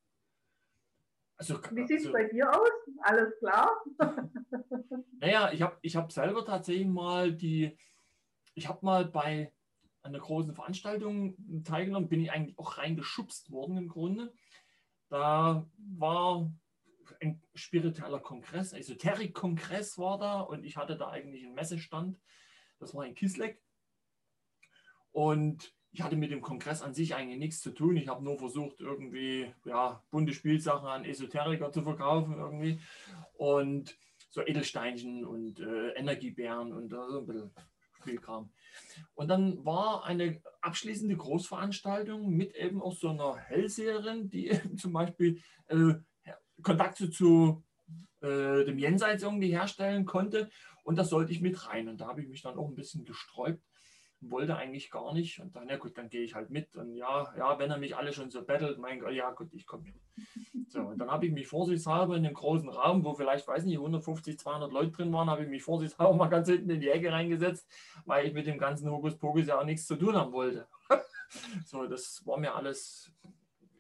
Also, 1.42 1.60
Wie 1.72 1.88
sieht 1.88 2.02
es 2.02 2.06
also, 2.06 2.14
bei 2.14 2.26
dir 2.26 2.52
aus? 2.52 2.70
Alles 3.02 3.36
klar? 3.40 3.84
naja, 5.20 5.52
ich 5.52 5.64
habe 5.64 5.76
ich 5.82 5.96
hab 5.96 6.12
selber 6.12 6.46
tatsächlich 6.46 6.86
mal 6.86 7.34
die, 7.34 7.76
ich 8.54 8.70
habe 8.70 8.86
mal 8.86 9.06
bei 9.06 9.52
einer 10.04 10.20
großen 10.20 10.54
Veranstaltung 10.54 11.36
teilgenommen, 11.64 12.10
bin 12.10 12.22
ich 12.22 12.32
eigentlich 12.32 12.60
auch 12.60 12.78
reingeschubst 12.78 13.50
worden 13.50 13.76
im 13.78 13.88
Grunde. 13.88 14.32
Da 15.10 15.68
war 15.80 16.54
ein 17.20 17.42
spiritueller 17.56 18.20
Kongress, 18.20 18.74
Esoterik-Kongress 18.74 19.98
war 19.98 20.20
da 20.20 20.42
und 20.42 20.64
ich 20.64 20.78
hatte 20.78 20.96
da 20.96 21.10
eigentlich 21.10 21.44
einen 21.44 21.56
Messestand. 21.56 22.22
Das 22.78 22.94
war 22.94 23.04
in 23.04 23.16
Kisleck. 23.16 23.60
Und 25.12 25.74
ich 25.94 26.02
hatte 26.02 26.16
mit 26.16 26.32
dem 26.32 26.42
Kongress 26.42 26.82
an 26.82 26.94
sich 26.94 27.16
eigentlich 27.16 27.40
nichts 27.40 27.60
zu 27.60 27.72
tun. 27.72 27.98
Ich 27.98 28.08
habe 28.08 28.24
nur 28.24 28.38
versucht, 28.38 28.80
irgendwie 28.80 29.54
ja, 29.66 30.02
bunte 30.10 30.34
Spielsachen 30.34 30.88
an 30.88 31.06
Esoteriker 31.06 31.72
zu 31.72 31.84
verkaufen 31.84 32.38
irgendwie. 32.38 32.80
Und 33.34 33.98
so 34.30 34.42
Edelsteinchen 34.42 35.26
und 35.26 35.60
äh, 35.60 35.90
Energiebären 35.90 36.72
und 36.72 36.94
äh, 36.94 36.96
so 36.96 37.20
ein 37.20 37.28
bisschen 37.28 37.52
Spielkram. 38.00 38.50
Und 39.16 39.28
dann 39.28 39.66
war 39.66 40.06
eine 40.06 40.42
abschließende 40.62 41.18
Großveranstaltung 41.18 42.30
mit 42.30 42.56
eben 42.56 42.82
auch 42.82 42.96
so 42.96 43.10
einer 43.10 43.36
Hellseherin, 43.36 44.30
die 44.30 44.48
eben 44.50 44.78
zum 44.78 44.94
Beispiel 44.94 45.42
äh, 45.68 45.96
Kontakte 46.62 47.10
zu 47.10 47.66
äh, 48.22 48.64
dem 48.64 48.80
Jenseits 48.80 49.24
irgendwie 49.24 49.50
herstellen 49.50 50.06
konnte. 50.06 50.50
Und 50.84 50.98
da 50.98 51.04
sollte 51.04 51.34
ich 51.34 51.42
mit 51.42 51.68
rein. 51.68 51.90
Und 51.90 52.00
da 52.00 52.08
habe 52.08 52.22
ich 52.22 52.30
mich 52.30 52.42
dann 52.42 52.58
auch 52.58 52.70
ein 52.70 52.76
bisschen 52.76 53.04
gesträubt 53.04 53.62
wollte 54.22 54.56
eigentlich 54.56 54.92
gar 54.92 55.14
nicht. 55.14 55.40
Und 55.40 55.56
dann, 55.56 55.68
ja 55.68 55.78
gut, 55.78 55.98
dann 55.98 56.10
gehe 56.10 56.22
ich 56.22 56.36
halt 56.36 56.50
mit. 56.50 56.76
Und 56.76 56.96
ja, 56.96 57.34
ja, 57.38 57.58
wenn 57.60 57.72
er 57.72 57.78
mich 57.78 57.96
alle 57.96 58.14
schon 58.14 58.30
so 58.30 58.44
bettelt, 58.44 58.78
mein 58.78 59.00
Gott, 59.00 59.14
ja 59.14 59.32
gut, 59.32 59.50
ich 59.52 59.66
komme 59.66 59.84
mit. 59.84 59.96
So, 60.70 60.82
und 60.82 61.00
dann 61.00 61.12
habe 61.12 61.26
ich 61.26 61.32
mich 61.32 61.48
vorsichtshalber 61.48 62.16
in 62.16 62.24
dem 62.24 62.34
großen 62.34 62.70
Raum, 62.70 63.04
wo 63.04 63.14
vielleicht, 63.14 63.48
weiß 63.48 63.66
nicht, 63.66 63.78
150, 63.78 64.40
200 64.40 64.72
Leute 64.72 64.92
drin 64.92 65.12
waren, 65.12 65.30
habe 65.30 65.44
ich 65.44 65.50
mich 65.50 65.64
vorsichtshalber 65.64 66.16
mal 66.16 66.28
ganz 66.28 66.48
hinten 66.48 66.70
in 66.70 66.80
die 66.80 66.90
Ecke 66.90 67.12
reingesetzt, 67.12 67.68
weil 68.06 68.28
ich 68.28 68.34
mit 68.34 68.48
dem 68.48 68.58
ganzen 68.58 68.90
Hokuspokus 68.90 69.48
ja 69.48 69.60
auch 69.60 69.66
nichts 69.66 69.88
zu 69.88 69.96
tun 69.96 70.16
haben 70.16 70.32
wollte. 70.32 70.68
so, 71.66 71.88
das 71.88 72.26
war 72.26 72.38
mir 72.38 72.56
alles, 72.56 73.12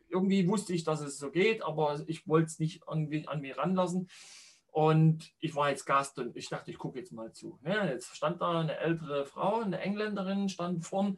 irgendwie 0.09 0.47
wusste 0.47 0.73
ich, 0.73 0.83
dass 0.83 1.01
es 1.01 1.17
so 1.17 1.31
geht, 1.31 1.63
aber 1.63 2.01
ich 2.07 2.27
wollte 2.27 2.47
es 2.47 2.59
nicht 2.59 2.81
irgendwie 2.87 3.27
an 3.27 3.41
mir 3.41 3.57
ranlassen. 3.57 4.09
Und 4.71 5.33
ich 5.39 5.53
war 5.53 5.69
jetzt 5.69 5.85
Gast 5.85 6.17
und 6.17 6.35
ich 6.37 6.47
dachte, 6.47 6.71
ich 6.71 6.77
gucke 6.77 6.97
jetzt 6.97 7.11
mal 7.11 7.31
zu. 7.33 7.59
Ja, 7.63 7.85
jetzt 7.85 8.15
stand 8.15 8.41
da 8.41 8.61
eine 8.61 8.77
ältere 8.77 9.25
Frau, 9.25 9.59
eine 9.61 9.79
Engländerin, 9.79 10.47
stand 10.47 10.85
vorn 10.85 11.17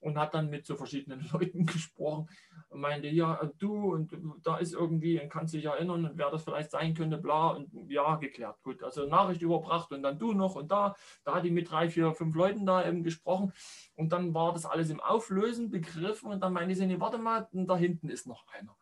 und 0.00 0.18
hat 0.18 0.34
dann 0.34 0.48
mit 0.48 0.64
so 0.64 0.76
verschiedenen 0.76 1.20
Leuten 1.32 1.66
gesprochen 1.66 2.28
und 2.68 2.80
meinte, 2.80 3.08
ja, 3.08 3.38
du 3.58 3.92
und 3.92 4.16
da 4.42 4.56
ist 4.58 4.72
irgendwie, 4.72 5.20
und 5.20 5.28
kannst 5.28 5.54
dich 5.54 5.64
erinnern, 5.64 6.10
wer 6.14 6.30
das 6.30 6.44
vielleicht 6.44 6.70
sein 6.70 6.94
könnte, 6.94 7.18
bla, 7.18 7.50
und 7.50 7.70
ja, 7.90 8.16
geklärt. 8.16 8.62
Gut, 8.62 8.82
also 8.82 9.06
Nachricht 9.06 9.42
überbracht 9.42 9.92
und 9.92 10.02
dann 10.02 10.18
du 10.18 10.32
noch 10.32 10.56
und 10.56 10.70
da, 10.70 10.94
da 11.24 11.34
hat 11.34 11.44
die 11.44 11.50
mit 11.50 11.70
drei, 11.70 11.90
vier, 11.90 12.14
fünf 12.14 12.34
Leuten 12.34 12.64
da 12.64 12.86
eben 12.86 13.02
gesprochen 13.02 13.52
und 13.94 14.12
dann 14.12 14.32
war 14.32 14.52
das 14.52 14.64
alles 14.64 14.90
im 14.90 15.00
Auflösen 15.00 15.70
begriffen 15.70 16.30
und 16.30 16.40
dann 16.40 16.52
meinte 16.52 16.74
sie, 16.74 16.86
nee, 16.86 17.00
warte 17.00 17.18
mal, 17.18 17.48
da 17.52 17.76
hinten 17.76 18.08
ist 18.08 18.26
noch 18.26 18.46
einer. 18.48 18.76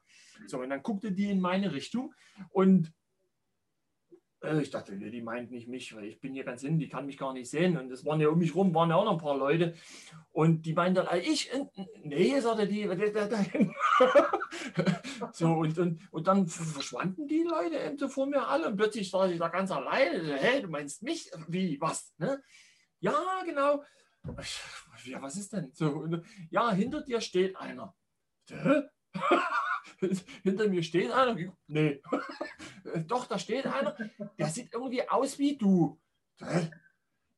So, 0.46 0.60
und 0.60 0.70
dann 0.70 0.82
guckte 0.82 1.12
die 1.12 1.30
in 1.30 1.40
meine 1.40 1.72
Richtung 1.72 2.14
und 2.50 2.92
äh, 4.44 4.60
ich 4.60 4.70
dachte, 4.70 4.96
die 4.96 5.22
meint 5.22 5.50
nicht 5.50 5.68
mich, 5.68 5.94
weil 5.96 6.04
ich 6.04 6.20
bin 6.20 6.34
hier 6.34 6.44
ganz 6.44 6.62
hin, 6.62 6.78
die 6.78 6.88
kann 6.88 7.06
mich 7.06 7.18
gar 7.18 7.32
nicht 7.32 7.50
sehen. 7.50 7.76
Und 7.76 7.90
es 7.90 8.04
waren 8.04 8.20
ja 8.20 8.28
um 8.28 8.38
mich 8.38 8.54
rum, 8.54 8.74
waren 8.74 8.90
ja 8.90 8.96
auch 8.96 9.04
noch 9.04 9.12
ein 9.12 9.18
paar 9.18 9.36
Leute. 9.36 9.74
Und 10.32 10.66
die 10.66 10.74
meinen 10.74 10.94
dann, 10.94 11.08
ich, 11.22 11.50
nee, 12.02 12.38
sagte 12.40 12.66
die, 12.66 12.84
so, 15.32 15.52
und, 15.52 15.78
und, 15.78 16.12
und 16.12 16.26
dann 16.26 16.46
verschwanden 16.46 17.26
die 17.26 17.42
Leute 17.42 17.78
eben 17.78 17.98
so 17.98 18.08
vor 18.08 18.26
mir 18.26 18.46
alle 18.46 18.68
und 18.68 18.76
plötzlich 18.76 19.12
war 19.12 19.30
ich 19.30 19.38
da 19.38 19.48
ganz 19.48 19.70
alleine. 19.70 20.36
Hä, 20.36 20.60
du 20.60 20.68
meinst 20.68 21.02
mich? 21.02 21.30
Wie, 21.48 21.80
was? 21.80 22.14
Ne? 22.18 22.42
Ja, 23.00 23.14
genau. 23.44 23.82
Ja, 25.04 25.20
was 25.20 25.36
ist 25.36 25.52
denn? 25.52 25.70
So, 25.72 26.06
ja, 26.50 26.72
hinter 26.72 27.02
dir 27.02 27.20
steht 27.20 27.56
einer. 27.56 27.94
Hä? 28.48 28.82
hinter 30.42 30.68
mir 30.68 30.82
steht 30.82 31.10
einer. 31.10 31.36
Nee, 31.66 32.02
doch, 33.06 33.26
da 33.26 33.38
steht 33.38 33.66
einer, 33.66 33.96
der 34.38 34.46
sieht 34.48 34.72
irgendwie 34.72 35.08
aus 35.08 35.38
wie 35.38 35.56
du. 35.56 36.00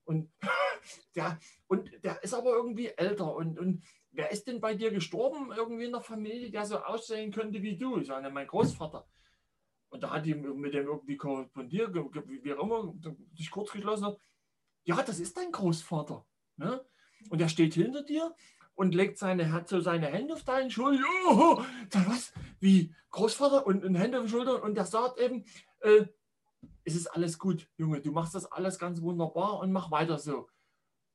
Und 0.04 0.30
der, 1.16 1.38
und 1.66 1.90
der 2.04 2.22
ist 2.22 2.34
aber 2.34 2.50
irgendwie 2.50 2.88
älter. 2.88 3.34
Und, 3.34 3.58
und 3.58 3.84
wer 4.12 4.30
ist 4.30 4.46
denn 4.46 4.60
bei 4.60 4.74
dir 4.74 4.90
gestorben, 4.90 5.52
irgendwie 5.54 5.84
in 5.84 5.92
der 5.92 6.00
Familie, 6.00 6.50
der 6.50 6.64
so 6.64 6.78
aussehen 6.78 7.32
könnte 7.32 7.62
wie 7.62 7.76
du? 7.76 7.98
Ich 7.98 8.06
sage, 8.06 8.30
mein 8.30 8.46
Großvater. 8.46 9.06
Und 9.88 10.02
da 10.02 10.10
hat 10.10 10.26
die 10.26 10.34
mit 10.34 10.74
dem 10.74 10.86
irgendwie 10.86 11.16
korrespondiert, 11.16 11.94
wie 11.94 12.52
auch 12.54 12.62
immer, 12.62 12.94
sich 13.36 13.50
kurz 13.50 13.70
geschlossen 13.72 14.06
hat. 14.06 14.20
Ja, 14.84 15.02
das 15.02 15.20
ist 15.20 15.36
dein 15.36 15.52
Großvater. 15.52 16.26
Ne? 16.56 16.84
Und 17.30 17.40
der 17.40 17.48
steht 17.48 17.74
hinter 17.74 18.02
dir 18.02 18.34
und 18.76 18.94
legt 18.94 19.18
seine, 19.18 19.50
hat 19.52 19.68
so 19.68 19.80
seine 19.80 20.06
Hände 20.06 20.34
auf 20.34 20.44
deinen 20.44 20.70
Schulter. 20.70 21.02
Oh, 21.28 21.62
was? 22.06 22.32
Wie 22.60 22.94
Großvater 23.10 23.66
und, 23.66 23.84
und 23.84 23.96
Hände 23.96 24.18
auf 24.18 24.26
die 24.26 24.30
Schulter 24.30 24.62
und 24.62 24.76
der 24.76 24.84
sagt 24.84 25.18
eben, 25.18 25.44
äh, 25.80 26.06
es 26.84 26.94
ist 26.94 27.08
alles 27.08 27.38
gut, 27.38 27.68
Junge, 27.76 28.00
du 28.00 28.12
machst 28.12 28.34
das 28.34 28.50
alles 28.50 28.78
ganz 28.78 29.02
wunderbar 29.02 29.58
und 29.58 29.72
mach 29.72 29.90
weiter 29.90 30.18
so. 30.18 30.48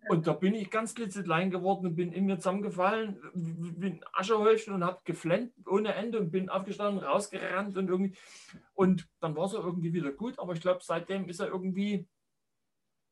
Und 0.10 0.26
da 0.26 0.34
bin 0.34 0.56
ich 0.56 0.72
ganz 0.72 0.96
klitzeklein 0.96 1.52
geworden 1.52 1.86
und 1.86 1.96
bin 1.96 2.12
in 2.12 2.26
mir 2.26 2.38
zusammengefallen, 2.38 3.22
wie 3.34 3.88
ein 3.88 4.06
Aschehäufchen 4.14 4.74
und 4.74 4.84
habe 4.84 5.00
geflennt 5.04 5.54
ohne 5.68 5.94
Ende 5.94 6.20
und 6.20 6.32
bin 6.32 6.50
aufgestanden, 6.50 7.04
rausgerannt 7.04 7.78
und 7.78 7.88
irgendwie. 7.88 8.18
Und 8.74 9.08
dann 9.20 9.36
war 9.36 9.46
es 9.46 9.54
irgendwie 9.54 9.94
wieder 9.94 10.12
gut, 10.12 10.40
aber 10.40 10.54
ich 10.54 10.62
glaube, 10.62 10.80
seitdem 10.82 11.30
ist 11.30 11.40
er 11.40 11.48
irgendwie 11.48 12.08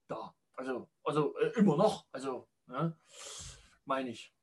da. 0.08 0.34
Also, 0.56 0.90
also 1.04 1.38
äh, 1.38 1.52
immer 1.60 1.78
noch, 1.78 2.08
also, 2.12 2.48
ja, 2.68 2.92
meine 3.86 4.10
ich. 4.10 4.34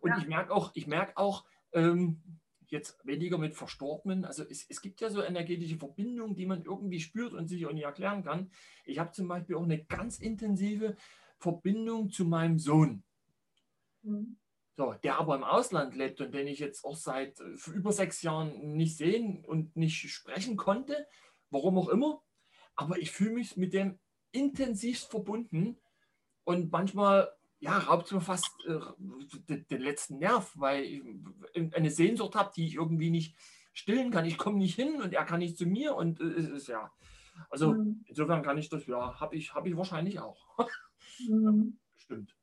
Und 0.00 0.10
ja. 0.10 0.18
ich 0.18 0.26
merke 0.26 0.52
auch, 0.52 0.72
ich 0.74 0.86
merke 0.86 1.16
auch, 1.16 1.44
ähm, 1.72 2.22
jetzt 2.68 3.04
weniger 3.06 3.38
mit 3.38 3.54
Verstorbenen, 3.54 4.24
also 4.24 4.42
es, 4.42 4.66
es 4.68 4.80
gibt 4.80 5.00
ja 5.00 5.08
so 5.08 5.22
energetische 5.22 5.76
Verbindungen, 5.76 6.34
die 6.34 6.46
man 6.46 6.64
irgendwie 6.64 7.00
spürt 7.00 7.32
und 7.32 7.48
sich 7.48 7.64
auch 7.66 7.72
nicht 7.72 7.84
erklären 7.84 8.24
kann. 8.24 8.50
Ich 8.84 8.98
habe 8.98 9.12
zum 9.12 9.28
Beispiel 9.28 9.56
auch 9.56 9.62
eine 9.62 9.84
ganz 9.84 10.18
intensive 10.18 10.96
Verbindung 11.38 12.10
zu 12.10 12.24
meinem 12.24 12.58
Sohn. 12.58 13.04
Mhm. 14.02 14.38
So, 14.76 14.92
der 14.92 15.18
aber 15.18 15.36
im 15.36 15.44
Ausland 15.44 15.94
lebt 15.94 16.20
und 16.20 16.34
den 16.34 16.46
ich 16.46 16.58
jetzt 16.58 16.84
auch 16.84 16.96
seit 16.96 17.40
äh, 17.40 17.70
über 17.72 17.92
sechs 17.92 18.22
Jahren 18.22 18.76
nicht 18.76 18.96
sehen 18.96 19.44
und 19.44 19.74
nicht 19.76 20.10
sprechen 20.10 20.56
konnte, 20.56 21.06
warum 21.50 21.78
auch 21.78 21.88
immer. 21.88 22.22
aber 22.74 22.98
ich 22.98 23.10
fühle 23.10 23.32
mich 23.32 23.56
mit 23.56 23.72
dem 23.72 23.98
intensivst 24.32 25.10
verbunden 25.10 25.78
und 26.44 26.70
manchmal 26.70 27.32
ja, 27.58 27.78
raubt 27.78 28.12
mir 28.12 28.20
fast 28.20 28.50
äh, 28.66 28.78
den, 29.48 29.66
den, 29.68 29.80
letzten 29.80 30.18
Nerv, 30.18 30.52
weil 30.56 30.84
ich 30.84 31.02
eine 31.74 31.90
Sehnsucht 31.90 32.34
habe, 32.34 32.52
die 32.54 32.66
ich 32.66 32.74
irgendwie 32.74 33.10
nicht 33.10 33.36
stillen 33.72 34.10
kann. 34.10 34.24
Ich 34.24 34.38
komme 34.38 34.58
nicht 34.58 34.74
hin 34.74 35.00
und 35.00 35.12
er 35.12 35.24
kann 35.24 35.40
nicht 35.40 35.56
zu 35.56 35.66
mir 35.66 35.94
und 35.94 36.20
äh, 36.20 36.24
es 36.24 36.48
ist 36.48 36.68
ja. 36.68 36.90
Also 37.50 37.74
mhm. 37.74 38.04
insofern 38.06 38.42
kann 38.42 38.58
ich 38.58 38.68
das, 38.68 38.86
ja, 38.86 39.18
habe 39.20 39.36
ich, 39.36 39.54
hab 39.54 39.66
ich 39.66 39.76
wahrscheinlich 39.76 40.18
auch. 40.18 40.58
Mhm. 41.30 41.78
Stimmt. 41.96 42.36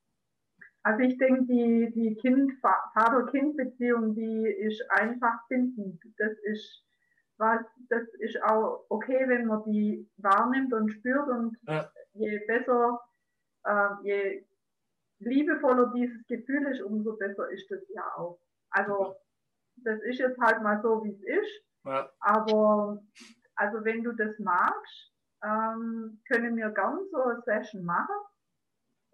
Also 0.82 1.00
ich 1.04 1.16
denke, 1.16 1.44
die, 1.44 1.92
die 1.94 2.16
kind, 2.16 2.52
Vater-Kind-Beziehung, 2.60 4.16
die 4.16 4.48
ist 4.48 4.82
einfach 4.90 5.46
bindend. 5.48 6.02
Das 6.18 6.32
ist 6.42 6.84
was, 7.36 7.60
das 7.88 8.02
ist 8.18 8.42
auch 8.42 8.84
okay, 8.88 9.24
wenn 9.28 9.46
man 9.46 9.62
die 9.64 10.08
wahrnimmt 10.16 10.72
und 10.72 10.90
spürt 10.90 11.28
und 11.28 11.56
ja. 11.68 11.88
je 12.14 12.40
besser, 12.46 13.00
äh, 13.64 13.88
je 14.02 14.44
liebevoller 15.24 15.92
dieses 15.94 16.26
Gefühl 16.26 16.66
ist, 16.66 16.82
umso 16.82 17.16
besser 17.16 17.50
ist 17.50 17.70
es 17.70 17.88
ja 17.94 18.04
auch. 18.16 18.38
Also 18.70 19.14
das 19.76 20.00
ist 20.02 20.18
jetzt 20.18 20.38
halt 20.40 20.62
mal 20.62 20.80
so, 20.82 21.04
wie 21.04 21.12
es 21.12 21.22
ist. 21.22 21.64
Ja. 21.84 22.08
Aber 22.20 23.00
also 23.56 23.84
wenn 23.84 24.02
du 24.02 24.12
das 24.12 24.38
magst, 24.38 25.12
ähm, 25.42 26.20
können 26.26 26.56
wir 26.56 26.70
gern 26.70 26.98
so 27.10 27.22
eine 27.22 27.42
Session 27.42 27.84
machen. 27.84 28.16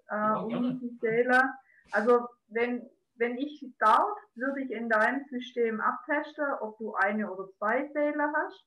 Äh, 0.08 0.14
ja, 0.14 0.36
um 0.36 0.80
die 0.80 0.96
Seele. 1.00 1.54
Also 1.92 2.26
wenn, 2.48 2.88
wenn 3.16 3.36
ich 3.36 3.64
darf, 3.78 4.16
würde 4.34 4.62
ich 4.62 4.70
in 4.70 4.88
deinem 4.88 5.24
System 5.28 5.80
abtesten, 5.80 6.46
ob 6.60 6.78
du 6.78 6.94
eine 6.94 7.30
oder 7.30 7.50
zwei 7.58 7.88
Seelen 7.92 8.20
hast. 8.20 8.64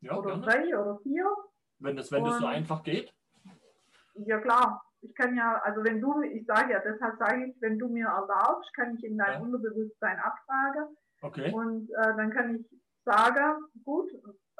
Ja, 0.00 0.16
oder 0.16 0.30
gerne. 0.30 0.42
drei 0.42 0.78
oder 0.78 0.98
vier. 1.02 1.30
Wenn 1.78 1.96
das, 1.96 2.10
wenn 2.10 2.22
Und, 2.22 2.30
das 2.30 2.38
so 2.40 2.46
einfach 2.46 2.82
geht? 2.82 3.12
Ja 4.14 4.40
klar. 4.40 4.82
Ich 5.02 5.14
kann 5.14 5.36
ja, 5.36 5.60
also 5.64 5.84
wenn 5.84 6.00
du, 6.00 6.22
ich 6.22 6.46
sage 6.46 6.72
ja, 6.72 6.78
deshalb 6.78 7.18
sage 7.18 7.46
ich, 7.46 7.60
wenn 7.60 7.78
du 7.78 7.88
mir 7.88 8.06
erlaubst, 8.06 8.72
kann 8.74 8.96
ich 8.96 9.04
in 9.04 9.18
dein 9.18 9.32
ja. 9.32 9.40
Unterbewusstsein 9.40 10.18
abfragen. 10.18 10.96
Okay. 11.20 11.52
Und 11.52 11.90
äh, 11.90 12.16
dann 12.16 12.30
kann 12.30 12.56
ich 12.56 12.66
sagen, 13.04 13.64
gut, 13.84 14.10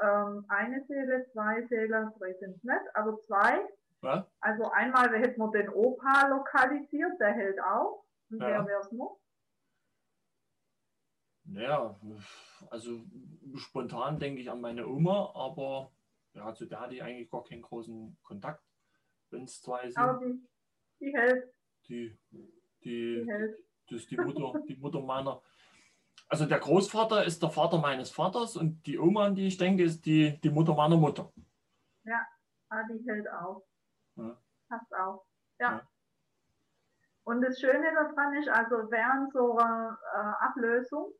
ähm, 0.00 0.44
eine 0.48 0.84
Seele, 0.86 1.26
zwei 1.32 1.64
Seelen, 1.68 2.10
drei 2.18 2.32
sind 2.34 2.56
es 2.56 2.64
nicht, 2.64 2.80
aber 2.94 3.20
zwei. 3.20 3.68
Ja. 4.02 4.26
Also 4.40 4.70
einmal 4.72 5.08
hätten 5.16 5.40
wir 5.40 5.50
den 5.52 5.68
Opa 5.68 6.26
lokalisiert, 6.28 7.20
der 7.20 7.32
hält 7.32 7.60
auch. 7.62 8.04
Und 8.30 8.40
ja. 8.40 8.48
wer 8.48 8.66
wäre 8.66 8.80
es 8.80 8.92
noch? 8.92 9.18
Naja, 11.44 11.96
also 12.70 13.00
spontan 13.56 14.18
denke 14.18 14.40
ich 14.40 14.50
an 14.50 14.60
meine 14.60 14.86
Oma, 14.86 15.32
aber 15.34 15.92
ja, 16.34 16.52
zu 16.54 16.66
der 16.66 16.80
hatte 16.80 16.94
ich 16.94 17.02
eigentlich 17.02 17.30
gar 17.30 17.44
keinen 17.44 17.62
großen 17.62 18.16
Kontakt, 18.22 18.64
wenn 19.32 19.44
es 19.44 19.60
zwei 19.60 19.88
sind. 19.88 19.98
Aber 19.98 20.18
die, 20.18 20.48
die 21.00 21.12
hält. 21.16 21.54
Die, 21.88 22.18
die, 22.30 22.52
die 22.84 23.24
hält. 23.26 23.58
Das 23.88 24.00
ist 24.00 24.10
die 24.10 24.16
Mutter, 24.16 24.60
die 24.68 24.76
Mutter 24.76 25.00
meiner. 25.00 25.42
Also 26.28 26.46
der 26.46 26.60
Großvater 26.60 27.24
ist 27.24 27.42
der 27.42 27.50
Vater 27.50 27.78
meines 27.78 28.10
Vaters 28.10 28.56
und 28.56 28.86
die 28.86 28.98
Oma, 28.98 29.26
an 29.26 29.34
die 29.34 29.48
ich 29.48 29.58
denke, 29.58 29.82
ist 29.82 30.06
die, 30.06 30.40
die 30.40 30.50
Mutter 30.50 30.74
meiner 30.74 30.96
Mutter. 30.96 31.32
Ja, 32.04 32.26
ah, 32.70 32.82
die 32.88 33.04
hält 33.06 33.28
auch. 33.30 33.66
Ja. 34.16 34.40
Passt 34.68 34.94
auch. 34.94 35.26
Ja. 35.58 35.72
ja. 35.72 35.88
Und 37.24 37.42
das 37.42 37.60
Schöne 37.60 37.92
daran 37.94 38.34
ist, 38.34 38.48
also 38.48 38.90
während 38.90 39.32
so 39.32 39.56
einer 39.56 39.98
äh, 40.14 40.44
Ablösung 40.44 41.12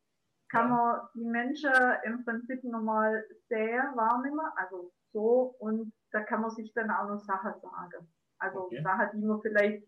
kann 0.49 0.69
ja. 0.69 0.77
man 0.77 1.01
die 1.15 1.25
Menschen 1.25 1.73
im 2.05 2.25
Prinzip 2.25 2.65
nochmal 2.65 3.25
sehr 3.49 3.93
wahrnehmen, 3.95 4.47
also 4.57 4.93
so, 5.13 5.55
und 5.59 5.93
da 6.13 6.23
kann 6.23 6.43
man 6.43 6.51
sich 6.51 6.73
dann 6.75 6.91
auch 6.91 7.09
noch 7.09 7.21
Sachen 7.21 7.53
sagen. 7.61 8.09
Also 8.39 8.65
okay. 8.65 8.83
Sachen, 8.83 9.21
die 9.21 9.27
man 9.27 9.41
vielleicht 9.41 9.87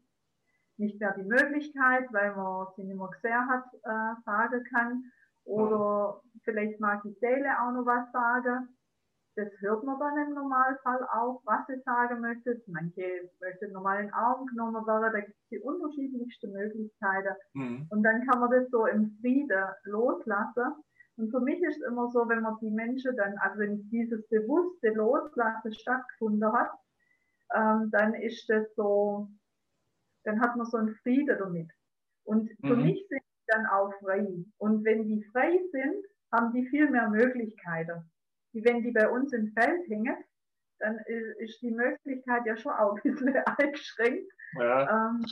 nicht 0.77 0.99
mehr 1.01 1.15
die 1.15 1.23
Möglichkeit, 1.25 2.13
weil 2.13 2.35
man 2.35 2.67
sie 2.77 2.85
nicht 2.85 2.99
mehr 2.99 3.09
gesehen 3.09 3.49
hat, 3.49 3.65
äh, 3.75 4.21
sagen 4.25 4.65
kann. 4.73 5.05
Oder 5.45 6.21
ja. 6.23 6.41
vielleicht 6.45 6.81
mag 6.81 7.03
die 7.03 7.17
Seele 7.21 7.61
auch 7.61 7.73
noch 7.73 7.87
was 7.87 8.11
sagen 8.13 8.69
das 9.37 9.49
hört 9.61 9.83
man 9.85 9.99
dann 9.99 10.29
im 10.29 10.35
Normalfall 10.35 11.03
auch, 11.13 11.43
was 11.45 11.67
sie 11.67 11.81
sagen 11.85 12.21
möchte. 12.21 12.63
Manche 12.67 13.31
möchten 13.41 13.73
normal 13.73 14.01
in 14.01 14.07
den 14.07 14.15
Arm 14.15 14.47
genommen 14.47 14.87
werden, 14.87 15.13
da 15.13 15.21
gibt 15.21 15.37
es 15.37 15.49
die 15.51 15.61
unterschiedlichsten 15.61 16.53
Möglichkeiten. 16.53 17.35
Mhm. 17.55 17.87
Und 17.91 18.03
dann 18.03 18.27
kann 18.27 18.41
man 18.41 18.51
das 18.51 18.69
so 18.71 18.87
im 18.87 19.17
Frieden 19.21 19.65
loslassen. 19.85 20.75
Und 21.17 21.31
für 21.31 21.41
mich 21.41 21.63
ist 21.63 21.77
es 21.77 21.87
immer 21.87 22.11
so, 22.11 22.29
wenn 22.29 22.43
man 22.43 22.59
die 22.61 22.71
Menschen 22.71 23.17
dann, 23.17 23.37
also 23.39 23.61
wenn 23.61 23.89
dieses 23.91 24.27
bewusste 24.29 24.91
Loslassen 24.91 25.73
stattgefunden 25.73 26.53
hat, 26.53 26.73
ähm, 27.55 27.91
dann 27.93 28.15
ist 28.15 28.49
das 28.49 28.75
so, 28.75 29.29
dann 30.25 30.41
hat 30.41 30.57
man 30.57 30.67
so 30.67 30.77
einen 30.77 30.95
Frieden 30.97 31.39
damit. 31.39 31.71
Und 32.25 32.51
für 32.61 32.77
mhm. 32.77 32.85
mich 32.85 33.07
sind 33.09 33.21
die 33.23 33.53
dann 33.53 33.67
auch 33.67 33.93
frei. 34.01 34.27
Und 34.59 34.85
wenn 34.85 35.07
die 35.07 35.23
frei 35.33 35.61
sind, 35.71 36.05
haben 36.33 36.53
die 36.53 36.67
viel 36.67 36.91
mehr 36.91 37.09
Möglichkeiten 37.11 38.11
wie 38.55 38.65
wenn 38.65 38.83
die 38.83 38.93
bei 38.93 39.09
uns 39.09 39.33
im 39.33 39.53
Feld 39.53 39.87
hängen, 39.89 40.17
dann 40.79 40.99
ist 41.39 41.61
die 41.61 41.71
Möglichkeit 41.71 42.47
ja 42.47 42.57
schon 42.57 42.73
auch 42.73 42.97
ein 43.05 43.15
bisschen 43.15 43.37
eingeschränkt. 43.37 44.33
Ja. 44.59 45.09
Ähm, 45.09 45.25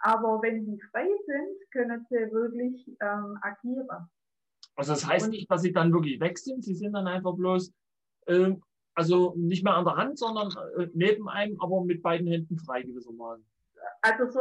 aber 0.00 0.42
wenn 0.42 0.64
die 0.66 0.80
frei 0.90 1.08
sind, 1.26 1.70
können 1.72 2.06
sie 2.10 2.30
wirklich 2.30 2.86
ähm, 3.00 3.38
agieren. 3.40 3.88
Also 4.76 4.92
das 4.92 5.06
heißt 5.06 5.30
nicht, 5.30 5.50
dass 5.50 5.62
sie 5.62 5.72
dann 5.72 5.92
wirklich 5.92 6.20
weg 6.20 6.38
sind, 6.38 6.62
sie 6.62 6.74
sind 6.74 6.92
dann 6.92 7.06
einfach 7.06 7.34
bloß, 7.34 7.72
äh, 8.26 8.54
also 8.94 9.34
nicht 9.36 9.64
mehr 9.64 9.74
an 9.74 9.86
der 9.86 9.96
Hand, 9.96 10.18
sondern 10.18 10.52
äh, 10.78 10.88
neben 10.92 11.28
einem, 11.28 11.58
aber 11.60 11.82
mit 11.82 12.02
beiden 12.02 12.26
Händen 12.26 12.58
frei 12.58 12.82
gewissermaßen. 12.82 13.44
Also 14.02 14.30
so, 14.30 14.40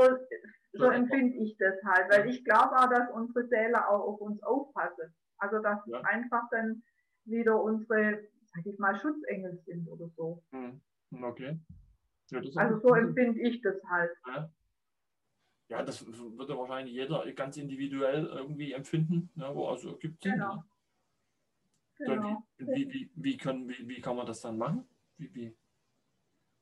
so 0.74 0.86
empfinde 0.90 1.38
ich 1.38 1.58
das 1.58 1.76
halt, 1.86 2.12
weil 2.12 2.30
ich 2.30 2.44
glaube 2.44 2.78
auch, 2.78 2.90
dass 2.90 3.10
unsere 3.14 3.48
Seele 3.48 3.88
auch 3.88 4.02
auf 4.02 4.22
uns 4.22 4.44
aufpassen. 4.44 5.14
Also 5.38 5.60
dass 5.60 5.80
ja. 5.88 6.02
einfach 6.02 6.44
dann 6.52 6.84
wieder 7.26 7.62
unsere, 7.62 8.20
sag 8.54 8.66
ich 8.66 8.78
mal, 8.78 9.00
Schutzengel 9.00 9.58
sind 9.66 9.88
oder 9.88 10.10
so. 10.16 10.44
Hm, 10.52 10.82
okay. 11.22 11.60
Ja, 12.32 12.42
also 12.56 12.80
so 12.80 12.94
empfinde 12.94 13.40
ich 13.42 13.62
das 13.62 13.76
halt. 13.90 14.12
Ja. 14.28 14.50
Ja. 15.70 15.84
das 15.84 16.06
würde 16.06 16.58
wahrscheinlich 16.58 16.94
jeder 16.94 17.32
ganz 17.34 17.58
individuell 17.58 18.26
irgendwie 18.26 18.74
empfinden. 18.74 19.30
Ne? 19.36 19.46
Also 19.46 19.98
gibt. 19.98 20.22
Genau. 20.22 20.56
Ne? 20.56 20.64
Genau. 21.98 22.44
Wie, 22.58 22.90
wie, 22.90 23.12
wie, 23.16 23.38
können, 23.38 23.70
wie, 23.70 23.88
wie 23.88 24.02
kann 24.02 24.18
man 24.18 24.26
das 24.26 24.42
dann 24.42 24.58
machen? 24.58 24.88
Wie, 25.18 25.34
wie? 25.34 25.56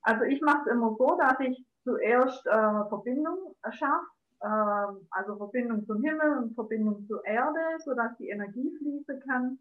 Also 0.02 0.24
ich 0.26 0.42
mache 0.42 0.62
es 0.66 0.72
immer 0.72 0.96
so, 0.98 1.18
dass 1.18 1.40
ich 1.40 1.66
zuerst 1.84 2.46
äh, 2.46 2.90
Verbindung 2.90 3.56
schaffe, 3.72 4.06
äh, 4.42 5.02
also 5.10 5.38
Verbindung 5.38 5.86
zum 5.86 6.04
Himmel 6.04 6.38
und 6.38 6.56
Verbindung 6.56 7.06
zur 7.08 7.26
Erde, 7.26 7.60
sodass 7.80 8.16
die 8.18 8.30
Energie 8.30 8.72
fließen 8.78 9.22
kann. 9.22 9.60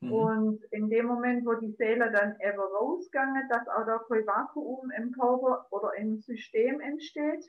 Mhm. 0.00 0.12
Und 0.12 0.64
in 0.70 0.90
dem 0.90 1.06
Moment, 1.06 1.46
wo 1.46 1.54
die 1.54 1.72
Seele 1.72 2.10
dann 2.10 2.36
eben 2.40 2.60
rausgegangen, 2.60 3.48
dass 3.48 3.68
auch 3.68 3.86
da 3.86 3.98
kein 4.08 4.26
Vakuum 4.26 4.90
im 4.90 5.12
Körper 5.12 5.66
oder 5.70 5.94
im 5.94 6.18
System 6.20 6.80
entsteht, 6.80 7.44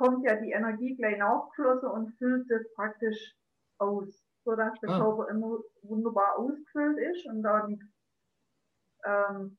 kommt 0.00 0.24
ja 0.24 0.34
die 0.36 0.52
Energie 0.52 0.96
gleich 0.96 1.18
nachgeflossen 1.18 1.90
und 1.90 2.16
füllt 2.16 2.50
das 2.50 2.62
praktisch 2.74 3.36
aus, 3.76 4.08
sodass 4.44 4.72
der 4.80 4.90
ah. 4.90 4.98
Körper 4.98 5.28
immer 5.28 5.58
wunderbar 5.82 6.38
ausgefüllt 6.38 6.98
ist 6.98 7.26
und 7.26 7.42
da 7.42 7.66
nicht 7.66 7.82
ähm, 9.04 9.58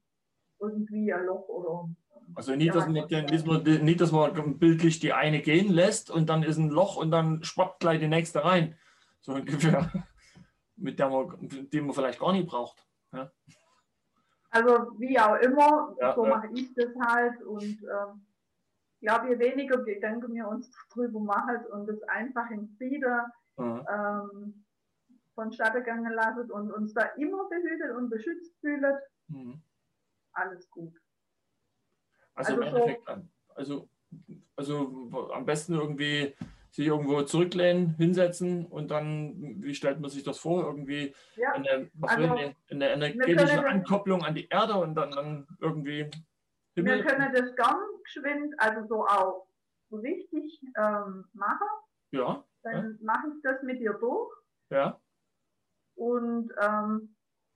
irgendwie 0.60 1.14
ein 1.14 1.26
Loch 1.26 1.48
oder 1.48 1.90
also 2.34 2.56
nicht, 2.56 2.74
dass 2.74 2.88
man, 2.88 3.64
nicht, 3.84 4.02
dass 4.02 4.12
man 4.12 4.58
bildlich 4.58 5.00
die 5.00 5.12
eine 5.12 5.42
gehen 5.42 5.72
lässt 5.72 6.10
und 6.10 6.30
dann 6.30 6.44
ist 6.44 6.58
ein 6.58 6.70
Loch 6.70 6.96
und 6.96 7.12
dann 7.12 7.44
schwappt 7.44 7.82
gleich 7.82 8.00
die 8.00 8.08
nächste 8.08 8.44
rein. 8.44 8.78
So 9.20 9.34
ungefähr 9.36 9.92
mit 10.76 10.98
der 10.98 11.10
man, 11.10 11.38
den 11.42 11.86
man 11.86 11.94
vielleicht 11.94 12.20
gar 12.20 12.32
nicht 12.32 12.48
braucht. 12.48 12.84
Ja? 13.14 13.32
Also 14.50 14.72
wie 14.98 15.20
auch 15.20 15.36
immer, 15.36 15.96
ja, 16.00 16.16
so 16.16 16.26
mache 16.26 16.48
ich 16.54 16.74
das 16.74 16.90
halt 17.06 17.42
und 17.44 17.64
ähm, 17.84 18.26
glaube, 19.02 19.30
je 19.30 19.40
weniger 19.40 19.84
Gedanken 19.84 20.34
wir 20.34 20.48
uns 20.48 20.72
drüber 20.94 21.20
machen 21.20 21.66
und 21.72 21.90
es 21.90 22.02
einfach 22.04 22.50
in 22.52 22.70
Frieden 22.78 23.22
mhm. 23.58 23.86
ähm, 23.90 24.66
vonstatten 25.36 25.84
gegangen 25.84 26.14
lassen 26.14 26.50
und 26.52 26.72
uns 26.72 26.94
da 26.94 27.04
immer 27.18 27.50
behütet 27.50 27.96
und 27.96 28.10
beschützt 28.10 28.56
fühlen, 28.60 28.96
mhm. 29.28 29.62
alles 30.34 30.70
gut. 30.70 30.94
Also, 32.36 32.54
also, 32.54 32.62
im 32.62 32.68
Endeffekt, 32.68 33.08
so, 33.08 33.16
also, 33.56 33.90
also 34.56 35.34
am 35.34 35.46
besten 35.46 35.74
irgendwie 35.74 36.36
sich 36.72 36.88
irgendwo 36.88 37.22
zurücklehnen, 37.24 37.96
hinsetzen 37.96 38.66
und 38.66 38.92
dann, 38.92 39.62
wie 39.62 39.76
stellt 39.76 40.00
man 40.00 40.10
sich 40.10 40.24
das 40.24 40.38
vor? 40.38 40.64
Irgendwie 40.64 41.14
ja, 41.36 41.52
eine, 41.52 41.92
also, 42.02 42.24
eine, 42.24 42.56
eine 42.70 42.90
energetische 42.92 43.66
Ankopplung 43.66 44.24
an 44.24 44.36
die 44.36 44.48
Erde 44.48 44.76
und 44.76 44.96
dann, 44.96 45.12
dann 45.12 45.48
irgendwie 45.60 46.10
Himmel. 46.76 46.98
Wir 46.98 47.06
können 47.06 47.34
das 47.34 47.56
ganz 47.56 47.91
geschwind, 48.04 48.54
also 48.58 48.88
so 48.88 49.06
auch 49.06 49.48
richtig 49.92 50.62
ähm, 50.78 51.26
machen. 51.34 51.68
Ja. 52.12 52.44
Dann 52.64 52.98
ja. 53.00 53.06
mache 53.06 53.28
ich 53.30 53.42
das 53.44 53.62
mit 53.64 53.80
dir 53.80 53.94
durch. 53.94 54.32
Ja. 54.70 55.00
Und 55.96 56.52
ähm, 56.62 57.16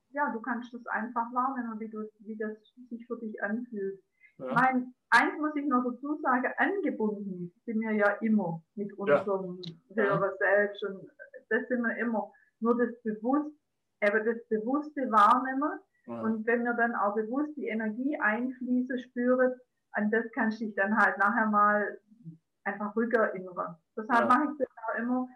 ja, 0.09 0.31
du 0.31 0.41
kannst 0.41 0.73
das 0.73 0.85
einfach 0.87 1.33
wahrnehmen, 1.33 1.79
wie, 1.79 1.89
du, 1.89 2.09
wie 2.19 2.37
das 2.37 2.57
sich 2.89 3.05
für 3.07 3.17
dich 3.17 3.41
anfühlt. 3.43 4.01
Ja. 4.37 4.47
Ich 4.47 4.53
meine, 4.53 4.93
eins 5.09 5.39
muss 5.39 5.55
ich 5.55 5.65
noch 5.65 5.83
dazu 5.83 6.15
sagen, 6.21 6.51
angebunden 6.57 7.53
sind 7.65 7.79
wir 7.81 7.91
ja 7.91 8.09
immer 8.21 8.61
mit 8.75 8.91
unserem 8.97 9.61
höheren 9.93 10.31
Selbst 10.39 10.83
und 10.83 11.09
das 11.49 11.67
sind 11.67 11.81
wir 11.81 11.97
immer. 11.97 12.31
Nur 12.59 12.77
das 12.77 12.89
bewusst, 13.03 13.55
eben 14.01 14.25
das 14.25 14.47
bewusste 14.49 15.01
Wahrnehmen 15.11 15.79
Ja. 16.07 16.21
und 16.21 16.45
wenn 16.45 16.63
wir 16.63 16.73
dann 16.73 16.95
auch 16.95 17.15
bewusst 17.15 17.55
die 17.57 17.67
Energie 17.67 18.17
einfließen 18.19 18.99
spüren, 18.99 19.53
an 19.95 20.11
das 20.11 20.25
kannst 20.33 20.61
du 20.61 20.65
dich 20.65 20.75
dann 20.75 20.97
halt 20.97 21.17
nachher 21.17 21.47
mal 21.47 21.99
einfach 22.63 22.95
rückerinnern. 22.95 23.75
Deshalb 23.97 24.21
Ja. 24.21 24.25
mache 24.27 24.51
ich 24.51 24.57
das 24.59 24.67
auch 24.87 24.95
immer 24.99 25.27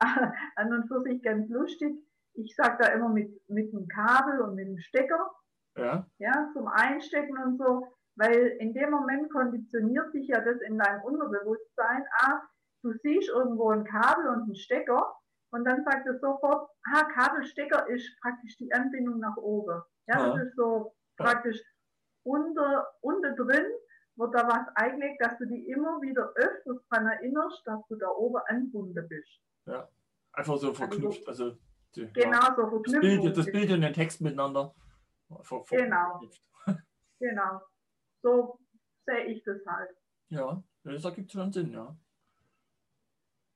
an 0.56 0.72
und 0.72 0.88
für 0.88 1.02
sich 1.02 1.22
ganz 1.22 1.48
lustig. 1.48 1.94
Ich 2.34 2.54
sage 2.56 2.76
da 2.80 2.88
immer 2.88 3.08
mit, 3.08 3.30
mit 3.48 3.72
dem 3.72 3.86
Kabel 3.88 4.40
und 4.40 4.56
mit 4.56 4.66
dem 4.66 4.78
Stecker, 4.78 5.30
ja, 5.76 6.06
ja, 6.18 6.50
zum 6.52 6.66
Einstecken 6.68 7.36
und 7.38 7.58
so, 7.58 7.86
weil 8.16 8.56
in 8.58 8.74
dem 8.74 8.90
Moment 8.90 9.30
konditioniert 9.32 10.12
sich 10.12 10.28
ja 10.28 10.40
das 10.40 10.60
in 10.62 10.78
deinem 10.78 11.02
Unterbewusstsein, 11.02 12.04
ah, 12.20 12.40
du 12.82 12.92
siehst 13.02 13.28
irgendwo 13.30 13.70
ein 13.70 13.84
Kabel 13.84 14.28
und 14.28 14.42
einen 14.44 14.56
Stecker 14.56 15.14
und 15.52 15.64
dann 15.64 15.84
sagt 15.84 16.06
es 16.08 16.20
sofort, 16.20 16.68
ah, 16.92 17.04
Kabelstecker 17.04 17.88
ist 17.88 18.08
praktisch 18.20 18.56
die 18.56 18.72
Anbindung 18.72 19.20
nach 19.20 19.36
oben. 19.36 19.80
Ja, 20.08 20.16
das 20.26 20.36
Ja. 20.36 20.42
ist 20.42 20.56
so 20.56 20.94
praktisch 21.16 21.60
unter, 22.24 22.86
unter 23.00 23.32
drin 23.32 23.66
wird 24.16 24.34
da 24.34 24.46
was 24.46 24.68
eingelegt, 24.76 25.20
dass 25.20 25.36
du 25.38 25.46
dich 25.46 25.66
immer 25.68 26.00
wieder 26.00 26.32
öfters 26.36 26.76
daran 26.90 27.06
erinnerst, 27.08 27.62
dass 27.66 27.80
du 27.88 27.96
da 27.96 28.08
oben 28.08 28.40
angebunden 28.46 29.08
bist. 29.08 29.40
einfach 30.32 30.56
so 30.56 30.72
verknüpft. 30.74 31.26
Also, 31.28 31.56
die, 31.94 32.12
Genau, 32.12 32.38
ja, 32.38 32.54
so 32.56 32.62
das, 32.62 32.92
Verknüpfung. 32.92 33.00
Bild, 33.00 33.36
das 33.36 33.46
Bild 33.46 33.70
und 33.72 33.80
den 33.82 33.92
Text 33.92 34.20
miteinander. 34.20 34.74
ver- 35.42 35.64
ver- 35.64 35.76
Genau. 35.76 36.10
verknüpft. 36.18 36.42
Genau. 37.20 37.60
So 38.22 38.58
sehe 39.06 39.24
ich 39.26 39.42
das 39.44 39.64
halt. 39.66 39.90
Ja, 40.28 40.62
das 40.82 41.04
ergibt 41.04 41.30
schon 41.32 41.52
Sinn, 41.52 41.72
ja. 41.72 41.94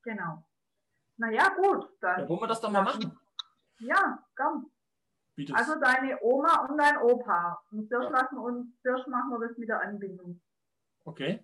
Genau. 0.02 0.44
Naja, 1.16 1.48
gut, 1.56 1.88
dann. 2.00 2.20
ja 2.20 2.28
wollen 2.28 2.40
wir 2.40 2.46
das 2.46 2.60
dann 2.60 2.72
mal 2.72 2.82
machen? 2.82 3.18
Ja, 3.80 4.22
komm. 4.36 4.70
Das, 5.36 5.52
Also 5.54 5.80
deine 5.80 6.18
Oma 6.22 6.66
und 6.66 6.78
dein 6.78 6.96
Opa. 6.98 7.60
Und 7.70 7.88
zuerst, 7.88 8.10
Ja. 8.10 8.20
lassen 8.20 8.38
uns, 8.38 8.66
machen 9.06 9.30
wir 9.30 9.48
das 9.48 9.56
mit 9.58 9.68
der 9.68 9.80
Anbindung. 9.80 10.40
Okay. 11.08 11.42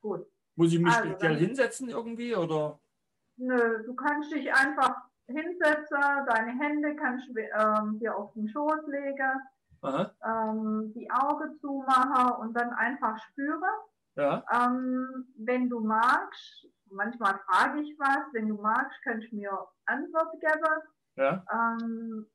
Gut. 0.00 0.26
Muss 0.56 0.72
ich 0.72 0.78
mich 0.80 0.92
Also, 0.94 1.08
speziell 1.10 1.36
hinsetzen 1.36 1.88
irgendwie 1.88 2.34
oder? 2.34 2.78
Nö, 3.36 3.84
du 3.84 3.94
kannst 3.94 4.32
dich 4.32 4.52
einfach 4.52 4.96
hinsetzen, 5.26 5.98
deine 6.26 6.58
Hände 6.58 6.96
kannst 6.96 7.28
du 7.28 7.38
ähm, 7.38 7.98
dir 8.00 8.16
auf 8.16 8.32
den 8.34 8.48
Schoß 8.48 8.86
legen, 8.86 9.40
ähm, 10.24 10.92
die 10.94 11.08
Augen 11.10 11.58
zumachen 11.60 12.32
und 12.40 12.54
dann 12.54 12.70
einfach 12.72 13.18
spüren. 13.28 13.62
ja, 14.16 14.42
Ähm, 14.52 15.32
wenn 15.36 15.68
du 15.68 15.80
magst, 15.80 16.66
manchmal 16.90 17.38
frage 17.46 17.80
ich 17.82 17.96
was, 17.98 18.24
wenn 18.32 18.48
du 18.48 18.54
magst, 18.56 18.98
kannst 19.04 19.30
du 19.30 19.36
mir 19.36 19.52
Antwort 19.86 20.32
geben. 20.40 20.82
ja, 21.16 21.44
Ähm, 21.52 22.26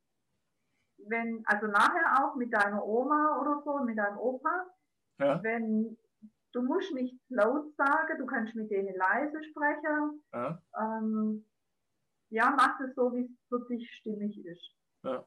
wenn, 1.08 1.44
also 1.48 1.68
nachher 1.68 2.24
auch 2.24 2.36
mit 2.36 2.54
deiner 2.54 2.86
Oma 2.86 3.38
oder 3.42 3.62
so, 3.66 3.84
mit 3.84 3.98
deinem 3.98 4.18
Opa, 4.18 4.66
ja, 5.20 5.44
wenn 5.44 5.98
du 6.54 6.62
musst 6.62 6.94
nicht 6.94 7.20
laut 7.30 7.74
sagen, 7.76 8.18
du 8.18 8.26
kannst 8.26 8.56
mit 8.56 8.70
denen 8.72 8.96
leise 8.96 9.44
sprechen. 9.44 10.24
ja, 10.34 10.62
Ähm, 10.80 11.46
ja, 12.30 12.54
mach 12.56 12.80
es 12.80 12.96
so, 12.96 13.14
wie 13.14 13.26
es 13.26 13.32
für 13.50 13.66
dich 13.68 13.88
stimmig 14.00 14.44
ist. 14.46 14.76
Ja. 15.04 15.26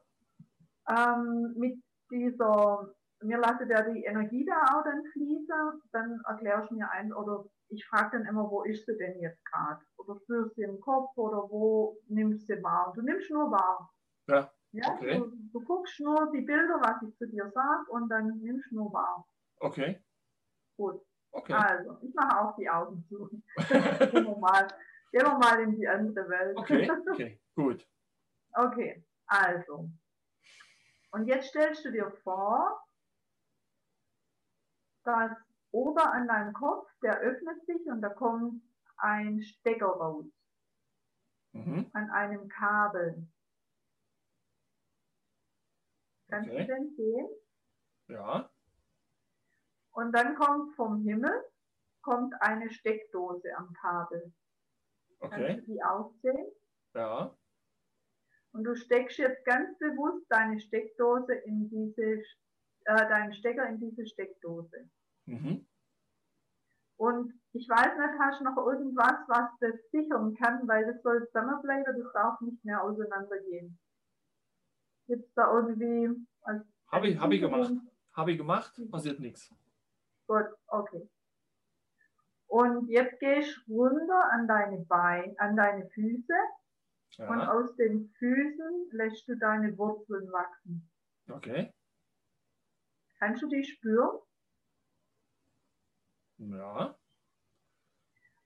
Ähm, 0.89 1.53
mit 1.57 1.81
dieser, 2.11 2.93
mir 3.21 3.37
lasse 3.37 3.65
ja 3.69 3.81
die 3.89 4.03
Energie 4.03 4.45
da 4.45 4.61
auch 4.77 4.83
dann 4.83 5.03
fließen, 5.13 5.81
dann 5.91 6.21
erklärst 6.25 6.71
du 6.71 6.75
mir 6.75 6.89
ein, 6.91 7.13
oder 7.13 7.45
ich 7.69 7.85
frage 7.87 8.17
dann 8.17 8.25
immer, 8.27 8.49
wo 8.49 8.63
ist 8.63 8.85
sie 8.85 8.97
denn 8.97 9.19
jetzt 9.19 9.43
gerade? 9.45 9.81
Oder 9.97 10.19
du 10.27 10.49
sie 10.55 10.63
im 10.63 10.79
Kopf 10.79 11.15
oder 11.17 11.49
wo 11.49 11.97
nimmst 12.07 12.49
du 12.49 12.55
sie 12.55 12.63
wahr? 12.63 12.93
Du 12.95 13.01
nimmst 13.01 13.29
nur 13.29 13.51
wahr. 13.51 13.93
Ja, 14.27 14.51
Ja, 14.71 14.93
okay. 14.93 15.17
du, 15.17 15.31
du 15.51 15.65
guckst 15.65 15.99
nur 15.99 16.31
die 16.33 16.41
Bilder, 16.41 16.79
was 16.81 17.01
ich 17.07 17.17
zu 17.17 17.27
dir 17.27 17.49
sage 17.53 17.89
und 17.91 18.09
dann 18.09 18.37
nimmst 18.39 18.71
du 18.71 18.75
nur 18.75 18.93
wahr. 18.93 19.25
okay, 19.59 20.01
Gut. 20.77 21.01
Okay. 21.31 21.53
Also, 21.53 21.97
ich 22.01 22.13
mache 22.13 22.39
auch 22.41 22.55
die 22.55 22.69
Augen 22.69 23.05
zu. 23.09 23.29
Gehen 23.57 24.25
wir 24.25 24.37
mal, 24.37 24.67
gehen 25.11 25.23
wir 25.25 25.37
mal 25.37 25.61
in 25.61 25.75
die 25.75 25.87
andere 25.87 26.27
Welt. 26.29 26.57
Okay, 26.57 26.89
okay, 27.11 27.41
gut. 27.55 27.87
Okay, 28.53 29.03
also. 29.27 29.89
Und 31.11 31.25
jetzt 31.27 31.49
stellst 31.49 31.85
du 31.85 31.91
dir 31.91 32.11
vor, 32.23 32.83
dass 35.03 35.31
oben 35.71 35.99
an 35.99 36.27
deinem 36.27 36.53
Kopf, 36.53 36.89
der 37.01 37.19
öffnet 37.19 37.65
sich 37.65 37.85
und 37.87 38.01
da 38.01 38.09
kommt 38.09 38.61
ein 38.97 39.41
Stecker 39.41 39.87
raus 39.87 40.25
Mhm. 41.53 41.89
an 41.93 42.09
einem 42.11 42.47
Kabel. 42.49 43.27
Kannst 46.29 46.49
Okay. 46.49 46.65
du 46.65 46.73
den 46.73 46.95
sehen? 46.95 47.27
Ja, 48.09 48.49
Und 49.97 50.11
dann 50.11 50.35
kommt 50.35 50.75
vom 50.75 51.01
Himmel 51.01 51.43
kommt 52.03 52.31
eine 52.39 52.69
Steckdose 52.69 53.49
am 53.57 53.73
Kabel. 53.73 54.31
Kannst 55.19 55.37
okay, 55.37 55.55
du 55.55 55.61
die 55.61 55.81
sehen? 56.21 56.51
ja, 56.93 57.35
Und 58.51 58.63
du 58.63 58.75
steckst 58.75 59.17
jetzt 59.17 59.43
ganz 59.45 59.75
bewusst 59.79 60.23
deine 60.29 60.59
Steckdose 60.59 61.33
in 61.33 61.67
diese, 61.71 62.21
äh, 62.85 63.09
deinen 63.09 63.33
Stecker 63.33 63.67
in 63.67 63.79
diese 63.79 64.05
Steckdose. 64.05 64.87
mhm. 65.25 65.67
Und 66.97 67.33
ich 67.53 67.67
weiß 67.67 67.97
nicht, 67.97 68.19
hast 68.19 68.39
du 68.39 68.43
noch 68.43 68.57
irgendwas, 68.57 69.17
was 69.27 69.49
das 69.61 69.73
sichern 69.91 70.35
kann, 70.35 70.67
weil 70.67 70.85
das 70.85 71.01
soll 71.01 71.25
zusammenbleiben, 71.25 72.03
das 72.03 72.13
darf 72.13 72.39
nicht 72.41 72.63
mehr 72.63 72.83
auseinandergehen. 72.83 73.79
Gibt 75.07 75.27
es 75.27 75.33
da 75.33 75.51
irgendwie 75.51 76.27
Habe 76.87 77.07
ich, 77.07 77.19
hab 77.19 77.31
ich 77.31 77.41
gemacht. 77.41 77.73
Habe 78.13 78.31
ich 78.31 78.37
gemacht, 78.37 78.79
passiert 78.91 79.19
nichts. 79.19 79.51
Gut, 80.27 80.45
okay. 80.67 81.09
Und 82.47 82.87
jetzt 82.89 83.19
gehst 83.19 83.57
du 83.67 83.85
runter 83.87 84.23
an 84.31 84.47
deine 84.47 84.79
Beine, 84.85 85.33
an 85.39 85.55
deine 85.57 85.87
Füße 85.89 86.33
und 87.17 87.39
Ja, 87.39 87.51
aus 87.53 87.75
den 87.75 88.09
Füßen 88.19 88.89
lässt 88.91 89.27
du 89.27 89.35
deine 89.37 89.77
Wurzeln 89.77 90.31
wachsen. 90.31 90.89
okay, 91.29 91.73
Kannst 93.19 93.41
du 93.41 93.47
die 93.47 93.63
spüren? 93.63 94.19
ja, 96.37 96.95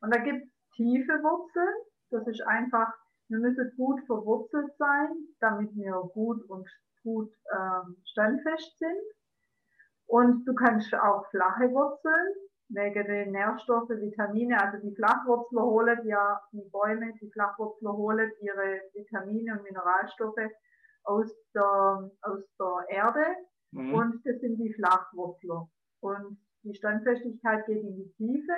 Und 0.02 0.14
da 0.16 0.20
gibt 0.20 0.46
es 0.46 0.52
tiefe 0.76 1.14
Wurzeln. 1.24 1.76
Das 2.10 2.26
ist 2.28 2.42
einfach, 2.42 2.92
wir 3.28 3.40
müssen 3.40 3.72
gut 3.76 4.02
verwurzelt 4.06 4.76
sein, 4.78 5.10
damit 5.40 5.76
wir 5.76 5.94
gut 6.14 6.44
und 6.50 6.68
gut 7.04 7.32
ähm, 7.54 7.98
standfest 8.06 8.78
sind. 8.80 9.02
Und 10.08 10.46
du 10.46 10.54
kannst 10.54 10.94
auch 10.94 11.26
flache 11.30 11.72
Wurzeln, 11.72 12.34
wegen 12.70 13.06
den 13.06 13.32
Nährstoffe, 13.32 13.90
Vitamine, 13.90 14.62
also 14.62 14.78
die 14.78 14.96
Flachwurzler 14.96 15.64
holen 15.64 16.00
ja, 16.06 16.42
die 16.52 16.70
Bäume, 16.72 17.14
die 17.22 17.30
Flachwurzler 17.32 17.94
holen 17.94 18.32
ihre 18.42 18.82
Vitamine 18.94 19.54
und 19.54 19.64
Mineralstoffe 19.64 20.52
aus 21.04 21.30
der, 21.54 22.12
aus 22.22 22.44
der 22.60 22.96
Erde 22.96 23.26
mhm. 23.72 23.94
und 23.94 24.26
das 24.26 24.40
sind 24.40 24.58
die 24.58 24.74
Flachwurzler. 24.74 25.68
Und 26.02 26.38
die 26.64 26.76
Standfestigkeit 26.76 27.66
geht 27.66 27.84
in 27.84 27.96
die 27.96 28.14
Tiefe. 28.18 28.54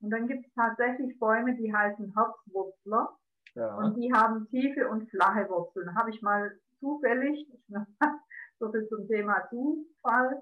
Und 0.00 0.10
dann 0.10 0.28
gibt 0.28 0.46
es 0.46 0.52
tatsächlich 0.54 1.18
Bäume, 1.18 1.56
die 1.56 1.74
heißen 1.74 2.14
Herzwurzler 2.14 3.16
ja, 3.54 3.76
und 3.76 3.96
die 3.96 4.12
haben 4.12 4.48
tiefe 4.48 4.88
und 4.88 5.10
flache 5.10 5.48
Wurzeln. 5.48 5.94
Habe 5.96 6.10
ich 6.10 6.22
mal 6.22 6.52
zufällig, 6.78 7.48
so 8.60 8.70
viel 8.70 8.86
zum 8.88 9.08
Thema 9.08 9.48
Zufall, 9.50 10.40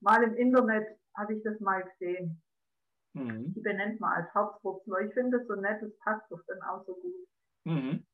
mal 0.00 0.22
im 0.22 0.34
Internet 0.34 0.86
habe 1.16 1.34
ich 1.34 1.42
das 1.42 1.58
mal 1.60 1.82
gesehen. 1.82 2.42
mhm. 3.14 3.52
Die 3.54 3.60
benennt 3.60 4.00
man 4.00 4.12
als 4.12 4.32
Herzwurzler. 4.34 5.00
Ich 5.00 5.14
finde 5.14 5.38
das 5.38 5.46
so 5.46 5.54
nett, 5.54 5.82
das 5.82 5.96
passt 5.98 6.30
doch 6.30 6.40
dann 6.46 6.62
auch 6.62 6.84
so 6.86 6.94
gut. 6.94 7.14
Mhm. 7.64 8.06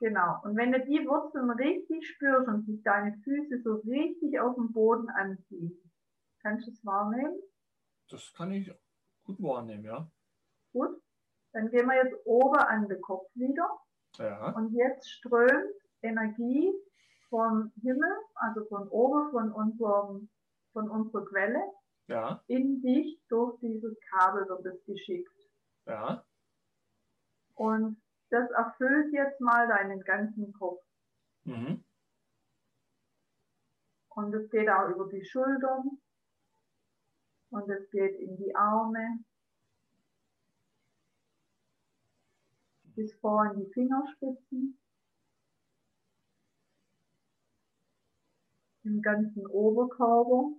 Genau. 0.00 0.40
Und 0.44 0.56
wenn 0.56 0.72
du 0.72 0.80
die 0.84 1.06
Wurzeln 1.06 1.50
richtig 1.50 2.08
spürst 2.08 2.48
und 2.48 2.64
sich 2.64 2.82
deine 2.82 3.16
Füße 3.22 3.60
so 3.62 3.74
richtig 3.86 4.40
auf 4.40 4.54
dem 4.54 4.72
Boden 4.72 5.08
anziehen, 5.10 5.78
kannst 6.40 6.66
du 6.66 6.72
es 6.72 6.84
wahrnehmen? 6.84 7.38
Das 8.08 8.32
kann 8.32 8.50
ich 8.50 8.72
gut 9.24 9.42
wahrnehmen, 9.42 9.84
ja. 9.84 10.10
Gut. 10.72 11.00
Dann 11.52 11.70
gehen 11.70 11.86
wir 11.86 11.96
jetzt 11.96 12.16
oben 12.24 12.58
an 12.58 12.88
den 12.88 13.00
Kopf 13.00 13.28
wieder. 13.34 13.68
Ja, 14.16 14.50
Und 14.52 14.72
jetzt 14.72 15.08
strömt 15.10 15.74
Energie 16.02 16.72
vom 17.28 17.72
Himmel, 17.82 18.10
also 18.34 18.64
von 18.66 18.88
oben, 18.88 19.30
von, 19.30 19.52
unserem, 19.52 20.30
von 20.72 20.88
unserer 20.90 21.24
Quelle, 21.26 21.62
ja, 22.08 22.42
in 22.46 22.80
dich 22.82 23.20
durch 23.28 23.58
dieses 23.60 23.96
Kabel 24.10 24.48
wird 24.48 24.66
es 24.66 24.84
geschickt. 24.84 25.32
ja, 25.86 26.24
Und 27.54 28.00
das 28.30 28.50
erfüllt 28.50 29.12
jetzt 29.12 29.40
mal 29.40 29.68
deinen 29.68 30.00
ganzen 30.00 30.52
Kopf. 30.52 30.82
mhm. 31.44 31.84
Und 34.12 34.34
es 34.34 34.50
geht 34.50 34.68
auch 34.68 34.88
über 34.88 35.08
die 35.08 35.24
Schultern. 35.24 35.98
Und 37.50 37.70
es 37.70 37.88
geht 37.90 38.18
in 38.18 38.36
die 38.36 38.54
Arme. 38.54 39.20
Bis 42.82 43.14
vor 43.20 43.46
in 43.52 43.60
die 43.64 43.72
Fingerspitzen. 43.72 44.79
Im 48.82 49.02
ganzen 49.02 49.46
Oberkörper. 49.46 50.52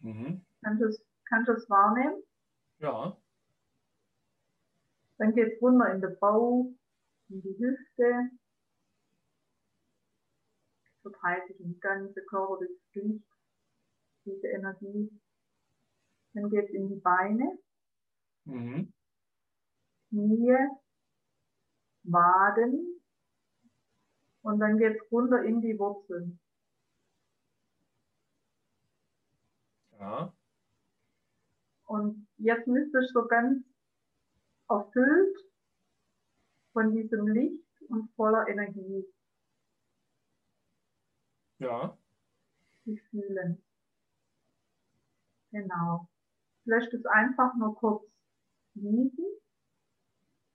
Mhm. 0.00 0.44
Kannst 0.62 0.82
du 0.82 0.86
es, 0.86 1.02
kannst 1.24 1.70
wahrnehmen? 1.70 2.22
Ja. 2.78 3.16
Dann 5.18 5.34
geht 5.34 5.54
es 5.54 5.62
runter 5.62 5.92
in 5.94 6.00
den 6.00 6.18
Bauch, 6.20 6.72
in 7.28 7.42
die 7.42 7.56
Hüfte. 7.58 8.30
Verteilt 11.02 11.46
sich 11.48 11.60
im 11.60 11.78
ganzen 11.80 12.26
Körper, 12.26 12.58
das 12.60 12.70
Licht, 12.94 13.24
diese 14.24 14.48
Energie. 14.48 15.10
Dann 16.34 16.50
geht 16.50 16.68
es 16.68 16.74
in 16.74 16.88
die 16.88 17.00
Beine, 17.00 17.58
Mhm. 18.46 18.92
Knie, 20.10 20.54
Waden. 22.04 23.00
Und 24.42 24.60
dann 24.60 24.78
geht 24.78 24.96
es 24.96 25.12
runter 25.12 25.42
in 25.42 25.60
die 25.60 25.78
Wurzeln. 25.78 26.38
Ja. 29.98 30.32
Und 31.86 32.26
jetzt 32.38 32.66
müsstest 32.66 33.14
du 33.14 33.20
so 33.20 33.26
ganz 33.26 33.64
erfüllt 34.68 35.36
von 36.72 36.92
diesem 36.92 37.28
Licht 37.28 37.82
und 37.88 38.10
voller 38.16 38.46
Energie 38.48 39.04
Ja. 41.58 41.96
sich 42.84 43.00
fühlen. 43.10 43.62
Genau. 45.52 46.08
Lässt 46.64 46.92
es 46.92 47.06
einfach 47.06 47.54
nur 47.54 47.76
kurz 47.76 48.04
liegen. 48.74 49.24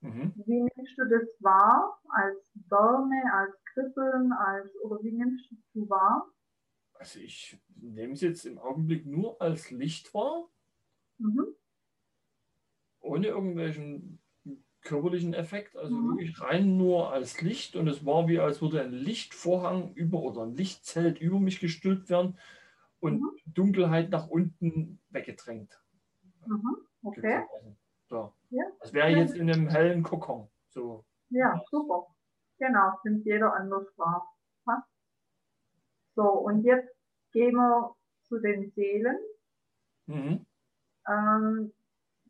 Mhm. 0.01 0.31
Wie 0.33 0.61
nimmst 0.63 0.97
du 0.97 1.05
das 1.07 1.29
wahr? 1.41 1.99
Als 2.09 2.51
Wärme, 2.69 3.21
als 3.31 3.53
Kribbeln, 3.73 4.33
als, 4.33 4.71
oder 4.83 5.03
wie 5.03 5.11
nimmst 5.11 5.51
du 5.51 5.55
es 5.83 5.89
wahr? 5.89 6.31
Also 6.93 7.19
ich 7.19 7.57
nehme 7.75 8.13
es 8.13 8.21
jetzt 8.21 8.45
im 8.45 8.59
Augenblick 8.59 9.07
nur 9.07 9.41
als 9.41 9.71
Licht 9.71 10.13
wahr, 10.13 10.51
Mhm. 11.19 11.53
ohne 12.99 13.27
irgendwelchen 13.27 14.19
körperlichen 14.81 15.33
Effekt, 15.33 15.75
also 15.75 15.95
Mhm. 15.95 16.09
wirklich 16.09 16.39
rein 16.41 16.77
nur 16.77 17.11
als 17.11 17.41
Licht 17.41 17.75
und 17.75 17.87
es 17.87 18.05
war 18.05 18.27
wie, 18.27 18.39
als 18.39 18.61
würde 18.61 18.81
ein 18.81 18.93
Lichtvorhang 18.93 19.93
über 19.93 20.21
oder 20.21 20.43
ein 20.43 20.55
Lichtzelt 20.55 21.19
über 21.19 21.39
mich 21.39 21.59
gestülpt 21.59 22.09
werden 22.09 22.39
und 22.99 23.21
Mhm. 23.21 23.39
Dunkelheit 23.45 24.09
nach 24.09 24.27
unten 24.29 24.99
weggedrängt. 25.09 25.81
Mhm. 26.45 26.75
Okay. 27.05 27.39
So. 28.09 28.33
Ja. 28.49 28.63
Als 28.79 28.93
wäre 28.93 29.09
jetzt 29.09 29.35
in 29.35 29.49
einem 29.51 29.67
hellen 29.67 30.03
Kokon. 30.03 30.49
So. 30.69 31.05
Ja, 31.29 31.61
super. 31.69 32.07
Genau, 32.57 32.97
nimmt 33.03 33.25
jeder 33.25 33.53
anders 33.53 33.87
wahr. 33.97 34.27
So, 36.15 36.23
und 36.23 36.63
jetzt 36.63 36.93
gehen 37.31 37.55
wir 37.55 37.95
zu 38.23 38.39
den 38.39 38.71
Seelen. 38.71 39.17
Mhm. 40.07 40.45
Ähm, 41.07 41.73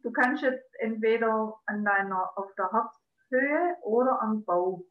du 0.04 0.12
kannst 0.12 0.44
jetzt 0.44 0.70
entweder 0.80 1.60
an 1.66 1.84
deiner, 1.84 2.38
auf 2.38 2.54
der 2.56 2.70
Herzhöhe 2.72 3.78
oder 3.82 4.22
am 4.22 4.44
Bauch 4.44 4.84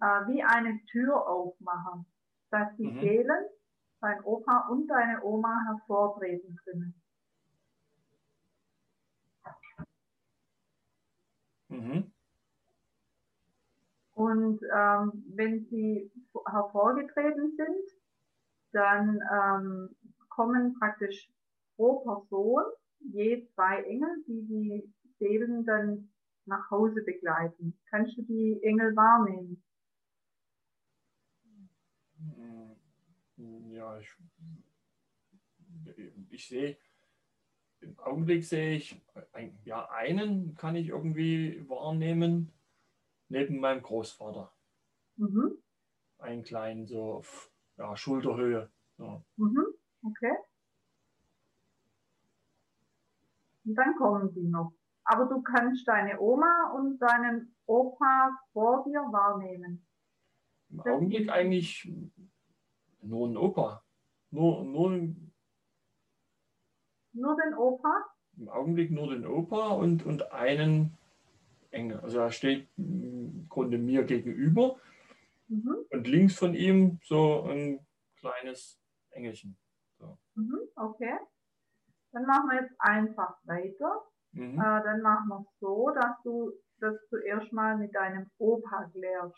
äh, 0.00 0.20
wie 0.28 0.42
eine 0.44 0.78
Tür 0.90 1.26
aufmachen, 1.26 2.06
dass 2.50 2.76
die 2.76 2.86
Mhm. 2.86 3.00
Seelen, 3.00 3.44
dein 4.00 4.22
Opa 4.24 4.68
und 4.68 4.86
deine 4.86 5.22
Oma 5.24 5.58
hervortreten 5.66 6.56
können. 6.64 6.99
Mhm. 11.70 12.12
Und 14.14 14.60
ähm, 14.62 15.24
wenn 15.34 15.64
sie 15.70 16.10
hervorgetreten 16.46 17.56
sind, 17.56 18.00
dann 18.72 19.20
ähm, 19.32 19.96
kommen 20.28 20.78
praktisch 20.78 21.30
pro 21.76 22.00
Person 22.00 22.64
je 23.12 23.46
zwei 23.54 23.82
Engel, 23.84 24.22
die 24.26 24.42
die 24.46 24.92
Seelen 25.18 25.64
dann 25.64 26.10
nach 26.44 26.70
Hause 26.70 27.02
begleiten. 27.02 27.78
Kannst 27.88 28.16
du 28.18 28.22
die 28.22 28.60
Engel 28.62 28.94
wahrnehmen? 28.96 29.62
Mhm. 33.36 33.72
Ja, 33.72 33.98
ich, 33.98 34.10
ich 36.30 36.48
sehe, 36.48 36.76
im 37.80 37.98
Augenblick 37.98 38.44
sehe 38.44 38.76
ich, 38.76 39.00
ein, 39.32 39.58
ja, 39.64 39.88
einen 39.90 40.54
kann 40.54 40.76
ich 40.76 40.88
irgendwie 40.88 41.68
wahrnehmen, 41.68 42.52
neben 43.28 43.60
meinem 43.60 43.82
Großvater. 43.82 44.52
Mhm. 45.16 45.58
Einen 46.18 46.42
kleinen, 46.42 46.86
so 46.86 47.14
auf 47.14 47.50
ja, 47.76 47.96
Schulterhöhe. 47.96 48.70
Ja. 48.98 49.22
Mhm. 49.36 49.66
Okay. 50.02 50.36
Und 53.64 53.74
dann 53.74 53.94
kommen 53.96 54.30
sie 54.30 54.42
noch. 54.42 54.72
Aber 55.04 55.26
du 55.26 55.42
kannst 55.42 55.88
deine 55.88 56.20
Oma 56.20 56.72
und 56.76 56.98
deinen 56.98 57.54
Opa 57.66 58.30
vor 58.52 58.84
dir 58.84 59.00
wahrnehmen. 59.00 59.86
Im 60.70 60.80
Augenblick 60.80 61.30
eigentlich 61.30 61.90
nur 63.02 63.28
ein 63.28 63.36
Opa. 63.36 63.82
Nur, 64.30 64.64
nur 64.64 65.14
Nur 67.12 67.36
den 67.36 67.54
Opa? 67.54 68.04
im 68.36 68.48
Augenblick 68.48 68.90
nur 68.90 69.10
den 69.10 69.26
Opa 69.26 69.70
und, 69.72 70.06
und 70.06 70.32
einen 70.32 70.96
Engel. 71.70 72.00
Also 72.00 72.20
er 72.20 72.30
steht 72.30 72.68
im 72.78 73.46
Grunde 73.48 73.76
mir 73.78 74.04
gegenüber 74.04 74.76
Mhm. 75.48 75.84
und 75.90 76.06
links 76.06 76.38
von 76.38 76.54
ihm 76.54 77.00
so 77.02 77.42
ein 77.42 77.84
kleines 78.20 78.80
Engelchen. 79.10 79.58
Mhm. 80.36 80.60
Okay. 80.76 81.18
Dann 82.12 82.24
machen 82.24 82.50
wir 82.50 82.62
jetzt 82.62 82.74
einfach 82.78 83.36
weiter. 83.44 84.04
Mhm. 84.32 84.58
Äh, 84.60 84.82
dann 84.84 85.02
machen 85.02 85.28
wir 85.28 85.40
es 85.40 85.58
so, 85.58 85.90
dass 85.90 86.22
du 86.22 86.52
das 86.78 86.94
zuerst 87.08 87.52
mal 87.52 87.76
mit 87.76 87.92
deinem 87.94 88.30
Opa 88.38 88.88
klärst. 88.92 89.36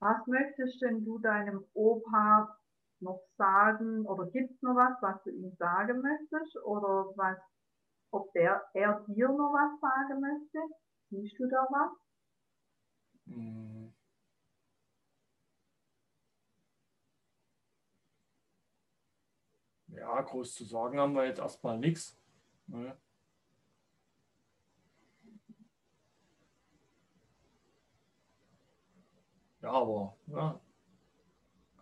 Was 0.00 0.26
möchtest 0.26 0.80
denn 0.80 1.04
du 1.04 1.18
deinem 1.18 1.64
Opa 1.74 2.57
noch 3.00 3.20
sagen? 3.36 4.06
Oder 4.06 4.26
gibt 4.26 4.50
es 4.52 4.62
noch 4.62 4.74
was, 4.74 5.00
was 5.00 5.22
du 5.24 5.30
ihm 5.30 5.54
sagen 5.56 6.00
möchtest? 6.00 6.56
Oder 6.64 7.12
was, 7.16 7.38
ob 8.10 8.32
der, 8.32 8.64
er 8.74 9.04
dir 9.08 9.28
noch 9.28 9.52
was 9.52 9.80
sagen 9.80 10.20
möchte? 10.20 10.58
Siehst 11.10 11.38
du 11.38 11.48
da 11.48 11.66
was? 11.70 11.90
Mhm. 13.26 13.94
Ja, 19.88 20.20
groß 20.22 20.54
zu 20.54 20.64
sagen 20.64 20.98
haben 21.00 21.14
wir 21.14 21.26
jetzt 21.26 21.40
erstmal 21.40 21.78
nichts. 21.78 22.16
Ne? 22.66 22.96
Ja, 29.60 29.72
aber 29.72 30.16
ja, 30.28 30.60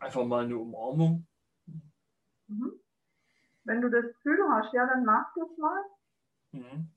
einfach 0.00 0.24
mal 0.24 0.44
eine 0.44 0.56
Umarmung. 0.56 1.26
Mhm. 2.48 2.72
Wenn 3.64 3.80
du 3.80 3.90
das 3.90 4.04
Gefühl 4.14 4.38
hast, 4.50 4.72
ja, 4.72 4.86
dann 4.86 5.04
mach 5.04 5.34
das 5.34 5.56
mal. 5.58 5.82
Mhm. 6.52 6.90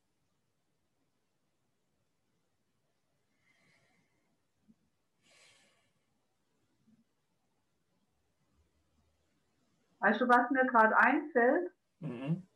Weißt 9.99 10.21
du, 10.21 10.27
was 10.29 10.49
mir 10.51 10.65
gerade 10.65 10.97
einfällt? 10.97 11.71
Mhm. 11.99 12.47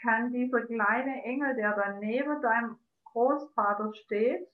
Kann 0.00 0.32
dieser 0.32 0.62
kleine 0.62 1.22
Engel, 1.24 1.54
der 1.56 1.74
dann 1.74 1.98
neben 1.98 2.40
deinem 2.42 2.78
Großvater 3.04 3.92
steht, 3.94 4.48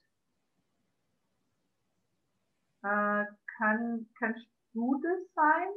äh, 2.83 3.25
kann, 3.57 4.09
kannst 4.17 4.47
das 5.01 5.19
sein? 5.35 5.67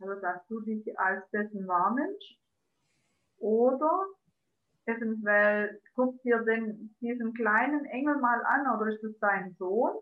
Also, 0.00 0.20
dass 0.20 0.46
du 0.48 0.60
dich 0.60 0.98
als 0.98 1.28
dessen 1.30 1.66
wahrnimmst? 1.66 2.36
Oder 3.38 4.06
eventuell 4.86 5.80
guck 5.94 6.20
dir 6.22 6.38
den, 6.40 6.94
diesen 7.00 7.34
kleinen 7.34 7.84
Engel 7.86 8.16
mal 8.18 8.42
an, 8.44 8.76
oder 8.76 8.90
ist 8.92 9.04
es 9.04 9.18
dein 9.18 9.54
Sohn? 9.58 9.94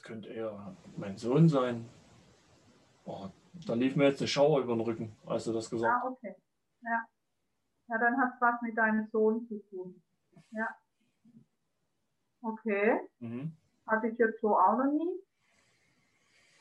Das 0.00 0.06
könnte 0.06 0.30
eher 0.30 0.74
mein 0.96 1.18
Sohn 1.18 1.46
sein. 1.46 1.86
Oh, 3.04 3.28
da 3.66 3.74
lief 3.74 3.96
mir 3.96 4.04
jetzt 4.04 4.22
eine 4.22 4.28
Schauer 4.28 4.62
über 4.62 4.74
den 4.74 4.80
Rücken, 4.80 5.14
als 5.26 5.44
du 5.44 5.52
das 5.52 5.68
gesagt 5.68 5.94
hast. 5.94 6.02
Ah, 6.02 6.08
okay. 6.08 6.34
Ja. 6.80 7.04
Ja, 7.88 7.98
dann 7.98 8.16
hat 8.18 8.32
es 8.34 8.40
was 8.40 8.62
mit 8.62 8.78
deinem 8.78 9.06
Sohn 9.08 9.46
zu 9.46 9.58
tun. 9.68 10.02
Ja. 10.52 10.68
Okay. 12.40 12.98
Mhm. 13.18 13.52
Hatte 13.86 14.06
ich 14.06 14.18
jetzt 14.18 14.40
so 14.40 14.56
auch 14.56 14.78
noch 14.78 14.90
nie. 14.90 15.20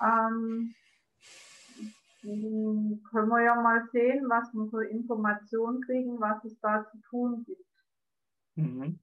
Ähm, 0.01 0.75
hm, 2.19 3.01
können 3.09 3.29
wir 3.29 3.41
ja 3.41 3.55
mal 3.55 3.87
sehen, 3.93 4.25
was 4.27 4.53
wir 4.53 4.69
für 4.69 4.85
Informationen 4.85 5.81
kriegen, 5.83 6.19
was 6.19 6.43
es 6.43 6.59
da 6.59 6.85
zu 6.91 6.97
tun 7.03 7.45
gibt. 7.45 7.65
Mhm. 8.55 8.99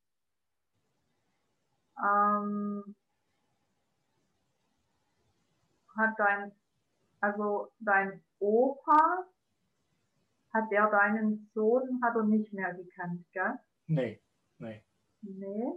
Ähm, 2.04 2.96
hat 5.96 6.18
dein, 6.18 6.52
also 7.20 7.72
dein 7.80 8.22
Opa, 8.38 9.26
hat 10.52 10.70
der 10.70 10.90
deinen 10.90 11.50
Sohn, 11.54 12.00
hat 12.02 12.16
er 12.16 12.24
nicht 12.24 12.52
mehr 12.52 12.72
gekannt, 12.74 13.24
gell? 13.32 13.58
Nee, 13.86 14.20
nee. 14.58 14.82
Nee. 15.22 15.72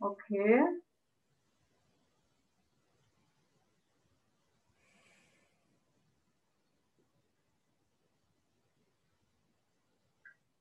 Okay. 0.00 0.62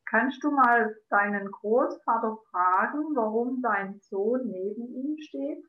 Kannst 0.06 0.44
du 0.44 0.52
mal 0.52 0.96
deinen 1.10 1.50
Großvater 1.50 2.38
fragen, 2.52 3.16
warum 3.16 3.64
dein 3.64 4.00
Sohn 4.00 4.46
neben 4.46 4.94
ihm 4.94 5.18
steht? 5.18 5.66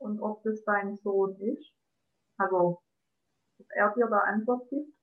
Und 0.00 0.18
ob 0.20 0.42
das 0.44 0.64
dein 0.64 0.96
Sohn 0.96 1.36
ist? 1.40 1.74
Also, 2.38 2.82
ob 3.58 3.66
er 3.74 3.92
dir 3.94 4.06
da 4.06 4.18
Antwort 4.20 4.68
gibt? 4.70 4.94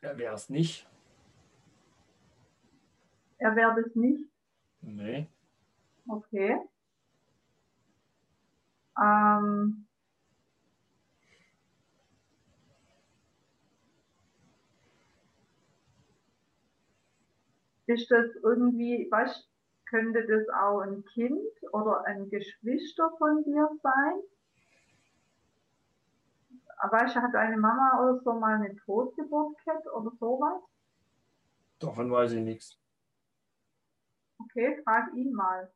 Er 0.00 0.16
wäre 0.16 0.34
es 0.34 0.48
nicht. 0.48 0.88
Er 3.38 3.54
wäre 3.54 3.82
das 3.82 3.94
nicht. 3.94 4.30
Nee. 4.80 5.26
Okay. 6.08 6.56
Ähm, 8.98 9.85
ist 17.86 18.10
das 18.10 18.26
irgendwie, 18.42 19.08
was 19.10 19.48
könnte 19.86 20.26
das 20.26 20.48
auch 20.48 20.80
ein 20.80 21.04
Kind 21.04 21.40
oder 21.72 22.04
ein 22.04 22.28
Geschwister 22.28 23.10
von 23.18 23.44
dir 23.44 23.68
sein? 23.82 24.22
Weißt 26.90 27.16
du, 27.16 27.22
hat 27.22 27.34
deine 27.34 27.56
Mama 27.56 28.02
oder 28.02 28.20
so 28.22 28.32
mal 28.34 28.56
eine 28.56 28.76
Totgeburt 28.76 29.56
gehabt 29.64 29.86
oder 29.86 30.10
sowas? 30.18 30.62
Davon 31.78 32.10
weiß 32.10 32.32
ich 32.32 32.42
nichts. 32.42 32.78
Okay, 34.38 34.80
frag 34.84 35.14
ihn 35.14 35.32
mal. 35.32 35.70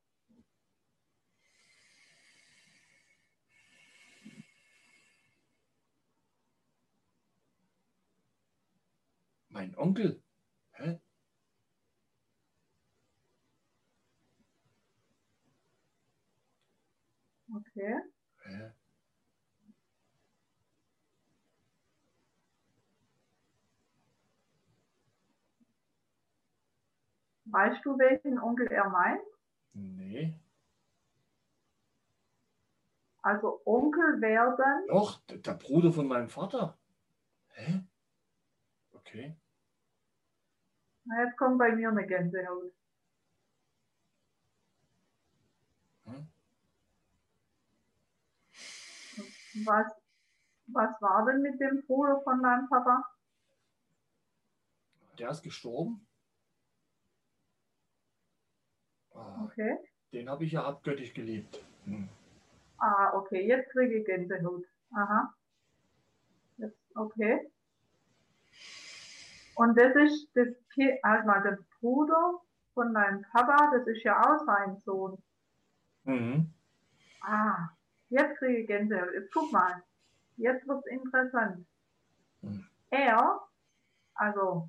Mein 9.49 9.77
Onkel? 9.77 10.23
Okay. 17.57 17.95
Hä? 18.45 18.73
Weißt 27.45 27.85
du, 27.85 27.99
welchen 27.99 28.39
Onkel 28.39 28.69
er 28.69 28.89
meint? 28.89 29.21
Nee. 29.73 30.35
Also 33.23 33.61
Onkel 33.65 34.21
werden, 34.21 34.87
Doch, 34.89 35.21
der 35.29 35.55
Bruder 35.55 35.93
von 35.93 36.07
meinem 36.07 36.29
Vater. 36.29 36.79
Hä? 37.49 37.85
Okay. 38.93 39.37
na, 41.05 41.25
jetzt 41.25 41.37
kommt 41.37 41.59
bei 41.59 41.73
mir 41.75 41.89
eine 41.89 42.07
Gänsehaut. 42.07 42.73
Was, 49.65 49.87
was 50.69 51.01
war 51.03 51.27
denn 51.27 51.43
mit 51.43 51.61
dem 51.61 51.85
Bruder 51.87 52.21
von 52.23 52.43
deinem 52.43 52.69
Papa? 52.69 53.05
Der 55.19 55.31
ist 55.31 55.43
gestorben. 55.43 56.07
Ah, 59.15 59.45
Okay. 59.45 59.77
den 60.13 60.29
habe 60.29 60.45
ich 60.45 60.53
ja 60.53 60.65
abgöttisch 60.65 61.13
geliebt. 61.15 61.63
Hm. 61.85 62.09
Ah, 62.79 63.13
okay, 63.15 63.47
jetzt 63.47 63.71
kriege 63.71 63.99
ich 63.99 64.07
Gänsehaut. 64.07 64.65
Aha. 64.93 65.35
Jetzt, 66.57 66.79
okay. 66.95 67.51
Und 69.57 69.77
das 69.79 69.95
ist 69.97 70.29
das 70.35 70.49
Kind, 70.73 70.93
also 71.03 71.29
der 71.43 71.59
Bruder 71.81 72.41
von 72.73 72.95
deinem 72.95 73.23
Papa, 73.33 73.71
das 73.77 73.87
ist 73.87 74.03
ja 74.05 74.19
auch 74.21 74.45
sein 74.47 74.77
Sohn. 74.79 75.23
Mhm. 76.05 76.55
Ah, 77.21 77.69
jetzt 78.11 78.39
kriege 78.39 78.59
ich 78.59 78.67
Gänsehaut. 78.67 79.13
Jetzt 79.15 79.33
guck 79.33 79.51
mal. 79.53 79.83
Jetzt 80.37 80.67
wird 80.69 80.85
es 80.85 80.93
interessant. 80.93 81.67
Hm. 82.43 82.65
Er, 82.91 83.41
also, 84.15 84.69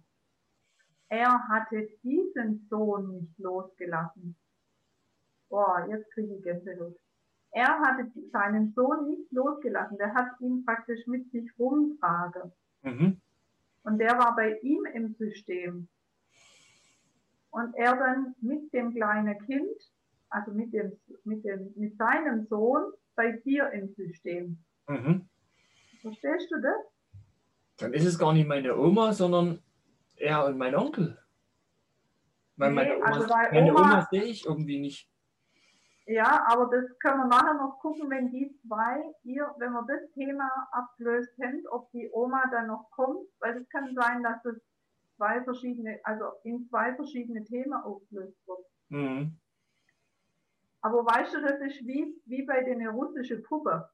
er 1.09 1.47
hatte 1.49 1.89
diesen 2.03 2.67
Sohn 2.69 3.11
nicht 3.11 3.37
losgelassen. 3.39 4.35
Boah, 5.49 5.85
jetzt 5.89 6.09
kriege 6.11 6.35
ich 6.35 6.43
Gänsehaut. 6.43 6.97
Er 7.51 7.79
hatte 7.79 8.09
seinen 8.31 8.73
Sohn 8.73 9.09
nicht 9.09 9.31
losgelassen. 9.31 9.97
Der 9.97 10.13
hat 10.13 10.39
ihn 10.39 10.63
praktisch 10.65 11.05
mit 11.07 11.29
sich 11.31 11.51
rumtragen. 11.59 12.51
Mhm. 12.83 13.19
Und 13.83 13.97
der 13.97 14.17
war 14.17 14.35
bei 14.35 14.57
ihm 14.59 14.85
im 14.93 15.13
System. 15.15 15.87
Und 17.49 17.75
er 17.75 17.97
dann 17.97 18.35
mit 18.39 18.71
dem 18.73 18.93
kleinen 18.93 19.37
Kind, 19.45 19.91
also 20.29 20.51
mit, 20.51 20.71
dem, 20.71 20.93
mit, 21.25 21.43
dem, 21.43 21.73
mit 21.75 21.97
seinem 21.97 22.47
Sohn, 22.47 22.93
bei 23.15 23.31
dir 23.45 23.69
im 23.71 23.93
System. 23.93 24.57
Mhm. 24.87 25.27
Verstehst 26.01 26.51
du 26.51 26.61
das? 26.61 26.75
Dann 27.77 27.93
ist 27.93 28.05
es 28.05 28.17
gar 28.17 28.33
nicht 28.33 28.47
meine 28.47 28.77
Oma, 28.77 29.13
sondern 29.13 29.61
er 30.17 30.45
und 30.45 30.57
mein 30.57 30.75
Onkel. 30.75 31.17
Weil 32.57 32.71
meine 32.71 32.89
Nee, 32.89 32.95
Oma, 32.97 33.05
also 33.05 33.27
meine 33.27 33.71
Oma- 33.71 33.81
Oma 33.81 34.07
sehe 34.11 34.23
ich 34.23 34.45
irgendwie 34.45 34.79
nicht. 34.79 35.07
Ja, 36.07 36.45
aber 36.47 36.65
das 36.65 36.97
können 36.99 37.19
wir 37.19 37.27
nachher 37.27 37.53
noch 37.53 37.79
gucken, 37.79 38.09
wenn 38.09 38.31
die 38.31 38.53
zwei, 38.67 39.01
ihr, 39.23 39.49
wenn 39.59 39.71
wir 39.71 39.85
das 39.87 40.11
Thema 40.13 40.49
abgelöst 40.71 41.31
haben, 41.41 41.63
ob 41.69 41.89
die 41.91 42.09
Oma 42.11 42.43
dann 42.51 42.67
noch 42.67 42.89
kommt, 42.91 43.27
weil 43.39 43.55
es 43.57 43.69
kann 43.69 43.93
sein, 43.95 44.21
dass 44.23 44.43
es 44.45 44.61
zwei 45.15 45.41
verschiedene, 45.43 45.99
also 46.03 46.25
in 46.43 46.67
zwei 46.69 46.93
verschiedene 46.95 47.45
Themen 47.45 47.73
aufgelöst 47.73 48.35
wird. 48.47 48.59
Mhm. 48.89 49.37
Aber 50.81 51.05
weißt 51.05 51.33
du, 51.35 51.41
das 51.41 51.59
ist 51.61 51.85
wie, 51.85 52.19
wie 52.25 52.43
bei 52.43 52.63
den 52.63 52.85
russischen 52.87 53.43
Puppe, 53.43 53.89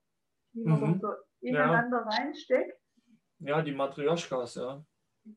die 0.53 0.63
man 0.63 0.79
Mhm. 0.79 0.99
so 0.99 1.13
ineinander 1.41 2.05
reinsteckt. 2.05 2.79
Ja, 3.39 3.61
die 3.61 3.73
Matrioschkas, 3.73 4.55
ja. 4.55 4.83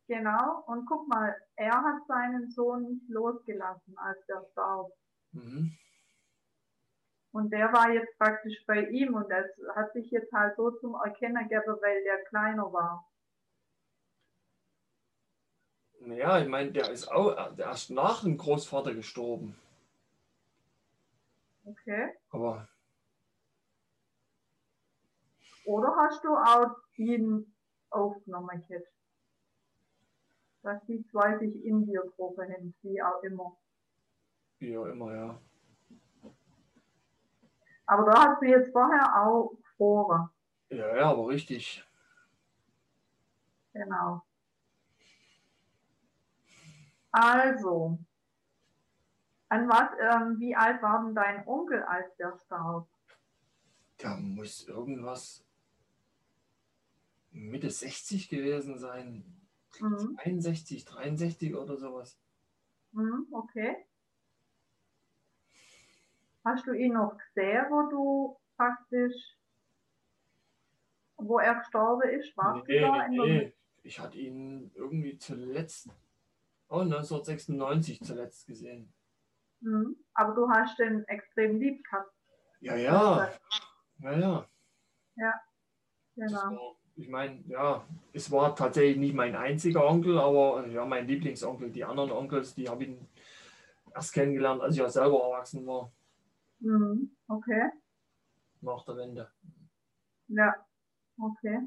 Genau. 0.07 0.63
Und 0.67 0.87
guck 0.87 1.09
mal, 1.09 1.35
er 1.57 1.83
hat 1.83 2.07
seinen 2.07 2.49
Sohn 2.51 2.85
nicht 2.85 3.09
losgelassen, 3.09 3.99
als 3.99 4.25
der 4.27 4.45
starb. 4.53 4.93
Mhm. 5.33 5.77
Und 7.33 7.51
der 7.53 7.73
war 7.73 7.91
jetzt 7.91 8.17
praktisch 8.19 8.65
bei 8.67 8.87
ihm 8.89 9.15
und 9.15 9.29
das 9.31 9.47
hat 9.75 9.93
sich 9.93 10.11
jetzt 10.11 10.33
halt 10.33 10.57
so 10.57 10.71
zum 10.73 10.95
Erkennen 10.95 11.49
gegeben, 11.49 11.77
weil 11.81 12.03
der 12.05 12.25
kleiner 12.25 12.73
war. 12.73 13.07
Naja, 16.01 16.41
ich 16.41 16.49
meine, 16.49 16.73
der 16.73 16.91
ist 16.91 17.09
auch 17.09 17.59
erst 17.59 17.91
nach 17.91 18.23
dem 18.23 18.37
Großvater 18.39 18.95
gestorben. 18.95 19.55
Okay. 21.65 22.15
Aber 22.31 22.69
Oder 25.65 25.95
hast 25.97 26.25
du 26.25 26.35
auch 26.35 26.77
ihn 26.97 27.55
aufgenommen, 27.91 28.65
Kit? 28.67 28.85
Dass 30.63 30.85
die 30.87 31.05
zwei 31.11 31.39
sich 31.39 31.65
in 31.65 31.87
dir 31.87 32.03
getroffen 32.03 32.53
haben, 32.53 32.75
wie 32.83 33.03
auch 33.03 33.23
immer. 33.23 33.57
wie 34.59 34.77
auch 34.77 34.87
immer, 34.87 35.15
ja. 35.15 35.41
Aber 37.87 38.05
da 38.05 38.23
hast 38.23 38.43
du 38.43 38.47
jetzt 38.47 38.73
vorher 38.73 39.27
auch 39.27 39.51
gefroren. 39.57 40.29
Ja, 40.69 40.97
ja, 40.97 41.11
aber 41.11 41.29
richtig. 41.29 41.85
Genau. 43.73 44.23
Also, 47.13 47.99
an 49.51 49.69
was, 49.69 49.91
ähm, 50.01 50.39
wie 50.39 50.55
alt 50.55 50.81
war 50.81 51.05
denn 51.05 51.15
dein 51.15 51.47
Onkel, 51.47 51.83
als 51.83 52.15
der 52.17 52.39
starb? 52.47 52.89
Da 53.99 54.17
muss 54.17 54.67
irgendwas 54.67 55.45
Mitte 57.33 57.69
60 57.69 58.29
gewesen 58.29 58.79
sein. 58.79 59.25
Mhm. 59.81 60.19
61, 60.23 60.85
63 60.85 61.55
oder 61.55 61.77
sowas. 61.77 62.17
Mhm, 62.93 63.27
okay. 63.33 63.77
Hast 66.45 66.67
du 66.67 66.73
ihn 66.73 66.95
noch 66.95 67.19
gesehen, 67.19 67.67
wo 67.71 67.91
du 67.91 68.41
praktisch, 68.57 69.37
wo 71.17 71.39
er 71.39 71.57
gestorben 71.57 72.09
ist? 72.09 72.37
Warst 72.37 72.67
Nee, 72.69 72.81
du 72.81 72.87
da 72.87 72.99
der 72.99 73.09
nee. 73.09 73.53
Ich 73.83 73.99
hatte 73.99 74.19
ihn 74.19 74.71
irgendwie 74.75 75.19
zuletzt, 75.19 75.89
oh, 76.69 76.81
1996 76.81 78.01
zuletzt 78.01 78.47
gesehen. 78.47 78.93
Mhm. 79.61 79.97
Aber 80.15 80.35
du 80.35 80.49
hast 80.51 80.79
den 80.79 81.05
extrem 81.09 81.59
lieb 81.61 81.83
gehabt. 81.85 82.13
Ja, 82.61 82.77
ja, 82.77 83.31
ja, 84.01 84.47
ja. 85.17 85.35
Das 86.17 86.33
Genau. 86.33 86.57
war, 86.57 86.77
ich 86.97 87.09
meine, 87.09 87.43
ja, 87.47 87.85
es 88.13 88.31
war 88.31 88.55
tatsächlich 88.55 88.99
nicht 88.99 89.15
mein 89.15 89.35
einziger 89.35 89.87
Onkel, 89.87 90.19
aber 90.19 90.67
ja, 90.67 90.85
mein 90.85 91.07
Lieblingsonkel. 91.07 91.71
Die 91.71 91.85
anderen 91.85 92.11
Onkels, 92.11 92.55
die 92.55 92.69
habe 92.69 92.85
ich 92.85 92.99
erst 93.95 94.13
kennengelernt, 94.13 94.61
als 94.61 94.75
ich 94.75 94.81
ja 94.81 94.89
selber 94.89 95.23
erwachsen 95.23 95.67
war, 95.67 95.91
Mhm. 96.59 97.17
Okay. 97.29 97.71
nach 98.61 98.85
der 98.85 98.97
Wende. 98.97 99.31
Ja. 100.29 100.55
Okay. 101.19 101.61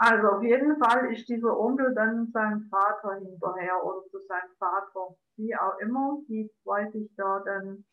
Also 0.00 0.28
auf 0.28 0.42
jeden 0.44 0.78
Fall 0.78 1.12
ist 1.12 1.28
dieser 1.28 1.58
Onkel 1.58 1.92
dann 1.92 2.30
seinem 2.30 2.68
Vater 2.68 3.16
hinterher 3.16 3.84
oder 3.84 4.06
zu 4.10 4.20
seinem 4.28 4.54
Vater. 4.56 5.16
Wie 5.36 5.56
auch 5.56 5.76
immer, 5.80 6.20
die 6.28 6.48
zwei 6.62 6.88
sich 6.92 7.12
da 7.16 7.40
dann 7.40 7.84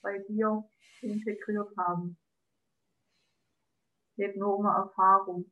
bei 0.00 0.20
dir 0.20 0.64
integriert 1.00 1.76
haben. 1.76 2.16
Geht 4.16 4.36
nur 4.36 4.56
um 4.56 4.66
Erfahrung. 4.66 5.50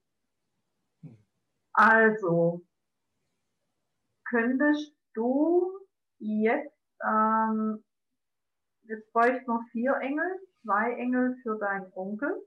Also, 1.73 2.65
könntest 4.27 4.97
du 5.15 5.73
jetzt, 6.19 6.73
ähm, 7.05 7.85
jetzt 8.85 9.13
bräuchte 9.13 9.45
noch 9.47 9.63
vier 9.73 9.97
Engel, 10.01 10.41
zwei 10.63 10.93
Engel 10.93 11.37
für 11.43 11.59
deinen 11.59 11.93
Onkel. 11.95 12.47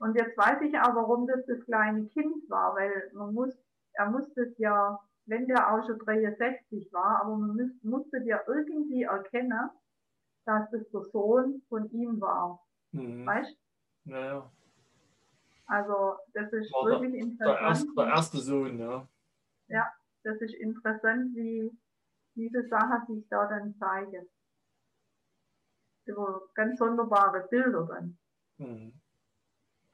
Und 0.00 0.16
jetzt 0.16 0.36
weiß 0.36 0.60
ich 0.62 0.76
auch, 0.78 0.94
warum 0.94 1.26
das 1.26 1.44
das 1.46 1.64
kleine 1.64 2.06
Kind 2.08 2.48
war, 2.50 2.74
weil 2.74 3.10
man 3.14 3.32
muss, 3.32 3.54
er 3.94 4.10
musste 4.10 4.42
es 4.42 4.58
ja, 4.58 4.98
wenn 5.26 5.46
der 5.46 5.72
auch 5.72 5.86
schon 5.86 5.98
63 6.00 6.92
war, 6.92 7.22
aber 7.22 7.36
man 7.36 7.56
muss, 7.56 7.70
musste 7.82 8.18
ja 8.24 8.40
irgendwie 8.46 9.04
erkennen, 9.04 9.70
dass 10.46 10.70
das 10.70 10.88
der 10.90 11.02
Sohn 11.04 11.62
von 11.68 11.88
ihm 11.90 12.20
war. 12.20 12.60
Mhm. 12.92 13.24
Weißt 13.24 13.56
Naja, 14.04 14.50
Also, 15.66 16.16
das 16.34 16.52
ist 16.52 16.70
War 16.72 16.90
der- 16.90 17.00
wirklich 17.00 17.38
der, 17.38 17.58
erste, 17.60 17.86
interessant. 17.86 17.98
der 17.98 18.06
erste 18.14 18.38
Sohn, 18.38 18.78
ja. 18.78 19.08
Das 20.24 20.40
ist 20.40 20.54
interessant, 20.54 21.34
wie 21.36 21.70
diese 22.34 22.66
Sache 22.68 23.06
sich 23.06 23.26
da 23.28 23.46
dann 23.46 23.74
zeigen. 23.78 24.26
Über 26.06 26.42
ganz 26.54 26.78
sonderbare 26.78 27.46
Bilder 27.48 27.86
dann. 27.86 28.18
Mhm. 28.58 28.92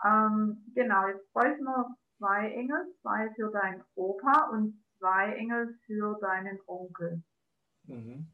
Ähm, 0.05 0.65
genau, 0.75 1.09
jetzt 1.09 1.33
bräuchten 1.33 1.65
wir 1.65 1.97
zwei 2.19 2.53
Engel, 2.53 2.95
zwei 3.03 3.31
für 3.35 3.51
deinen 3.51 3.85
Opa 3.95 4.49
und 4.51 4.83
zwei 4.99 5.33
Engel 5.35 5.79
für 5.87 6.19
deinen 6.21 6.59
Onkel. 6.67 7.23
Mhm. 7.85 8.33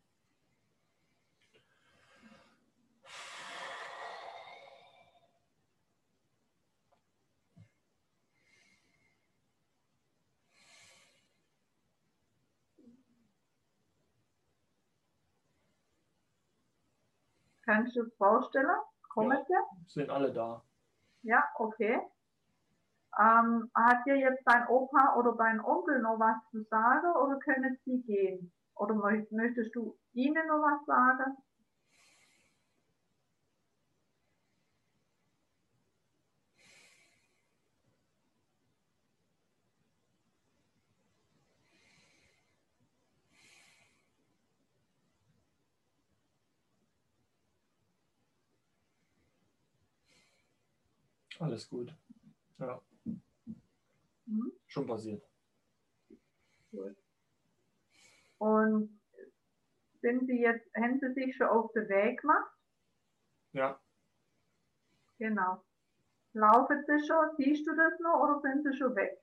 Kannst 17.65 17.97
du 17.97 18.03
es 18.03 18.15
vorstellen? 18.15 18.69
Kommen 19.09 19.39
sie? 19.49 19.93
Sind 19.93 20.11
alle 20.11 20.33
da. 20.33 20.63
Ja, 21.27 21.45
okay. 21.59 22.01
Ähm, 23.19 23.69
hat 23.75 24.07
dir 24.07 24.17
jetzt 24.17 24.43
dein 24.45 24.69
Opa 24.69 25.17
oder 25.17 25.35
dein 25.37 25.61
Onkel 25.61 26.01
noch 26.01 26.21
was 26.21 26.37
zu 26.51 26.63
sagen 26.71 27.11
oder 27.17 27.39
können 27.41 27.77
sie 27.85 28.03
gehen? 28.03 28.53
Oder 28.77 28.95
möcht- 28.95 29.33
möchtest 29.33 29.75
du 29.75 29.99
ihnen 30.13 30.47
noch 30.47 30.61
was 30.61 30.85
sagen? 30.87 31.37
Alles 51.47 51.69
gut. 51.69 51.95
Ja, 52.59 52.81
Mhm. 54.27 54.53
schon 54.67 54.87
passiert. 54.87 55.23
Gut. 56.73 56.97
Und 58.39 59.01
sind 60.01 60.27
sie 60.27 60.41
jetzt, 60.41 60.67
haben 60.75 60.99
sie 60.99 61.13
sich 61.15 61.37
schon 61.37 61.47
auf 61.47 61.71
den 61.73 61.89
Weg 61.89 62.21
gemacht? 62.21 62.51
Ja, 63.53 63.79
Genau. 65.19 65.63
Laufen 66.35 66.85
sie 66.87 67.07
schon? 67.07 67.31
Siehst 67.39 67.67
du 67.67 67.75
das 67.75 67.99
noch 68.01 68.21
oder 68.23 68.41
sind 68.43 68.65
sie 68.65 68.77
schon 68.77 68.95
weg? 68.97 69.19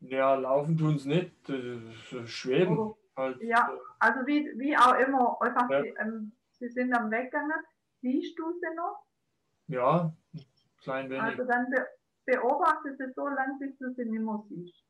ja 0.00 0.34
laufen 0.34 0.78
tun 0.78 0.98
sie 0.98 1.08
nicht. 1.08 1.48
äh, 1.50 2.26
Schweben 2.26 2.78
Oder, 2.78 2.96
halt. 3.16 3.42
Ja. 3.42 3.70
also 3.98 4.26
wie, 4.26 4.46
wie 4.58 4.76
auch 4.76 4.94
immer, 4.94 5.36
einfach, 5.42 5.68
Ja. 5.70 5.82
sie, 5.82 5.88
ähm, 5.98 6.32
sie 6.52 6.68
sind 6.68 6.94
am 6.94 7.10
Weggegangen. 7.10 7.60
Siehst 8.00 8.38
du 8.38 8.52
sie 8.52 8.74
noch? 8.76 9.04
Ja, 9.68 10.12
klein 10.86 11.10
wenig. 11.10 11.22
Also 11.22 11.44
dann 11.44 11.68
be 11.70 11.84
beobachte 12.26 12.96
sie 12.96 13.12
so 13.14 13.26
lange, 13.26 13.58
bis 13.60 13.76
du 13.78 13.92
sie 13.94 14.04
nicht 14.04 14.22
mehr 14.22 14.42
siehst. 14.48 14.82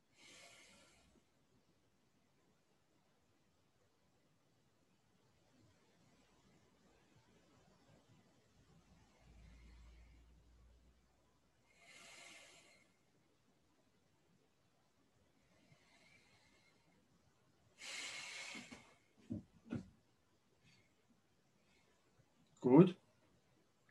Gut. 22.60 22.96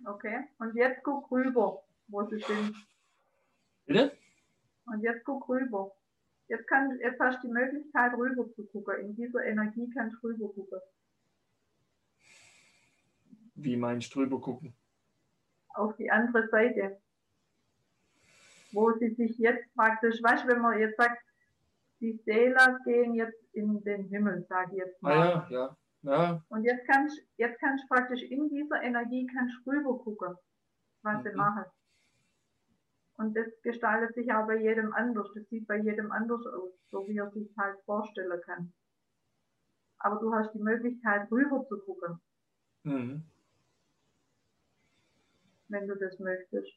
Okay? 0.06 0.50
Und 0.60 0.76
jetzt 0.76 1.04
guck 1.04 1.32
rüber, 1.32 1.85
wo 2.16 2.24
sie 2.30 2.40
sind. 2.40 2.76
Bitte? 3.86 4.18
Und 4.86 5.02
jetzt 5.02 5.24
guck 5.26 5.50
rüber. 5.50 5.92
Jetzt, 6.48 6.68
kann, 6.68 6.98
jetzt 7.00 7.20
hast 7.20 7.44
du 7.44 7.48
die 7.48 7.54
Möglichkeit, 7.54 8.14
rüber 8.14 8.50
zu 8.54 8.66
gucken. 8.68 9.00
In 9.02 9.16
dieser 9.16 9.44
Energie 9.44 9.90
kannst 9.94 10.16
du 10.24 10.28
rüber 10.28 10.48
gucken. 10.54 10.80
Wie 13.56 13.76
meinst 13.78 14.14
du 14.16 14.20
drüber 14.22 14.40
gucken? 14.40 14.74
Auf 15.74 15.96
die 15.98 16.10
andere 16.10 16.48
Seite. 16.50 17.02
Wo 18.72 18.92
sie 18.94 19.10
sich 19.16 19.38
jetzt 19.38 19.74
praktisch, 19.76 20.22
weißt 20.22 20.44
du, 20.46 20.48
wenn 20.50 20.62
man 20.62 20.80
jetzt 20.80 20.98
sagt, 20.98 21.22
die 22.00 22.14
Seelen 22.26 22.78
gehen 22.86 23.14
jetzt 23.16 23.42
in 23.54 23.84
den 23.84 24.06
Himmel, 24.10 24.46
sage 24.50 24.72
ich 24.74 24.78
jetzt 24.80 25.04
Ah 25.04 25.08
mal. 25.10 25.18
ja, 25.18 25.48
ja. 25.50 25.78
Ja, 26.02 26.46
Und 26.50 26.64
jetzt 26.64 26.86
kannst, 26.88 27.20
jetzt 27.38 27.60
kannst 27.60 27.84
du 27.84 27.88
praktisch 27.88 28.22
in 28.22 28.48
dieser 28.50 28.84
Energie 28.84 29.26
kannst 29.36 29.56
du 29.66 29.72
rüber 29.72 29.98
gucken, 29.98 30.36
was 31.02 31.24
sie 31.24 31.30
Mhm. 31.30 31.38
machen. 31.38 31.64
Und 33.18 33.36
das 33.36 33.48
gestaltet 33.64 34.14
sich 34.16 34.32
auch 34.34 34.46
bei 34.46 34.58
jedem 34.58 34.94
anders. 34.94 35.28
Das 35.34 35.48
sieht 35.50 35.68
bei 35.68 35.78
jedem 35.78 36.12
anders 36.12 36.46
aus, 36.48 36.72
so 36.92 37.08
wie 37.08 37.18
er 37.18 37.32
sich 37.32 37.50
halt 37.58 37.80
vorstellen 37.86 38.42
kann. 38.42 38.74
Aber 40.00 40.20
du 40.20 40.34
hast 40.34 40.54
die 40.54 40.60
Möglichkeit, 40.60 41.32
rüber 41.32 41.66
zu 41.68 41.80
gucken, 41.80 42.20
mhm. 42.84 43.24
wenn 45.70 45.88
du 45.88 45.96
das 45.96 46.20
möchtest. 46.20 46.74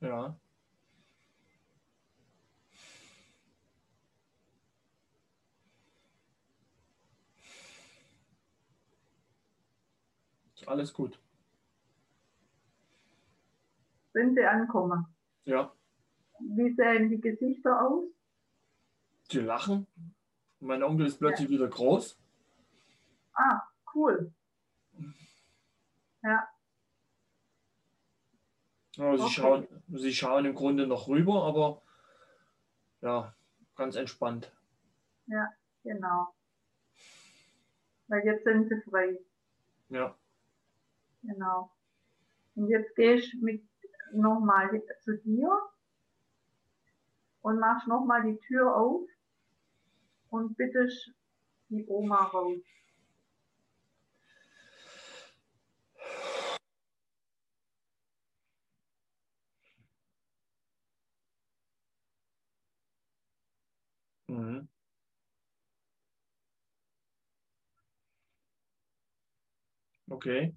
ja. 0.00 0.34
Alles 10.66 10.92
gut. 10.92 11.18
Sind 14.12 14.34
sie 14.34 14.44
ankommen? 14.44 15.06
Ja. 15.44 15.72
Wie 16.40 16.74
sehen 16.74 17.10
die 17.10 17.20
Gesichter 17.20 17.82
aus? 17.82 18.04
Sie 19.28 19.40
lachen. 19.40 19.86
Mein 20.60 20.82
Onkel 20.82 21.06
ist 21.06 21.18
plötzlich 21.18 21.48
ja. 21.48 21.54
wieder 21.54 21.68
groß. 21.68 22.18
Ah, 23.34 23.62
cool. 23.94 24.32
Ja. 26.22 26.48
ja 28.96 29.16
sie, 29.16 29.22
okay. 29.22 29.32
schauen, 29.32 29.68
sie 29.88 30.12
schauen 30.12 30.44
im 30.44 30.54
Grunde 30.54 30.86
noch 30.86 31.08
rüber, 31.08 31.44
aber 31.44 31.82
ja, 33.00 33.34
ganz 33.76 33.96
entspannt. 33.96 34.52
Ja, 35.26 35.48
genau. 35.84 36.34
Weil 38.08 38.24
jetzt 38.26 38.44
sind 38.44 38.68
sie 38.68 38.80
frei. 38.90 39.18
Ja. 39.88 40.14
Genau. 41.22 41.70
Und 42.56 42.68
jetzt 42.68 42.94
gehst 42.96 43.32
du 43.34 43.44
nochmal 44.12 44.82
zu 45.04 45.16
dir 45.18 45.50
und 47.42 47.58
machst 47.58 47.88
nochmal 47.88 48.22
die 48.22 48.38
Tür 48.46 48.74
auf 48.76 49.08
und 50.30 50.56
bittest 50.56 51.12
die 51.68 51.86
Oma 51.86 52.24
raus. 52.24 52.60
Mhm. 64.28 64.68
Okay. 70.08 70.54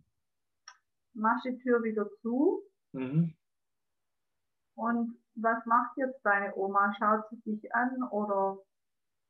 Machst 1.13 1.45
die 1.45 1.57
Tür 1.59 1.83
wieder 1.83 2.07
zu. 2.21 2.63
Mhm. 2.91 3.35
Und 4.75 5.17
was 5.35 5.65
macht 5.65 5.97
jetzt 5.97 6.23
deine 6.23 6.55
Oma? 6.55 6.93
Schaut 6.97 7.29
sie 7.29 7.41
dich 7.41 7.73
an 7.73 8.03
oder 8.09 8.57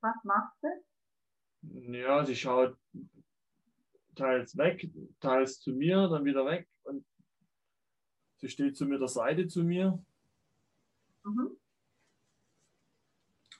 was 0.01 0.15
macht 0.23 0.53
sie? 0.61 1.97
Ja, 2.01 2.25
sie 2.25 2.35
schaut 2.35 2.77
teils 4.15 4.57
weg, 4.57 4.89
teils 5.19 5.59
zu 5.59 5.71
mir, 5.71 6.07
dann 6.07 6.25
wieder 6.25 6.45
weg 6.45 6.67
und 6.83 7.05
sie 8.37 8.49
steht 8.49 8.77
zu 8.77 8.85
mir 8.85 8.99
der 8.99 9.07
Seite 9.07 9.47
zu 9.47 9.63
mir. 9.63 10.03
Mhm. 11.23 11.57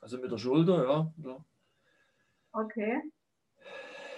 Also 0.01 0.17
mit 0.17 0.31
der 0.31 0.37
Schulter, 0.37 0.83
ja. 0.83 1.13
ja. 1.17 1.45
Okay. 2.51 3.01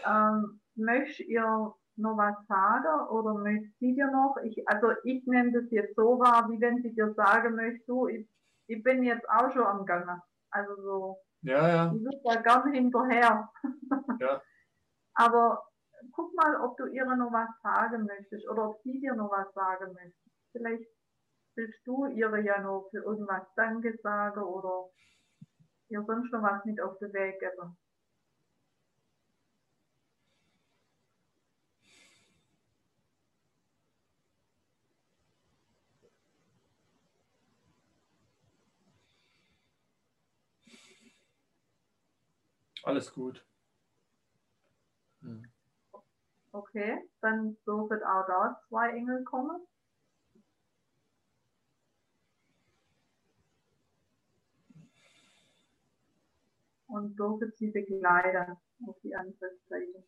Ähm, 0.03 0.59
möchtest 0.75 1.29
ihr 1.29 1.73
noch 1.97 2.17
was 2.17 2.35
sagen 2.47 3.07
oder 3.09 3.33
möchte 3.33 3.69
sie 3.79 3.95
dir 3.95 4.09
noch? 4.11 4.35
Ich, 4.43 4.67
also 4.67 4.91
ich 5.03 5.25
nehme 5.25 5.51
das 5.51 5.69
jetzt 5.71 5.95
so 5.95 6.19
wahr, 6.19 6.49
wie 6.49 6.59
wenn 6.59 6.81
sie 6.81 6.93
dir 6.93 7.13
sagen 7.13 7.55
möchte, 7.55 7.83
du, 7.87 8.07
ich, 8.07 8.27
ich 8.67 8.83
bin 8.83 9.03
jetzt 9.03 9.27
auch 9.29 9.51
schon 9.51 9.63
am 9.63 9.85
Gange. 9.85 10.21
Also 10.51 10.75
so. 10.81 11.17
Ja, 11.41 11.67
ja. 11.67 11.93
Ich 11.93 12.03
würde 12.03 12.21
da 12.23 12.41
gern 12.41 12.73
hinterher. 12.73 13.49
Ja. 14.19 14.41
Aber 15.15 15.63
guck 16.11 16.33
mal, 16.35 16.59
ob 16.61 16.77
du 16.77 16.87
ihr 16.87 17.05
noch 17.05 17.31
was 17.31 17.49
sagen 17.61 18.05
möchtest 18.05 18.47
oder 18.49 18.69
ob 18.69 18.81
sie 18.83 18.99
dir 18.99 19.15
noch 19.15 19.31
was 19.31 19.53
sagen 19.53 19.93
möchte. 19.93 20.19
Vielleicht 20.51 20.89
willst 21.55 21.79
du 21.85 22.05
ihr 22.07 22.37
ja 22.39 22.61
noch 22.61 22.89
für 22.91 23.03
irgendwas 23.03 23.43
Danke 23.55 23.97
sagen 24.01 24.41
oder 24.41 24.89
ihr 25.89 26.03
sonst 26.03 26.31
noch 26.31 26.43
was 26.43 26.65
mit 26.65 26.81
auf 26.81 26.97
den 26.99 27.13
Weg 27.13 27.39
geben. 27.39 27.77
Alles 42.85 43.11
gut. 43.11 43.43
Hm. 45.21 45.43
Okay, 46.51 47.09
dann 47.19 47.57
dürfen 47.65 48.03
auch 48.03 48.27
da 48.27 48.61
zwei 48.69 48.91
Engel 48.91 49.23
kommen. 49.23 49.59
Und 56.87 57.17
dürfen 57.17 57.51
sie 57.57 57.71
begleiten 57.71 58.55
auf 58.87 58.95
die 59.01 59.15
andere 59.15 59.49
Seite. 59.67 60.03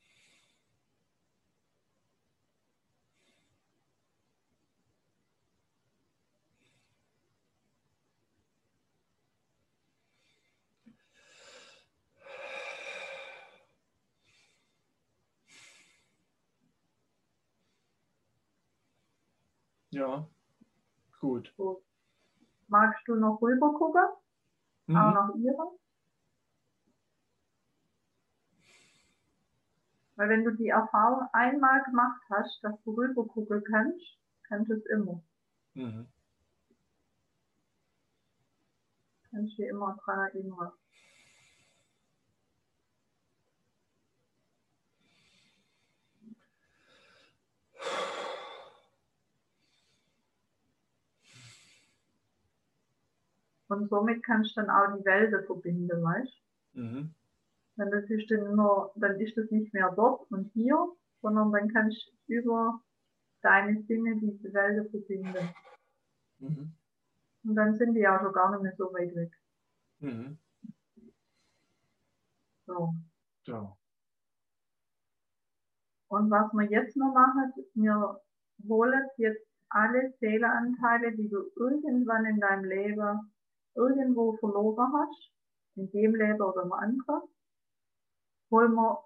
Ja, 19.98 20.28
gut. 21.20 21.52
gut. 21.58 21.82
Magst 22.68 23.02
du 23.08 23.16
noch 23.16 23.42
rüber 23.42 23.74
gucken? 23.74 24.04
Mhm. 24.86 24.96
Auch 24.96 25.12
nach 25.12 25.36
ihrer? 25.36 25.72
Weil 30.16 30.30
wenn 30.30 30.44
du 30.44 30.52
die 30.52 30.68
Erfahrung 30.68 31.28
einmal 31.34 31.84
gemacht 31.84 32.22
hast, 32.30 32.64
dass 32.64 32.76
du 32.84 32.92
rüber 32.94 33.26
gucken 33.26 33.64
kannst, 33.64 34.06
kannst 34.48 34.70
du 34.70 34.76
es 34.76 34.86
immer. 34.86 35.24
Mhm. 35.74 36.08
Kannst 39.32 39.58
du 39.58 39.62
dich 39.64 39.70
immer 39.70 39.98
dran 40.04 40.20
erinnern. 40.28 40.74
Und 53.68 53.90
somit 53.90 54.24
kannst 54.24 54.56
du 54.56 54.62
dann 54.62 54.70
auch 54.70 54.98
die 54.98 55.06
Wälder 55.06 55.44
verbinden, 55.44 56.04
weißt 56.04 56.42
du? 56.74 56.82
Mhm. 56.82 57.14
Das 57.76 58.10
ist 58.10 58.32
dann 58.32 58.46
immer, 58.46 58.92
dann 58.96 59.20
ist 59.20 59.38
das 59.38 59.52
nicht 59.52 59.74
mehr 59.74 59.92
dort 59.96 60.32
und 60.32 60.52
hier, 60.54 60.88
sondern 61.22 61.52
dann 61.52 61.72
kannst 61.72 62.08
du 62.08 62.34
über 62.34 62.82
deine 63.42 63.82
Sinne 63.84 64.16
diese 64.16 64.52
Wälder 64.54 64.90
verbinden. 64.90 65.50
Mhm. 66.40 66.74
Und 67.44 67.56
dann 67.56 67.76
sind 67.76 67.94
die 67.94 68.08
auch 68.08 68.20
schon 68.20 68.34
gar 68.34 68.52
nicht 68.52 68.64
mehr 68.64 68.76
so 68.78 68.92
weit 68.94 69.16
weg. 69.16 69.32
Mhm. 70.00 70.38
So. 72.66 72.94
Ja. 73.44 73.78
Und 76.10 76.32
was 76.32 76.52
wir 76.54 76.70
jetzt 76.70 76.96
noch 76.98 77.14
machen, 77.14 77.54
wir 77.76 78.22
holen 78.68 79.04
jetzt 79.18 79.46
alle 79.70 80.14
Seeleanteile, 80.20 81.12
die 81.16 81.30
du 81.30 81.52
irgendwann 81.56 82.26
in 82.26 82.40
deinem 82.40 82.66
Leben 82.66 83.32
irgendwo 83.78 84.36
verloren 84.38 84.92
hast, 84.94 85.32
in 85.76 85.90
dem 85.92 86.16
Leben 86.16 86.42
oder 86.42 86.64
im 86.64 86.74
anderen, 86.74 87.22
holen 88.52 88.74
wir 88.74 89.04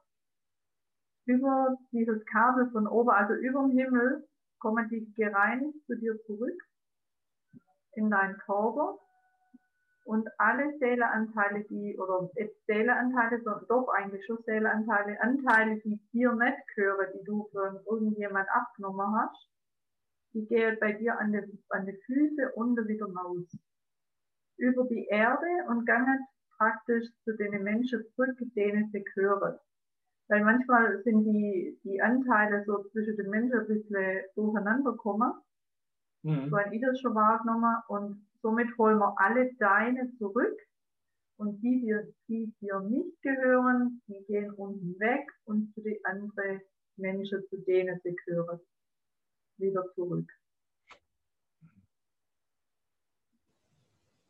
über 1.26 1.78
dieses 1.92 2.26
Kabel 2.26 2.72
von 2.72 2.88
oben, 2.88 3.10
also 3.10 3.34
über 3.34 3.62
dem 3.62 3.78
Himmel, 3.78 4.28
kommen 4.60 4.88
die 4.90 5.12
gereinigt 5.14 5.86
zu 5.86 5.96
dir 5.96 6.18
zurück 6.26 6.58
in 7.94 8.10
deinen 8.10 8.38
Körper. 8.38 8.98
Und 10.04 10.28
alle 10.40 10.78
Seeleanteile, 10.80 11.64
die, 11.66 11.98
oder 11.98 12.30
jetzt 12.36 12.66
Seeleanteile, 12.66 13.42
sondern 13.44 13.66
doch 13.68 13.88
eigentlich 13.90 14.26
schon 14.26 14.42
Seeleanteile, 14.46 15.22
Anteile, 15.22 15.80
die 15.82 16.02
dir 16.12 16.34
nicht 16.34 16.68
gehören, 16.76 17.08
die 17.14 17.24
du 17.24 17.48
von 17.52 17.80
irgendjemand 17.86 18.50
abgenommen 18.50 19.16
hast, 19.16 19.48
die 20.34 20.46
gehen 20.48 20.78
bei 20.80 20.94
dir 20.94 21.20
an 21.20 21.32
die, 21.32 21.64
an 21.70 21.86
die 21.86 22.00
Füße 22.06 22.52
unten 22.56 22.88
wieder 22.88 23.06
raus 23.14 23.46
über 24.62 24.86
die 24.86 25.06
Erde 25.10 25.48
und 25.68 25.86
gehen 25.86 26.20
praktisch 26.58 27.08
zu 27.24 27.36
den 27.36 27.64
Menschen 27.64 28.04
zurück, 28.16 28.38
denen 28.56 28.90
sie 28.92 29.04
gehören. 29.04 29.58
Weil 30.28 30.44
manchmal 30.44 31.02
sind 31.04 31.26
die, 31.26 31.80
die 31.84 32.02
Anteile 32.02 32.64
so 32.66 32.84
zwischen 32.92 33.18
den 33.18 33.30
Menschen 33.30 33.60
ein 33.60 33.68
bisschen 33.68 34.22
durcheinander 34.36 34.92
gekommen. 34.92 35.34
Mhm. 36.24 36.50
So 36.50 36.56
ein 36.56 36.72
ich 36.72 36.82
das 36.82 37.00
schon 37.00 37.16
wahrgenommen 37.16 37.76
und 37.88 38.28
somit 38.42 38.78
holen 38.78 39.00
wir 39.00 39.14
alle 39.18 39.52
deine 39.56 40.12
zurück 40.18 40.58
und 41.38 41.60
die, 41.62 41.82
die, 41.82 42.14
die 42.28 42.54
dir 42.62 42.80
nicht 42.82 43.20
gehören, 43.24 44.02
die 44.08 44.24
gehen 44.28 44.52
unten 44.52 45.00
weg 45.00 45.28
und 45.46 45.74
zu 45.74 45.82
den 45.82 45.98
anderen 46.06 46.62
Menschen, 46.98 47.44
zu 47.50 47.58
denen 47.58 48.00
sie 48.04 48.16
gehören, 48.26 48.60
wieder 49.58 49.84
zurück. 49.96 50.32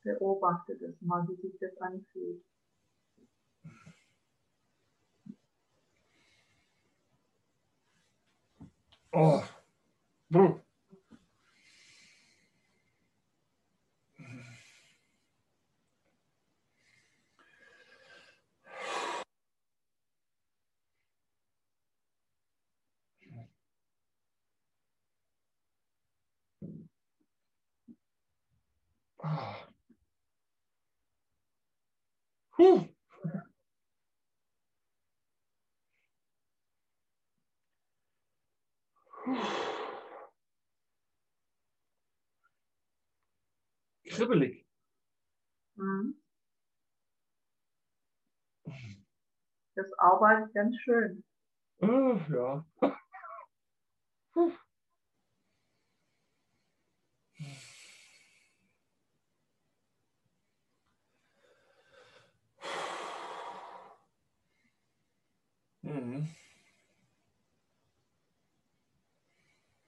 Beobachte 0.03 0.75
das 0.77 0.99
mal, 1.01 1.27
wie 1.27 1.35
sich 1.35 1.57
das 1.59 1.77
anfühlt. 1.77 2.43
Oh. 9.13 9.43
Ah. 29.23 29.70
Puh. 32.61 32.87
Kribbelig. 44.05 44.67
Mhm. 45.75 46.21
Das 49.75 49.91
arbeitet 49.97 50.53
ganz 50.53 50.75
schön. 50.83 51.23
Ah, 51.81 52.19
ja. 52.29 52.65
Mhm. 65.91 66.27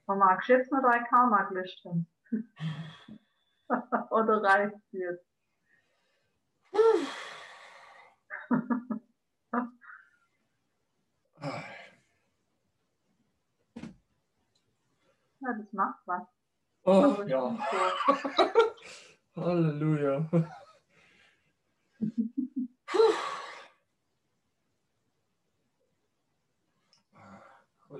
Man 0.06 0.18
mag 0.18 0.48
jetzt 0.50 0.72
noch 0.72 0.82
dein 0.82 1.06
Karma 1.06 1.44
gelöschen. 1.44 2.08
Oder 4.12 4.44
reicht 4.44 4.76
es 4.76 4.92
jetzt? 4.92 5.26
Ja, 15.40 15.54
das 15.54 15.74
macht 15.74 16.00
was. 16.06 16.24
Oh, 16.86 17.22
ich 17.24 17.30
ja. 17.30 17.58
Halleluja. 19.36 20.30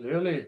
Halleluja. 0.04 0.46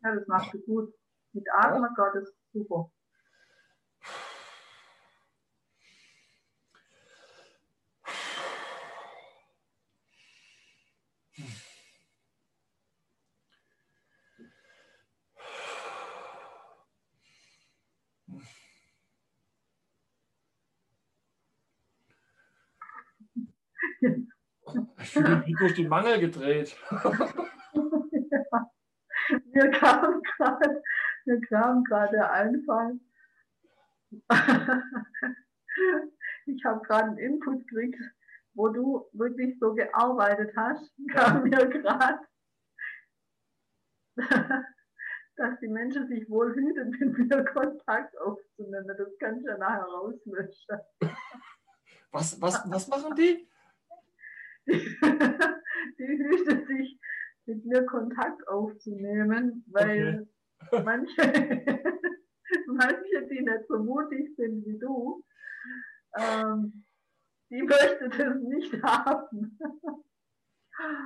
Ja, 0.00 0.14
das 0.14 0.26
machst 0.26 0.54
du 0.54 0.60
gut. 0.62 0.94
Mit 1.32 1.44
Atmen 1.52 1.94
Gott 1.94 2.14
ist 2.14 2.34
super. 2.52 2.90
Ich 24.00 24.00
fühle 24.70 24.88
mich 24.96 25.07
wie 25.46 25.54
durch 25.54 25.74
den 25.74 25.88
Mangel 25.88 26.20
gedreht. 26.20 26.76
Mir 29.52 29.70
kam 29.72 30.22
gerade, 30.22 30.82
mir 31.26 31.40
kam 31.42 31.84
gerade 31.84 32.12
der 32.12 32.32
Einfall. 32.32 32.98
Ich 36.46 36.64
habe 36.64 36.80
gerade 36.86 37.08
einen 37.08 37.18
Input 37.18 37.68
gekriegt, 37.68 38.00
wo 38.54 38.68
du 38.68 39.06
wirklich 39.12 39.58
so 39.60 39.74
gearbeitet 39.74 40.50
hast, 40.56 40.90
kam 41.12 41.44
mir 41.44 41.68
gerade, 41.68 42.18
dass 45.36 45.60
die 45.60 45.68
Menschen 45.68 46.08
sich 46.08 46.28
wohl 46.28 46.54
hüten, 46.54 46.90
mit 46.90 47.18
mir 47.18 47.44
Kontakt 47.44 48.18
aufzunehmen. 48.18 48.88
Das 48.96 49.08
kannst 49.20 49.44
du 49.46 49.50
ja 49.50 49.58
nachher 49.58 49.84
rauslöschen. 49.84 50.78
Was, 52.10 52.40
was, 52.40 52.62
was 52.70 52.88
machen 52.88 53.14
die? 53.14 53.46
Die, 55.98 56.06
hüten 56.06 56.66
sich, 56.66 57.00
mit 57.46 57.64
mir 57.64 57.86
Kontakt 57.86 58.46
aufzunehmen, 58.48 59.64
weil 59.68 60.28
manche, 60.84 61.16
manche, 62.66 63.26
die 63.30 63.40
nicht 63.40 63.66
so 63.68 63.78
mutig 63.78 64.34
sind 64.36 64.66
wie 64.66 64.78
du, 64.78 65.24
ähm, 66.18 66.84
die 67.50 67.62
möchten 67.62 68.10
das 68.10 68.36
nicht 68.42 68.82
haben. 68.82 69.58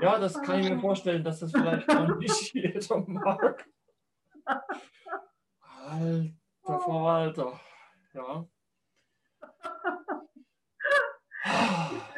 Ja, 0.00 0.18
das 0.18 0.42
kann 0.42 0.60
ich 0.60 0.70
mir 0.70 0.80
vorstellen, 0.80 1.22
dass 1.22 1.40
das 1.40 1.52
vielleicht 1.52 1.88
noch 1.88 2.18
nicht 2.18 2.52
jeder 2.52 2.98
mag. 3.06 3.64
Alter 5.60 6.34
Verwalter. 6.62 7.60
Ja. 8.12 8.46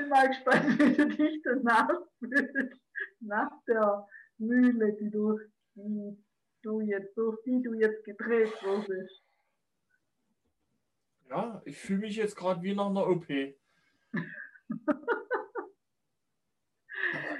Ich 0.04 0.10
bin 0.10 0.18
mal 0.18 0.28
gespannt, 0.28 0.64
wie 0.78 0.94
du 0.94 1.08
dich 1.08 1.42
danach 1.44 1.88
fühlst, 2.18 2.78
nach 3.20 3.50
der 3.66 4.06
Mühle, 4.36 4.92
die 4.92 5.10
du, 5.10 5.40
die 5.74 6.22
du 6.62 6.80
jetzt, 6.82 7.16
durch 7.16 7.42
die 7.44 7.62
du 7.62 7.72
jetzt 7.72 8.04
gedreht 8.04 8.52
wurdest. 8.62 9.22
Ja, 11.30 11.62
ich 11.64 11.78
fühle 11.78 12.00
mich 12.00 12.16
jetzt 12.16 12.36
gerade 12.36 12.60
wie 12.62 12.74
nach 12.74 12.90
einer 12.90 13.08
OP. 13.08 13.26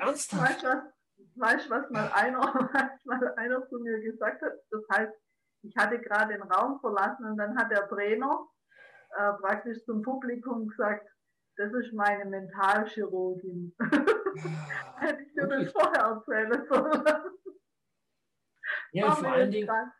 Ernsthaft? 0.01 0.43
Weißt 0.43 0.63
du, 0.63 0.93
was, 1.35 1.69
was, 1.69 1.91
mal 1.91 2.11
einer, 2.15 2.41
was 2.73 3.05
mal 3.05 3.35
einer 3.37 3.69
zu 3.69 3.79
mir 3.81 4.01
gesagt 4.01 4.41
hat? 4.41 4.55
Das 4.71 4.81
heißt, 4.91 5.13
ich 5.63 5.77
hatte 5.77 6.01
gerade 6.01 6.33
den 6.33 6.43
Raum 6.43 6.81
verlassen 6.81 7.27
und 7.27 7.37
dann 7.37 7.59
hat 7.59 7.71
der 7.71 7.87
Trainer 7.89 8.49
äh, 9.11 9.33
praktisch 9.35 9.85
zum 9.85 10.01
Publikum 10.01 10.69
gesagt, 10.69 11.07
das 11.57 11.73
ist 11.73 11.93
meine 11.93 12.25
Mentalchirurgin. 12.25 13.75
Hätte 14.99 15.23
ich 15.23 15.33
dir 15.35 15.47
das 15.47 15.73
vorher 15.73 16.03
erzählen 16.03 16.67
sollen. 16.69 17.05
Ja, 18.93 19.09
War 19.09 19.17
vor 19.17 19.29
allen 19.33 19.51
Dingen 19.51 19.67
grad- 19.67 19.93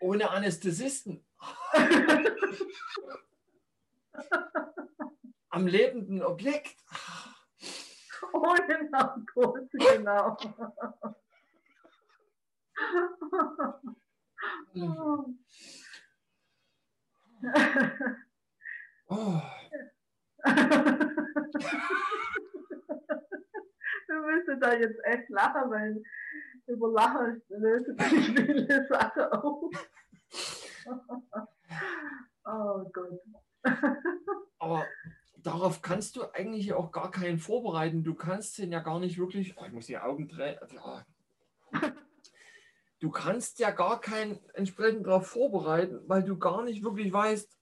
ohne 0.00 0.30
Anästhesisten. 0.30 1.24
Am 5.50 5.66
lebenden 5.66 6.22
Objekt. 6.22 6.76
Ohne 8.32 8.88
Narkose, 8.90 9.68
genau. 9.72 10.36
Oh, 19.08 19.40
Du 24.06 24.14
müsstest 24.20 24.62
da 24.62 24.74
jetzt 24.74 25.00
echt 25.04 25.28
lachen, 25.28 25.70
weil 25.70 26.02
über 26.66 26.92
Lachen 26.92 27.42
lösen 27.48 27.98
sich 27.98 28.36
viele 28.36 28.86
Sachen 28.88 29.22
auf. 29.32 29.72
Oh 32.46 32.84
Gott. 32.92 33.20
aber 34.58 34.84
darauf 35.38 35.80
kannst 35.80 36.16
du 36.16 36.24
eigentlich 36.34 36.74
auch 36.74 36.92
gar 36.92 37.10
keinen 37.10 37.38
vorbereiten. 37.38 38.04
Du 38.04 38.14
kannst 38.14 38.58
den 38.58 38.70
ja 38.70 38.80
gar 38.80 39.00
nicht 39.00 39.18
wirklich. 39.18 39.56
Oh, 39.56 39.64
ich 39.64 39.72
muss 39.72 39.86
die 39.86 39.96
Augen 39.96 40.28
drehen. 40.28 40.58
Ja. 40.74 41.06
Du 43.00 43.10
kannst 43.10 43.58
ja 43.58 43.70
gar 43.70 44.00
keinen 44.00 44.38
entsprechend 44.54 45.06
darauf 45.06 45.26
vorbereiten, 45.26 46.00
weil 46.06 46.22
du 46.22 46.38
gar 46.38 46.62
nicht 46.62 46.82
wirklich 46.84 47.12
weißt, 47.12 47.58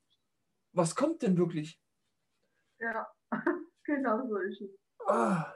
was 0.72 0.94
kommt 0.94 1.22
denn 1.22 1.36
wirklich. 1.36 1.80
Ja, 2.82 3.06
genau 3.84 4.26
so 4.28 4.36
ist 4.38 4.60
es. 4.60 4.70
Ah, 5.06 5.54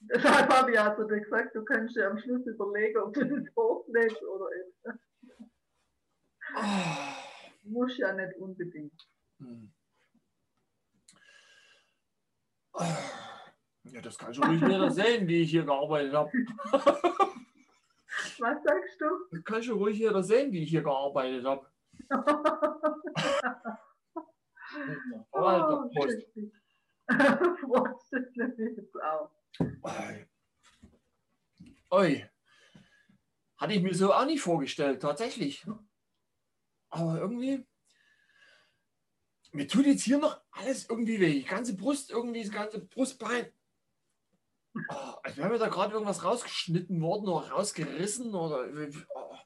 Deshalb 0.00 0.52
habe 0.52 0.70
ich 0.72 0.78
dir 0.78 1.20
gesagt, 1.20 1.54
du 1.56 1.64
kannst 1.64 1.96
dir 1.96 2.10
am 2.10 2.18
Schluss 2.18 2.46
überlegen, 2.46 2.98
ob 2.98 3.14
du 3.14 3.24
das 3.24 3.56
hochlädst 3.56 4.22
oder 4.22 4.48
nicht. 4.50 5.00
ah. 6.54 7.16
Muss 7.62 7.96
ja 7.96 8.12
nicht 8.12 8.36
unbedingt. 8.36 9.08
Hm. 9.40 9.72
Ah. 12.74 12.98
Ja, 13.84 14.00
das 14.02 14.18
kann 14.18 14.34
schon 14.34 14.44
ruhig 14.44 14.60
jeder 14.60 14.90
sehen, 14.90 15.26
wie 15.26 15.40
ich 15.42 15.50
hier 15.50 15.64
gearbeitet 15.64 16.12
habe. 16.12 16.30
Was 18.38 18.62
sagst 18.62 19.00
du? 19.00 19.06
Das 19.30 19.44
kann 19.44 19.62
schon 19.62 19.78
ruhig 19.78 19.98
jeder 19.98 20.22
sehen, 20.22 20.52
wie 20.52 20.62
ich 20.64 20.70
hier 20.70 20.82
gearbeitet 20.82 21.44
habe. 21.46 21.66
Alter, 25.32 25.84
Oh, 25.84 25.88
Prost. 25.94 26.12
schrecklich. 26.12 26.52
Auch. 29.02 29.30
Oi. 31.90 32.28
Hatte 33.56 33.72
ich 33.72 33.82
mir 33.82 33.94
so 33.94 34.12
auch 34.12 34.26
nicht 34.26 34.42
vorgestellt, 34.42 35.00
tatsächlich. 35.00 35.66
Aber 36.90 37.18
irgendwie, 37.18 37.66
mir 39.52 39.68
tut 39.68 39.86
jetzt 39.86 40.02
hier 40.02 40.18
noch 40.18 40.40
alles 40.50 40.88
irgendwie 40.88 41.20
weh. 41.20 41.32
Die 41.32 41.44
ganze 41.44 41.76
Brust, 41.76 42.10
irgendwie 42.10 42.42
das 42.42 42.52
ganze 42.52 42.80
Brustbein. 42.80 43.52
Oh, 44.90 45.14
als 45.22 45.36
wäre 45.36 45.48
mir 45.48 45.58
da 45.58 45.68
gerade 45.68 45.94
irgendwas 45.94 46.22
rausgeschnitten 46.22 47.00
worden 47.00 47.28
oder 47.28 47.48
rausgerissen 47.48 48.34
oder. 48.34 48.68
Oh. 49.14 49.36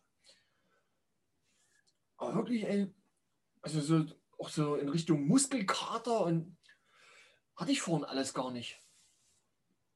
Aber 2.16 2.34
wirklich, 2.34 2.64
ey, 2.64 2.92
also 3.62 3.80
so, 3.80 4.04
auch 4.38 4.48
so 4.48 4.74
in 4.74 4.88
Richtung 4.88 5.28
Muskelkater 5.28 6.22
und 6.24 6.56
hatte 7.60 7.72
ich 7.72 7.82
vorhin 7.82 8.06
alles 8.06 8.32
gar 8.32 8.50
nicht. 8.50 8.82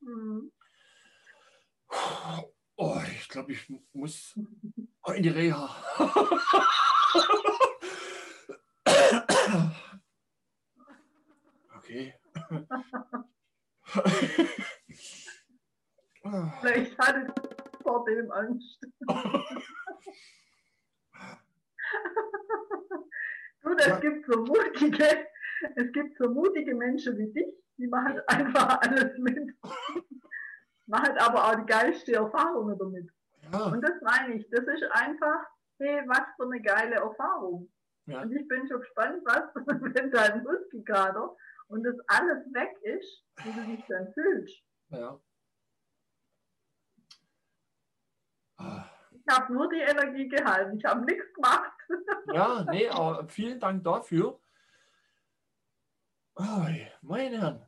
Mhm. 0.01 0.53
Oh, 2.77 3.01
ich 3.19 3.29
glaube, 3.29 3.53
ich 3.53 3.73
muss 3.93 4.39
in 5.15 5.23
die 5.23 5.29
Reha. 5.29 5.71
okay. 11.77 12.15
Vielleicht 16.61 16.99
hatte 16.99 17.27
ich 17.27 17.33
vor 17.83 18.05
dem 18.05 18.31
Angst. 18.33 18.87
du, 23.63 23.77
es 23.77 24.01
gibt 24.01 24.27
so 24.27 24.41
mutige, 24.41 25.29
es 25.77 25.93
gibt 25.93 26.17
so 26.19 26.29
mutige 26.31 26.75
Menschen 26.75 27.17
wie 27.19 27.33
dich, 27.33 27.55
die 27.79 27.87
machen 27.87 28.21
einfach 28.27 28.81
alles 28.81 29.19
mit. 29.19 29.51
machen 30.87 31.17
aber 31.19 31.45
auch 31.45 31.55
die 31.57 31.67
geilste 31.67 32.15
Erfahrungen 32.15 32.79
damit. 32.79 33.11
Ja. 33.53 33.67
Und 33.67 33.83
das 33.83 34.01
meine 34.03 34.35
ich, 34.35 34.49
das 34.51 34.65
ist 34.67 34.85
einfach, 34.93 35.45
hey, 35.79 36.03
was 36.07 36.23
für 36.37 36.45
eine 36.45 36.61
geile 36.61 36.97
Erfahrung. 36.97 37.71
Ja. 38.07 38.23
Und 38.23 38.33
ich 38.33 38.47
bin 38.49 38.69
schon 38.69 38.81
gespannt, 38.81 39.23
was, 39.25 39.55
wenn 39.67 40.11
dein 40.11 40.43
Muskelkater 40.43 41.35
und 41.69 41.83
das 41.85 41.97
alles 42.09 42.45
weg 42.53 42.77
ist, 42.83 43.25
wie 43.43 43.53
du 43.53 43.77
dich 43.77 43.85
dann 43.89 44.13
fühlst. 44.13 44.63
Ja. 44.89 45.21
Ich 49.27 49.35
habe 49.35 49.53
nur 49.53 49.69
die 49.69 49.81
Energie 49.81 50.29
gehalten, 50.29 50.77
ich 50.79 50.85
habe 50.85 51.05
nichts 51.05 51.33
gemacht. 51.35 51.73
Ja, 52.33 52.65
nee, 52.71 52.89
aber 52.89 53.27
vielen 53.29 53.59
Dank 53.59 53.83
dafür. 53.85 54.39
Oh, 56.37 56.67
meine 57.03 57.39
Herren. 57.39 57.67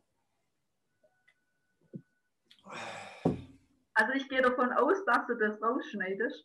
Also 3.94 4.12
ich 4.12 4.28
gehe 4.28 4.42
davon 4.42 4.72
aus, 4.72 5.04
dass 5.04 5.26
du 5.26 5.34
das 5.36 5.62
rausschneidest. 5.62 6.44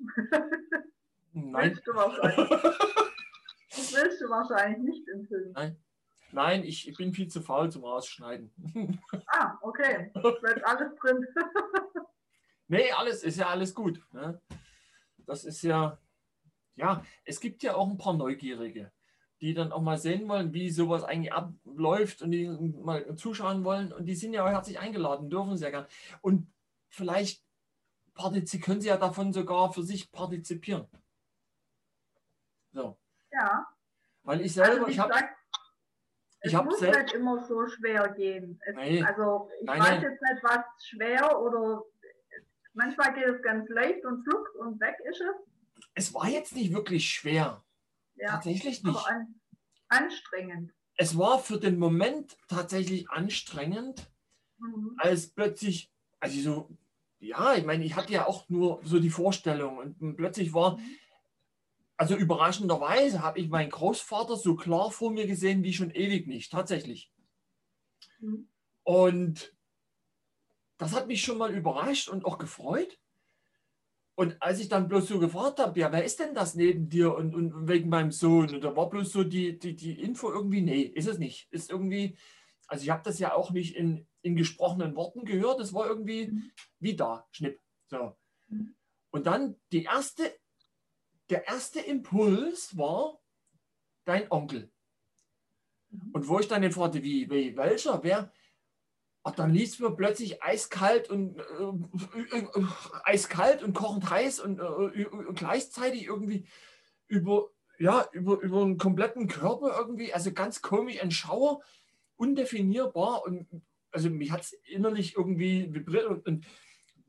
Nein. 1.34 1.72
Willst 1.72 1.88
du 1.88 1.94
wahrscheinlich, 1.94 2.50
das 2.50 3.94
willst 3.96 4.22
du 4.22 4.30
wahrscheinlich 4.30 4.80
nicht 4.84 5.08
im 5.10 5.28
Film. 5.28 5.52
Nein. 5.54 5.78
Nein, 6.34 6.64
ich, 6.64 6.88
ich 6.88 6.96
bin 6.96 7.14
viel 7.14 7.28
zu 7.28 7.42
faul 7.42 7.70
zum 7.70 7.84
Rausschneiden. 7.84 8.52
Ah, 9.28 9.58
okay. 9.62 10.12
Bleibt 10.14 10.66
alles 10.66 10.96
drin. 10.96 11.28
nee, 12.68 12.92
alles 12.92 13.24
ist 13.24 13.38
ja 13.38 13.48
alles 13.48 13.76
gut. 13.76 14.02
Ne? 14.14 14.40
Das 15.26 15.44
ist 15.44 15.62
ja, 15.62 15.98
ja, 16.76 17.04
es 17.26 17.40
gibt 17.40 17.64
ja 17.64 17.76
auch 17.76 17.90
ein 17.90 17.98
paar 17.98 18.14
Neugierige, 18.14 18.92
die 19.42 19.56
dann 19.56 19.72
auch 19.72 19.82
mal 19.82 19.98
sehen 19.98 20.30
wollen, 20.30 20.54
wie 20.54 20.70
sowas 20.70 21.04
eigentlich 21.04 21.34
abläuft 21.34 22.22
und 22.22 22.32
die 22.32 22.48
mal 22.48 23.16
zuschauen 23.16 23.64
wollen. 23.64 23.92
Und 23.92 24.06
die 24.06 24.16
sind 24.16 24.34
ja 24.34 24.46
auch 24.46 24.50
herzlich 24.50 24.80
eingeladen, 24.80 25.30
dürfen 25.30 25.58
sehr 25.58 25.72
gern. 25.72 25.88
Und 26.22 26.48
vielleicht 26.90 27.44
können 28.62 28.82
sie 28.82 28.90
ja 28.90 28.98
davon 28.98 29.34
sogar 29.34 29.74
für 29.74 29.82
sich 29.82 30.12
partizipieren. 30.12 30.88
So. 32.72 32.98
Ja. 33.32 33.68
Weil 34.24 34.42
ich 34.42 34.54
selber, 34.54 34.86
also, 34.86 34.88
ich 34.88 35.00
habe. 35.00 35.14
Es 36.44 36.54
muss 36.54 36.80
selbst, 36.80 37.02
nicht 37.04 37.14
immer 37.14 37.44
so 37.46 37.68
schwer 37.68 38.10
gehen. 38.10 38.60
Es, 38.66 38.76
nee, 38.76 39.04
also 39.04 39.50
ich 39.60 39.66
nein, 39.66 39.80
weiß 39.80 39.90
nein. 39.90 40.02
jetzt 40.02 40.22
nicht, 40.22 40.44
was 40.44 40.86
schwer 40.86 41.40
oder 41.40 41.84
manchmal 42.74 43.14
geht 43.14 43.26
es 43.26 43.42
ganz 43.44 43.70
leicht 43.70 44.04
und 44.06 44.24
flugs 44.24 44.56
und 44.56 44.80
weg 44.80 44.96
ist 45.10 45.22
es. 45.22 45.86
Es 45.94 46.14
war 46.14 46.28
jetzt 46.28 46.56
nicht 46.56 46.74
wirklich 46.74 47.10
schwer. 47.10 47.64
Ja, 48.22 48.34
tatsächlich 48.34 48.84
nicht. 48.84 48.96
Aber 48.96 49.08
an, 49.08 49.36
anstrengend. 49.90 50.72
Es 50.96 51.18
war 51.18 51.40
für 51.40 51.60
den 51.60 51.80
Moment 51.80 52.38
tatsächlich 52.48 53.10
anstrengend, 53.10 54.12
mhm. 54.60 54.96
als 54.98 55.30
plötzlich, 55.32 55.92
also 56.20 56.40
so, 56.42 56.78
ja, 57.20 57.56
ich 57.56 57.66
meine, 57.66 57.84
ich 57.84 57.96
hatte 57.96 58.14
ja 58.14 58.28
auch 58.28 58.48
nur 58.50 58.82
so 58.84 59.00
die 59.00 59.10
Vorstellung 59.10 59.78
und 59.78 60.18
plötzlich 60.18 60.54
war, 60.54 60.78
mhm. 60.78 60.96
also 61.98 62.16
überraschenderweise 62.16 63.24
habe 63.24 63.40
ich 63.40 63.50
meinen 63.50 63.72
Großvater 63.72 64.36
so 64.36 64.56
klar 64.56 64.92
vor 64.92 65.12
mir 65.12 65.26
gesehen 65.26 65.64
wie 65.64 65.74
schon 65.74 65.92
ewig 65.92 66.28
nicht, 66.28 66.52
tatsächlich. 66.52 67.12
Mhm. 68.20 68.48
Und 68.84 69.56
das 70.78 70.94
hat 70.94 71.08
mich 71.08 71.24
schon 71.24 71.38
mal 71.38 71.54
überrascht 71.54 72.10
und 72.10 72.26
auch 72.26 72.38
gefreut. 72.38 73.00
Und 74.16 74.42
als 74.42 74.60
ich 74.60 74.70
dann 74.70 74.88
bloß 74.88 75.08
so 75.08 75.20
gefragt 75.20 75.60
habe, 75.60 75.80
ja, 75.80 75.92
wer 75.92 76.04
ist 76.04 76.20
denn 76.20 76.36
das 76.36 76.56
neben 76.56 76.90
dir 76.90 77.16
und, 77.16 77.34
und 77.34 77.68
wegen 77.68 77.90
meinem 77.90 78.12
Sohn? 78.12 78.54
Und 78.54 78.64
da 78.64 78.76
war 78.76 78.90
bloß 78.90 79.12
so 79.12 79.24
die, 79.24 79.58
die, 79.58 79.76
die 79.76 80.00
Info 80.02 80.32
irgendwie, 80.32 80.62
nee, 80.62 80.82
ist 80.82 81.08
es 81.08 81.18
nicht. 81.18 81.48
Ist 81.52 81.72
irgendwie, 81.72 82.18
also 82.68 82.84
ich 82.84 82.90
habe 82.90 83.04
das 83.04 83.20
ja 83.20 83.34
auch 83.34 83.52
nicht 83.52 83.76
in, 83.76 84.08
in 84.22 84.36
gesprochenen 84.36 84.96
Worten 84.96 85.26
gehört, 85.26 85.60
es 85.60 85.74
war 85.74 85.88
irgendwie 85.88 86.28
mhm. 86.28 86.52
wie 86.80 86.96
da, 86.96 87.28
Schnipp. 87.32 87.60
So. 87.88 88.16
Mhm. 88.48 88.76
Und 89.12 89.26
dann 89.28 89.56
die 89.72 89.84
erste, 89.84 90.24
der 91.30 91.48
erste 91.48 91.80
Impuls 91.80 92.78
war 92.78 93.20
dein 94.06 94.30
Onkel. 94.32 94.72
Mhm. 95.90 96.12
Und 96.14 96.28
wo 96.28 96.40
ich 96.40 96.48
dann 96.48 96.62
den 96.62 96.72
fragte, 96.72 97.02
wie, 97.02 97.30
wie 97.30 97.56
welcher, 97.56 98.04
wer, 98.04 98.32
Ach, 99.24 99.36
dann 99.36 99.54
liest 99.54 99.80
mir 99.80 99.92
plötzlich 99.92 100.42
eiskalt 100.42 101.10
und 101.10 101.38
äh, 101.38 102.38
äh, 102.38 102.40
äh, 102.40 102.66
eiskalt 103.04 103.62
und 103.62 103.74
kochend 103.74 104.10
heiß 104.10 104.40
und 104.40 104.60
äh, 104.60 105.06
gleichzeitig 105.36 106.06
irgendwie 106.06 106.48
über, 107.08 107.50
ja, 107.78 108.08
über, 108.14 108.40
über 108.40 108.62
einen 108.62 108.80
kompletten 108.80 109.28
Körper 109.28 109.78
irgendwie, 109.78 110.12
also 110.14 110.32
ganz 110.32 110.64
komisch, 110.64 111.02
ein 111.02 111.12
Schauer, 111.12 111.62
undefinierbar 112.16 113.24
und 113.24 113.48
also 113.92 114.10
mich 114.10 114.32
hat 114.32 114.42
es 114.42 114.54
innerlich 114.64 115.16
irgendwie 115.16 115.72
vibriert 115.74 116.06
und, 116.06 116.26
und, 116.26 116.46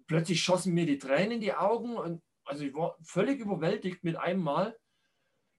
plötzlich 0.07 0.43
schossen 0.43 0.75
mir 0.75 0.85
die 0.85 0.99
Tränen 0.99 1.33
in 1.33 1.41
die 1.41 1.55
Augen 1.55 1.97
und 1.97 2.23
also 2.45 2.65
ich 2.65 2.75
war 2.75 2.97
völlig 3.03 3.39
überwältigt 3.39 4.05
mit 4.05 4.17
einem 4.17 4.43
Mal. 4.43 4.77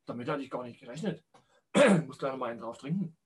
Damit 0.06 0.28
hatte 0.28 0.44
ich 0.44 0.52
gar 0.52 0.64
nicht 0.64 0.80
gerechnet. 0.80 1.24
Ich 1.76 1.84
muss 2.06 2.20
gleich 2.20 2.34
noch 2.34 2.40
mal 2.40 2.52
einen 2.52 2.60
drauf 2.60 2.78
trinken. 2.78 3.18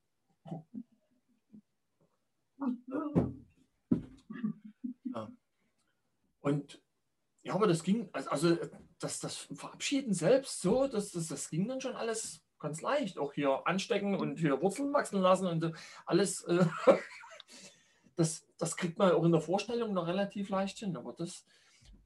Ja. 5.13 5.31
Und 6.41 6.81
ja, 7.43 7.53
aber 7.53 7.67
das 7.67 7.83
ging, 7.83 8.09
also, 8.13 8.57
das, 8.99 9.19
das 9.19 9.37
Verabschieden 9.53 10.13
selbst 10.13 10.61
so, 10.61 10.87
das, 10.87 11.11
das, 11.11 11.27
das 11.27 11.49
ging 11.49 11.67
dann 11.67 11.79
schon 11.81 11.95
alles 11.95 12.43
ganz 12.59 12.81
leicht. 12.81 13.17
Auch 13.17 13.33
hier 13.33 13.65
anstecken 13.65 14.15
und 14.15 14.39
hier 14.39 14.61
Wurzeln 14.61 14.93
wachsen 14.93 15.21
lassen 15.21 15.47
und 15.47 15.73
alles. 16.05 16.43
Äh, 16.43 16.65
das, 18.15 18.45
das 18.57 18.75
kriegt 18.75 18.97
man 18.97 19.11
auch 19.11 19.23
in 19.23 19.31
der 19.31 19.41
Vorstellung 19.41 19.93
noch 19.93 20.07
relativ 20.07 20.49
leicht 20.49 20.79
hin. 20.79 20.97
Aber 20.97 21.13
das, 21.13 21.45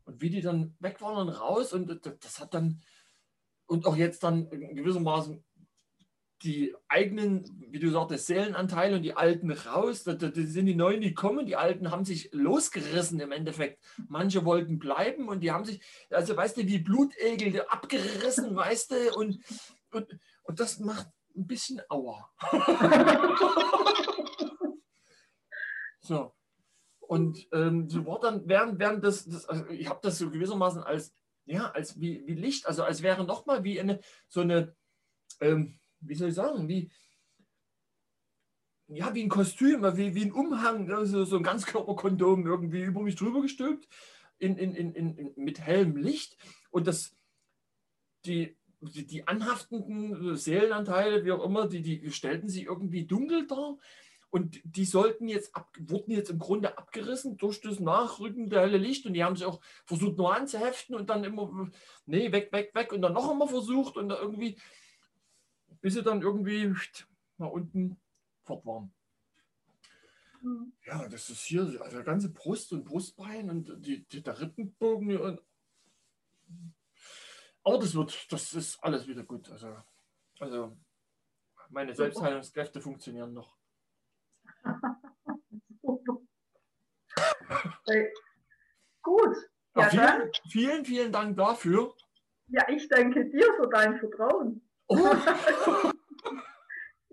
und 0.05 0.21
wie 0.21 0.29
die 0.29 0.41
dann 0.41 0.75
weg 0.79 1.01
waren 1.01 1.27
und 1.27 1.29
raus 1.29 1.73
und 1.73 1.87
das, 1.87 2.19
das 2.19 2.39
hat 2.39 2.53
dann, 2.53 2.81
und 3.67 3.85
auch 3.85 3.95
jetzt 3.95 4.23
dann 4.23 4.49
gewissermaßen 4.49 5.43
die 6.43 6.75
eigenen, 6.87 7.43
wie 7.69 7.79
du 7.79 7.89
sagtest, 7.91 8.27
Seelenanteile 8.27 8.95
und 8.95 9.03
die 9.03 9.15
Alten 9.15 9.51
raus. 9.51 10.03
Das, 10.03 10.17
sind 10.19 10.65
die 10.65 10.75
Neuen, 10.75 11.01
die 11.01 11.13
kommen. 11.13 11.45
Die 11.45 11.55
Alten 11.55 11.91
haben 11.91 12.05
sich 12.05 12.29
losgerissen 12.31 13.19
im 13.19 13.31
Endeffekt. 13.31 13.83
Manche 14.07 14.43
wollten 14.45 14.79
bleiben 14.79 15.29
und 15.29 15.41
die 15.41 15.51
haben 15.51 15.65
sich, 15.65 15.81
also 16.09 16.35
weißt 16.35 16.57
du, 16.57 16.67
wie 16.67 16.79
Blutegel 16.79 17.61
abgerissen, 17.67 18.55
weißt 18.55 18.91
du, 18.91 19.15
und, 19.15 19.39
und, 19.91 20.07
und 20.43 20.59
das 20.59 20.79
macht 20.79 21.07
ein 21.35 21.47
bisschen 21.47 21.81
Aua. 21.89 22.29
so. 25.99 26.33
Und 26.99 27.47
ähm, 27.51 27.89
so 27.89 28.05
war 28.05 28.19
dann 28.19 28.47
während, 28.47 28.79
während 28.79 29.03
das, 29.03 29.25
das 29.25 29.45
also 29.45 29.67
ich 29.67 29.89
habe 29.89 29.99
das 30.01 30.17
so 30.17 30.29
gewissermaßen 30.29 30.81
als, 30.81 31.13
ja, 31.45 31.69
als 31.71 31.99
wie, 31.99 32.25
wie 32.25 32.35
Licht, 32.35 32.65
also 32.67 32.83
als 32.83 33.01
wäre 33.01 33.25
nochmal 33.25 33.65
wie 33.65 33.79
eine, 33.79 33.99
so 34.29 34.41
eine, 34.41 34.75
ähm, 35.41 35.80
wie 36.01 36.15
soll 36.15 36.29
ich 36.29 36.35
sagen, 36.35 36.67
wie, 36.67 36.91
ja, 38.87 39.13
wie 39.13 39.23
ein 39.23 39.29
Kostüm, 39.29 39.83
wie, 39.95 40.15
wie 40.15 40.25
ein 40.25 40.33
Umhang, 40.33 40.91
also 40.91 41.23
so 41.23 41.37
ein 41.37 41.43
Ganzkörperkondom 41.43 42.45
irgendwie 42.45 42.83
über 42.83 43.01
mich 43.01 43.15
drüber 43.15 43.41
gestülpt, 43.41 43.87
in, 44.37 44.57
in, 44.57 44.73
in, 44.75 45.15
in, 45.15 45.33
mit 45.35 45.59
hellem 45.59 45.95
Licht. 45.95 46.37
Und 46.71 46.87
das, 46.87 47.15
die, 48.25 48.57
die, 48.81 49.05
die 49.05 49.27
anhaftenden 49.27 50.35
Seelenanteile, 50.35 51.23
wie 51.23 51.31
auch 51.31 51.45
immer, 51.45 51.67
die, 51.67 51.81
die 51.81 52.11
stellten 52.11 52.49
sich 52.49 52.65
irgendwie 52.65 53.05
dunkel 53.05 53.47
dar. 53.47 53.77
Und 54.29 54.61
die 54.63 54.85
sollten 54.85 55.27
jetzt 55.27 55.55
ab, 55.55 55.69
wurden 55.77 56.11
jetzt 56.11 56.29
im 56.29 56.39
Grunde 56.39 56.77
abgerissen 56.77 57.37
durch 57.37 57.59
das 57.59 57.81
Nachrücken 57.81 58.49
der 58.49 58.61
helle 58.61 58.77
Licht. 58.77 59.05
Und 59.05 59.13
die 59.13 59.23
haben 59.23 59.35
sich 59.35 59.45
auch 59.45 59.61
versucht, 59.85 60.17
nur 60.17 60.33
anzuheften 60.33 60.95
und 60.95 61.09
dann 61.09 61.23
immer, 61.23 61.69
nee, 62.05 62.31
weg, 62.31 62.51
weg, 62.51 62.71
weg. 62.73 62.93
Und 62.93 63.01
dann 63.01 63.13
noch 63.13 63.29
einmal 63.29 63.49
versucht 63.49 63.97
und 63.97 64.09
irgendwie, 64.09 64.57
bis 65.81 65.95
sie 65.95 66.03
dann 66.03 66.21
irgendwie 66.21 66.73
nach 67.37 67.49
unten 67.49 67.97
fort 68.43 68.65
waren. 68.65 68.93
Mhm. 70.41 70.73
Ja, 70.85 71.07
das 71.07 71.29
ist 71.29 71.41
hier, 71.41 71.61
also 71.61 71.97
der 71.97 72.03
ganze 72.03 72.31
Brust 72.31 72.71
und 72.73 72.85
Brustbein 72.85 73.49
und 73.49 73.85
die, 73.85 74.03
die, 74.07 74.23
der 74.23 74.39
Rippenbogen. 74.39 75.17
Und 75.17 75.41
aber 77.63 77.77
das 77.77 77.93
wird, 77.93 78.31
das 78.31 78.53
ist 78.53 78.83
alles 78.83 79.07
wieder 79.07 79.23
gut. 79.23 79.49
Also, 79.51 79.75
also 80.39 80.77
meine 81.69 81.93
Selbstheilungskräfte 81.95 82.81
funktionieren 82.81 83.33
noch. 83.33 83.55
Gut. 89.01 89.35
Ja, 89.75 89.83
Ja, 89.83 89.89
vielen, 89.89 90.31
vielen, 90.49 90.85
vielen 90.85 91.11
Dank 91.11 91.37
dafür. 91.37 91.93
ja, 92.47 92.67
ich 92.69 92.87
danke 92.89 93.29
dir 93.29 93.45
für 93.57 93.69
dein 93.69 93.97
Vertrauen. 93.99 94.61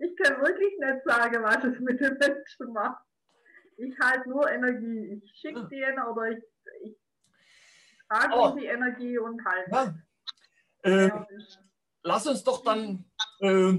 Ich 0.01 0.15
kann 0.15 0.41
wirklich 0.41 0.73
nicht 0.79 1.03
sagen, 1.03 1.43
was 1.43 1.61
es 1.63 1.77
mit 1.81 1.99
den 1.99 2.17
Menschen 2.17 2.71
macht. 2.73 3.03
Ich 3.75 3.99
halte 3.99 4.29
nur 4.29 4.49
Energie. 4.49 5.21
Ich 5.21 5.39
schicke 5.39 5.67
die 5.67 5.81
Ener- 5.81 6.09
oder 6.11 6.29
ich, 6.31 6.43
ich 6.83 6.95
trage 8.07 8.33
Oh. 8.33 8.55
die 8.57 8.65
Energie 8.65 9.17
und 9.17 9.43
halte. 9.43 9.71
ja. 9.71 9.93
äh, 10.83 11.07
Ja, 11.07 11.27
lass 12.03 12.27
uns 12.27 12.43
doch 12.45 12.63
dann 12.63 13.03
äh, 13.41 13.73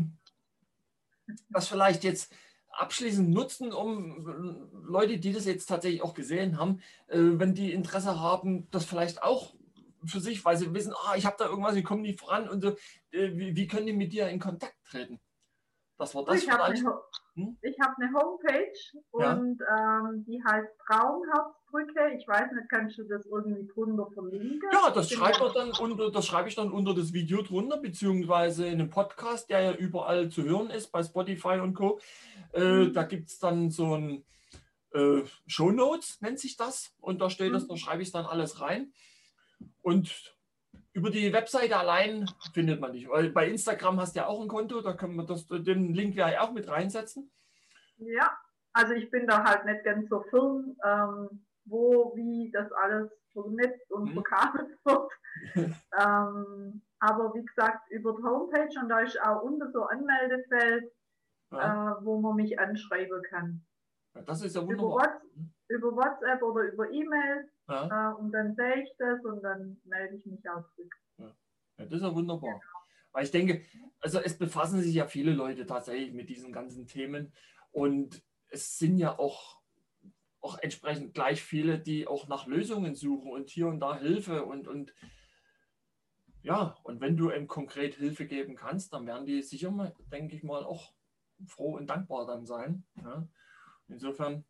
das 1.49 1.69
vielleicht 1.69 2.05
jetzt 2.05 2.33
abschließend 2.69 3.31
nutzen, 3.31 3.73
um 3.73 4.69
Leute, 4.85 5.17
die 5.19 5.33
das 5.33 5.47
jetzt 5.47 5.67
tatsächlich 5.67 6.03
auch 6.03 6.13
gesehen 6.15 6.59
haben, 6.59 6.83
äh, 7.09 7.17
wenn 7.19 7.55
die 7.55 7.73
Interesse 7.73 8.21
haben, 8.21 8.69
das 8.71 8.85
vielleicht 8.85 9.23
auch 9.23 9.55
für 10.05 10.21
sich, 10.21 10.45
weil 10.45 10.57
sie 10.57 10.73
wissen, 10.75 10.95
ah, 11.07 11.15
ich 11.17 11.27
habe 11.27 11.37
da 11.39 11.47
irgendwas, 11.49 11.77
ich 11.77 11.85
komme 11.85 12.03
nicht 12.03 12.19
voran 12.21 12.49
und 12.49 12.61
so, 12.63 12.69
äh, 13.13 13.37
wie, 13.37 13.55
wie 13.57 13.67
können 13.69 13.87
die 13.87 13.93
mit 13.93 14.13
dir 14.13 14.29
in 14.29 14.39
Kontakt 14.41 14.75
treten? 14.91 15.21
Das 15.99 16.15
war 16.15 16.25
das 16.25 16.43
ich 16.43 16.51
habe 16.51 16.65
eine, 16.65 16.83
Ho- 16.83 17.03
Hm? 17.35 17.59
ich 17.61 17.79
hab 17.79 17.95
eine 17.99 18.11
Homepage 18.15 18.73
Ja. 19.19 19.35
und 19.35 19.61
ähm, 19.61 20.25
die 20.27 20.43
heißt 20.43 20.69
Traumherzbrücke. 20.87 22.15
Ich 22.19 22.27
weiß 22.27 22.53
nicht, 22.53 22.69
kannst 22.71 22.99
du 22.99 23.05
das 23.05 23.27
irgendwie 23.27 23.67
drunter 23.67 24.07
verlinken? 24.13 24.69
Ja, 24.73 24.91
das 24.91 25.11
Ich 25.11 25.17
schreibt 25.19 25.41
man 25.41 25.53
dann 25.53 25.71
unter, 25.73 26.11
das 26.11 26.27
schreibe 26.27 26.49
ich 26.49 26.55
dann 26.55 26.71
unter 26.73 26.95
das 26.95 27.13
Video 27.13 27.43
drunter, 27.43 27.77
beziehungsweise 27.79 28.67
in 28.67 28.81
einem 28.81 28.91
Podcast, 28.91 29.51
der 29.51 29.61
ja 29.61 29.73
überall 29.75 30.29
zu 30.31 30.43
hören 30.43 30.71
ist, 30.71 30.91
bei 30.91 31.03
Spotify 31.03 31.59
und 31.61 31.75
Co. 31.75 32.01
Äh, 32.53 32.61
Mhm. 32.87 32.93
Da 32.95 33.03
gibt 33.05 33.29
es 33.29 33.39
dann 33.39 33.71
so 33.71 33.95
ein 33.95 34.25
äh, 34.93 35.23
Show 35.47 35.71
Notes, 35.71 36.21
nennt 36.21 36.41
sich 36.41 36.57
das. 36.57 36.95
Und 37.01 37.21
da 37.21 37.31
steht 37.31 37.53
das, 37.55 37.65
Mhm. 37.65 37.69
da 37.69 37.77
schreibe 37.77 38.03
ich 38.03 38.11
dann 38.11 38.25
alles 38.27 38.61
rein. 38.61 38.93
Und 39.83 40.35
über 40.93 41.11
die 41.11 41.33
Webseite 41.33 41.77
allein 41.77 42.29
findet 42.53 42.81
man 42.81 42.93
dich. 42.93 43.09
Weil 43.09 43.31
bei 43.31 43.49
Instagram 43.49 44.01
hast 44.01 44.15
du 44.17 44.21
ja 44.21 44.27
auch 44.27 44.41
ein 44.41 44.49
Konto, 44.49 44.81
da 44.81 44.93
können 44.95 45.17
wir 45.17 45.25
das, 45.25 45.47
den 45.47 45.95
Link 45.95 46.15
ja 46.17 46.41
auch 46.41 46.53
mit 46.53 46.69
reinsetzen. 46.69 47.31
Ja, 47.99 48.31
also 48.73 48.93
ich 48.95 49.11
bin 49.11 49.27
da 49.27 49.45
halt 49.45 49.65
nicht 49.67 49.85
ganz 49.85 50.09
so 50.09 50.21
firm, 50.31 50.77
ähm, 50.85 51.47
wo, 51.65 52.13
wie 52.17 52.51
das 52.51 52.71
alles 52.73 53.11
vernetzt 53.33 53.91
und 53.93 54.11
Mhm. 54.11 54.15
verkabelt 54.15 54.79
wird. 54.85 55.13
ähm, 55.99 56.83
aber 56.99 57.33
wie 57.35 57.45
gesagt, 57.45 57.91
über 57.91 58.13
die 58.17 58.23
Homepage 58.23 58.79
und 58.81 58.89
da 58.89 59.01
ist 59.01 59.21
auch 59.23 59.43
unter 59.43 59.71
so 59.73 59.85
Anmeldefeld, 59.85 60.93
Ja, 61.53 61.93
äh, 61.99 62.05
wo 62.05 62.21
man 62.21 62.37
mich 62.37 62.59
anschreiben 62.59 63.23
kann. 63.29 63.65
das 64.27 64.43
ist 64.43 64.55
ja 64.57 64.63
Über, 64.63 64.69
wunderbar. 64.83 64.97
Whats 65.07 65.25
über 65.69 65.93
WhatsApp 65.95 66.43
oder 66.43 66.63
über 66.73 66.91
E-Mail 66.91 67.49
Ja. 67.71 68.11
äh, 68.11 68.15
und 68.15 68.33
dann 68.33 68.55
sehe 68.55 68.83
ich 68.83 68.91
das 68.99 69.25
und 69.25 69.43
dann 69.43 69.81
melde 69.85 70.17
ich 70.17 70.27
mich 70.27 70.49
auch 70.51 70.69
zurück. 70.75 70.95
Ja, 71.19 71.35
das 71.77 71.93
ist 71.93 72.03
ja 72.03 72.15
wunderbar. 72.15 72.61
Weil 73.13 73.25
ich 73.25 73.31
denke, 73.31 73.65
also 74.01 74.19
es 74.19 74.39
befassen 74.39 74.81
sich 74.81 74.95
ja 74.95 75.07
viele 75.07 75.33
Leute 75.33 75.67
tatsächlich 75.67 76.13
mit 76.13 76.29
diesen 76.29 76.53
ganzen 76.53 76.87
Themen 76.87 77.33
und 77.73 78.23
es 78.49 78.79
sind 78.79 78.99
ja 78.99 79.19
auch, 79.19 79.61
auch 80.41 80.59
entsprechend 80.59 81.15
gleich 81.15 81.43
viele, 81.43 81.79
die 81.79 82.07
auch 82.07 82.29
nach 82.29 82.47
Lösungen 82.47 82.95
suchen 82.95 83.31
und 83.31 83.49
hier 83.51 83.69
und 83.69 83.81
da 83.81 83.99
Hilfe 83.99 84.45
und, 84.45 84.69
und 84.69 84.93
ja, 86.43 86.77
und 86.83 87.01
wenn 87.01 87.17
du 87.17 87.31
eben 87.31 87.47
konkret 87.47 87.95
Hilfe 87.95 88.27
geben 88.27 88.57
kannst, 88.57 88.93
dann 88.93 89.07
werden 89.07 89.27
die 89.27 89.43
sicher 89.43 89.71
mal, 89.71 89.95
denke 90.11 90.37
ich 90.37 90.43
mal, 90.43 90.65
auch 90.65 90.93
froh 91.47 91.77
und 91.77 91.89
dankbar 91.89 92.27
dann 92.27 92.47
sein. 92.47 92.85
Ja. 92.97 93.29
Insofern, 93.89 94.45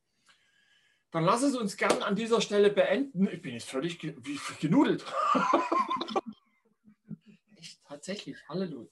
dann 1.10 1.24
lass 1.24 1.42
es 1.42 1.56
uns 1.56 1.76
gern 1.76 2.02
an 2.02 2.14
dieser 2.14 2.40
Stelle 2.40 2.70
beenden. 2.70 3.28
Ich 3.28 3.42
bin 3.42 3.54
jetzt 3.54 3.68
völlig 3.68 3.98
ge 3.98 4.14
genudelt. 4.60 5.04
Echt, 7.56 7.84
tatsächlich, 7.84 8.36
Halleluja. 8.48 8.88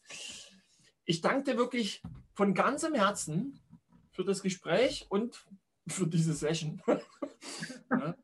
Ich 1.05 1.21
danke 1.21 1.53
dir 1.53 1.57
wirklich 1.57 2.03
von 2.35 2.55
ganzem 2.55 2.95
Herzen 2.95 3.61
für 4.13 4.25
das 4.25 4.43
Gespräch 4.43 5.07
und 5.09 5.47
für 5.87 6.07
diese 6.07 6.35
Session. 6.35 6.83
ja, 7.91 8.15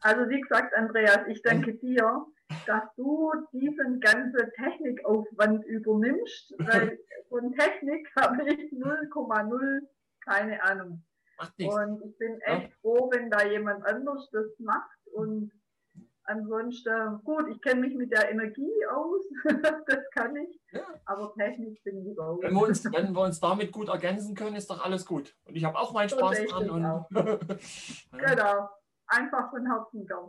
Also 0.00 0.28
wie 0.28 0.40
gesagt, 0.40 0.74
Andreas, 0.74 1.26
ich 1.28 1.42
danke 1.42 1.74
dir, 1.74 2.26
dass 2.66 2.82
du 2.96 3.32
diesen 3.52 4.00
ganzen 4.00 4.50
Technikaufwand 4.56 5.64
übernimmst, 5.64 6.54
weil 6.58 6.98
von 7.28 7.52
Technik 7.52 8.10
habe 8.16 8.50
ich 8.50 8.72
0,0 8.72 9.80
keine 10.20 10.62
Ahnung. 10.62 11.02
Macht 11.42 11.58
nichts. 11.58 11.74
Und 11.74 12.02
ich 12.04 12.18
bin 12.18 12.40
echt 12.42 12.72
froh, 12.80 13.10
wenn 13.12 13.30
da 13.30 13.44
jemand 13.44 13.84
anders 13.84 14.28
das 14.30 14.46
macht. 14.58 14.90
Und 15.12 15.50
ansonsten, 16.24 17.20
gut, 17.24 17.48
ich 17.48 17.60
kenne 17.60 17.80
mich 17.80 17.94
mit 17.94 18.12
der 18.12 18.30
Energie 18.30 18.86
aus, 18.92 19.22
das 19.86 20.10
kann 20.12 20.36
ich, 20.36 20.60
Ja. 20.70 20.86
aber 21.04 21.34
Technik 21.34 21.82
bin 21.84 22.06
ich 22.06 22.18
raus. 22.18 22.38
Wenn 22.42 22.54
wir, 22.54 22.62
uns, 22.62 22.84
wenn 22.84 23.12
wir 23.12 23.20
uns 23.22 23.40
damit 23.40 23.72
gut 23.72 23.88
ergänzen 23.88 24.34
können, 24.34 24.56
ist 24.56 24.70
doch 24.70 24.84
alles 24.84 25.04
gut. 25.04 25.34
Und 25.44 25.56
ich 25.56 25.64
habe 25.64 25.78
auch 25.78 25.92
meinen 25.92 26.08
So 26.08 26.18
Spaß 26.18 26.38
ich 26.38 26.50
dran. 26.50 26.70
Und 26.70 26.82
ja, 27.10 27.38
Genau, 28.34 28.68
einfach 29.06 29.50
von 29.50 29.66
Herzen 29.66 30.06
gern. 30.06 30.28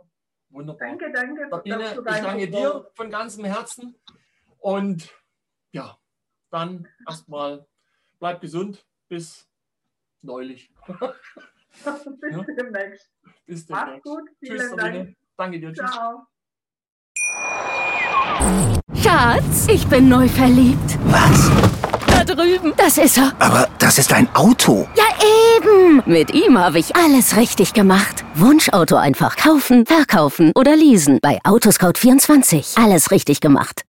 wunderbar. 0.50 0.88
Danke, 0.88 1.12
danke. 1.12 1.48
Sabine, 1.50 1.84
für 1.86 2.00
ich 2.00 2.20
danke 2.22 2.50
dir 2.50 2.90
von 2.94 3.10
ganzem 3.10 3.44
Herzen. 3.44 3.94
Und 4.58 5.10
ja, 5.72 5.96
dann 6.50 6.88
erstmal 7.08 7.66
bleib 8.18 8.40
gesund. 8.40 8.84
Bis 9.08 9.48
neulich. 10.24 10.70
Bis 10.88 11.84
Ja. 11.84 12.44
demnächst. 12.56 13.10
Bis 13.46 13.68
Mach's 13.68 13.84
demnächst. 13.84 14.04
gut, 14.04 14.22
vielen 14.40 14.58
Tschüss, 14.58 14.70
Dank. 14.70 14.80
Sabine. 14.80 15.14
Danke 15.36 15.60
dir. 15.60 15.72
Tschüss. 15.72 15.90
Ciao. 15.90 16.26
Schatz, 19.02 19.66
ich 19.68 19.86
bin 19.88 20.08
neu 20.08 20.28
verliebt. 20.28 20.98
Was? 21.06 21.50
Da 22.06 22.24
drüben. 22.24 22.72
Das 22.76 22.96
ist 22.98 23.18
er. 23.18 23.32
Aber 23.38 23.68
das 23.78 23.98
ist 23.98 24.12
ein 24.12 24.28
Auto. 24.34 24.88
Ja, 24.96 25.04
eben. 25.56 26.02
Mit 26.06 26.32
ihm 26.32 26.58
habe 26.58 26.78
ich 26.78 26.94
alles 26.96 27.36
richtig 27.36 27.72
gemacht. 27.74 28.24
Wunschauto 28.34 28.96
einfach 28.96 29.36
kaufen, 29.36 29.84
verkaufen 29.86 30.52
oder 30.54 30.76
leasen. 30.76 31.18
Bei 31.22 31.38
Autoscout24. 31.44 32.82
Alles 32.82 33.10
richtig 33.10 33.40
gemacht. 33.40 33.82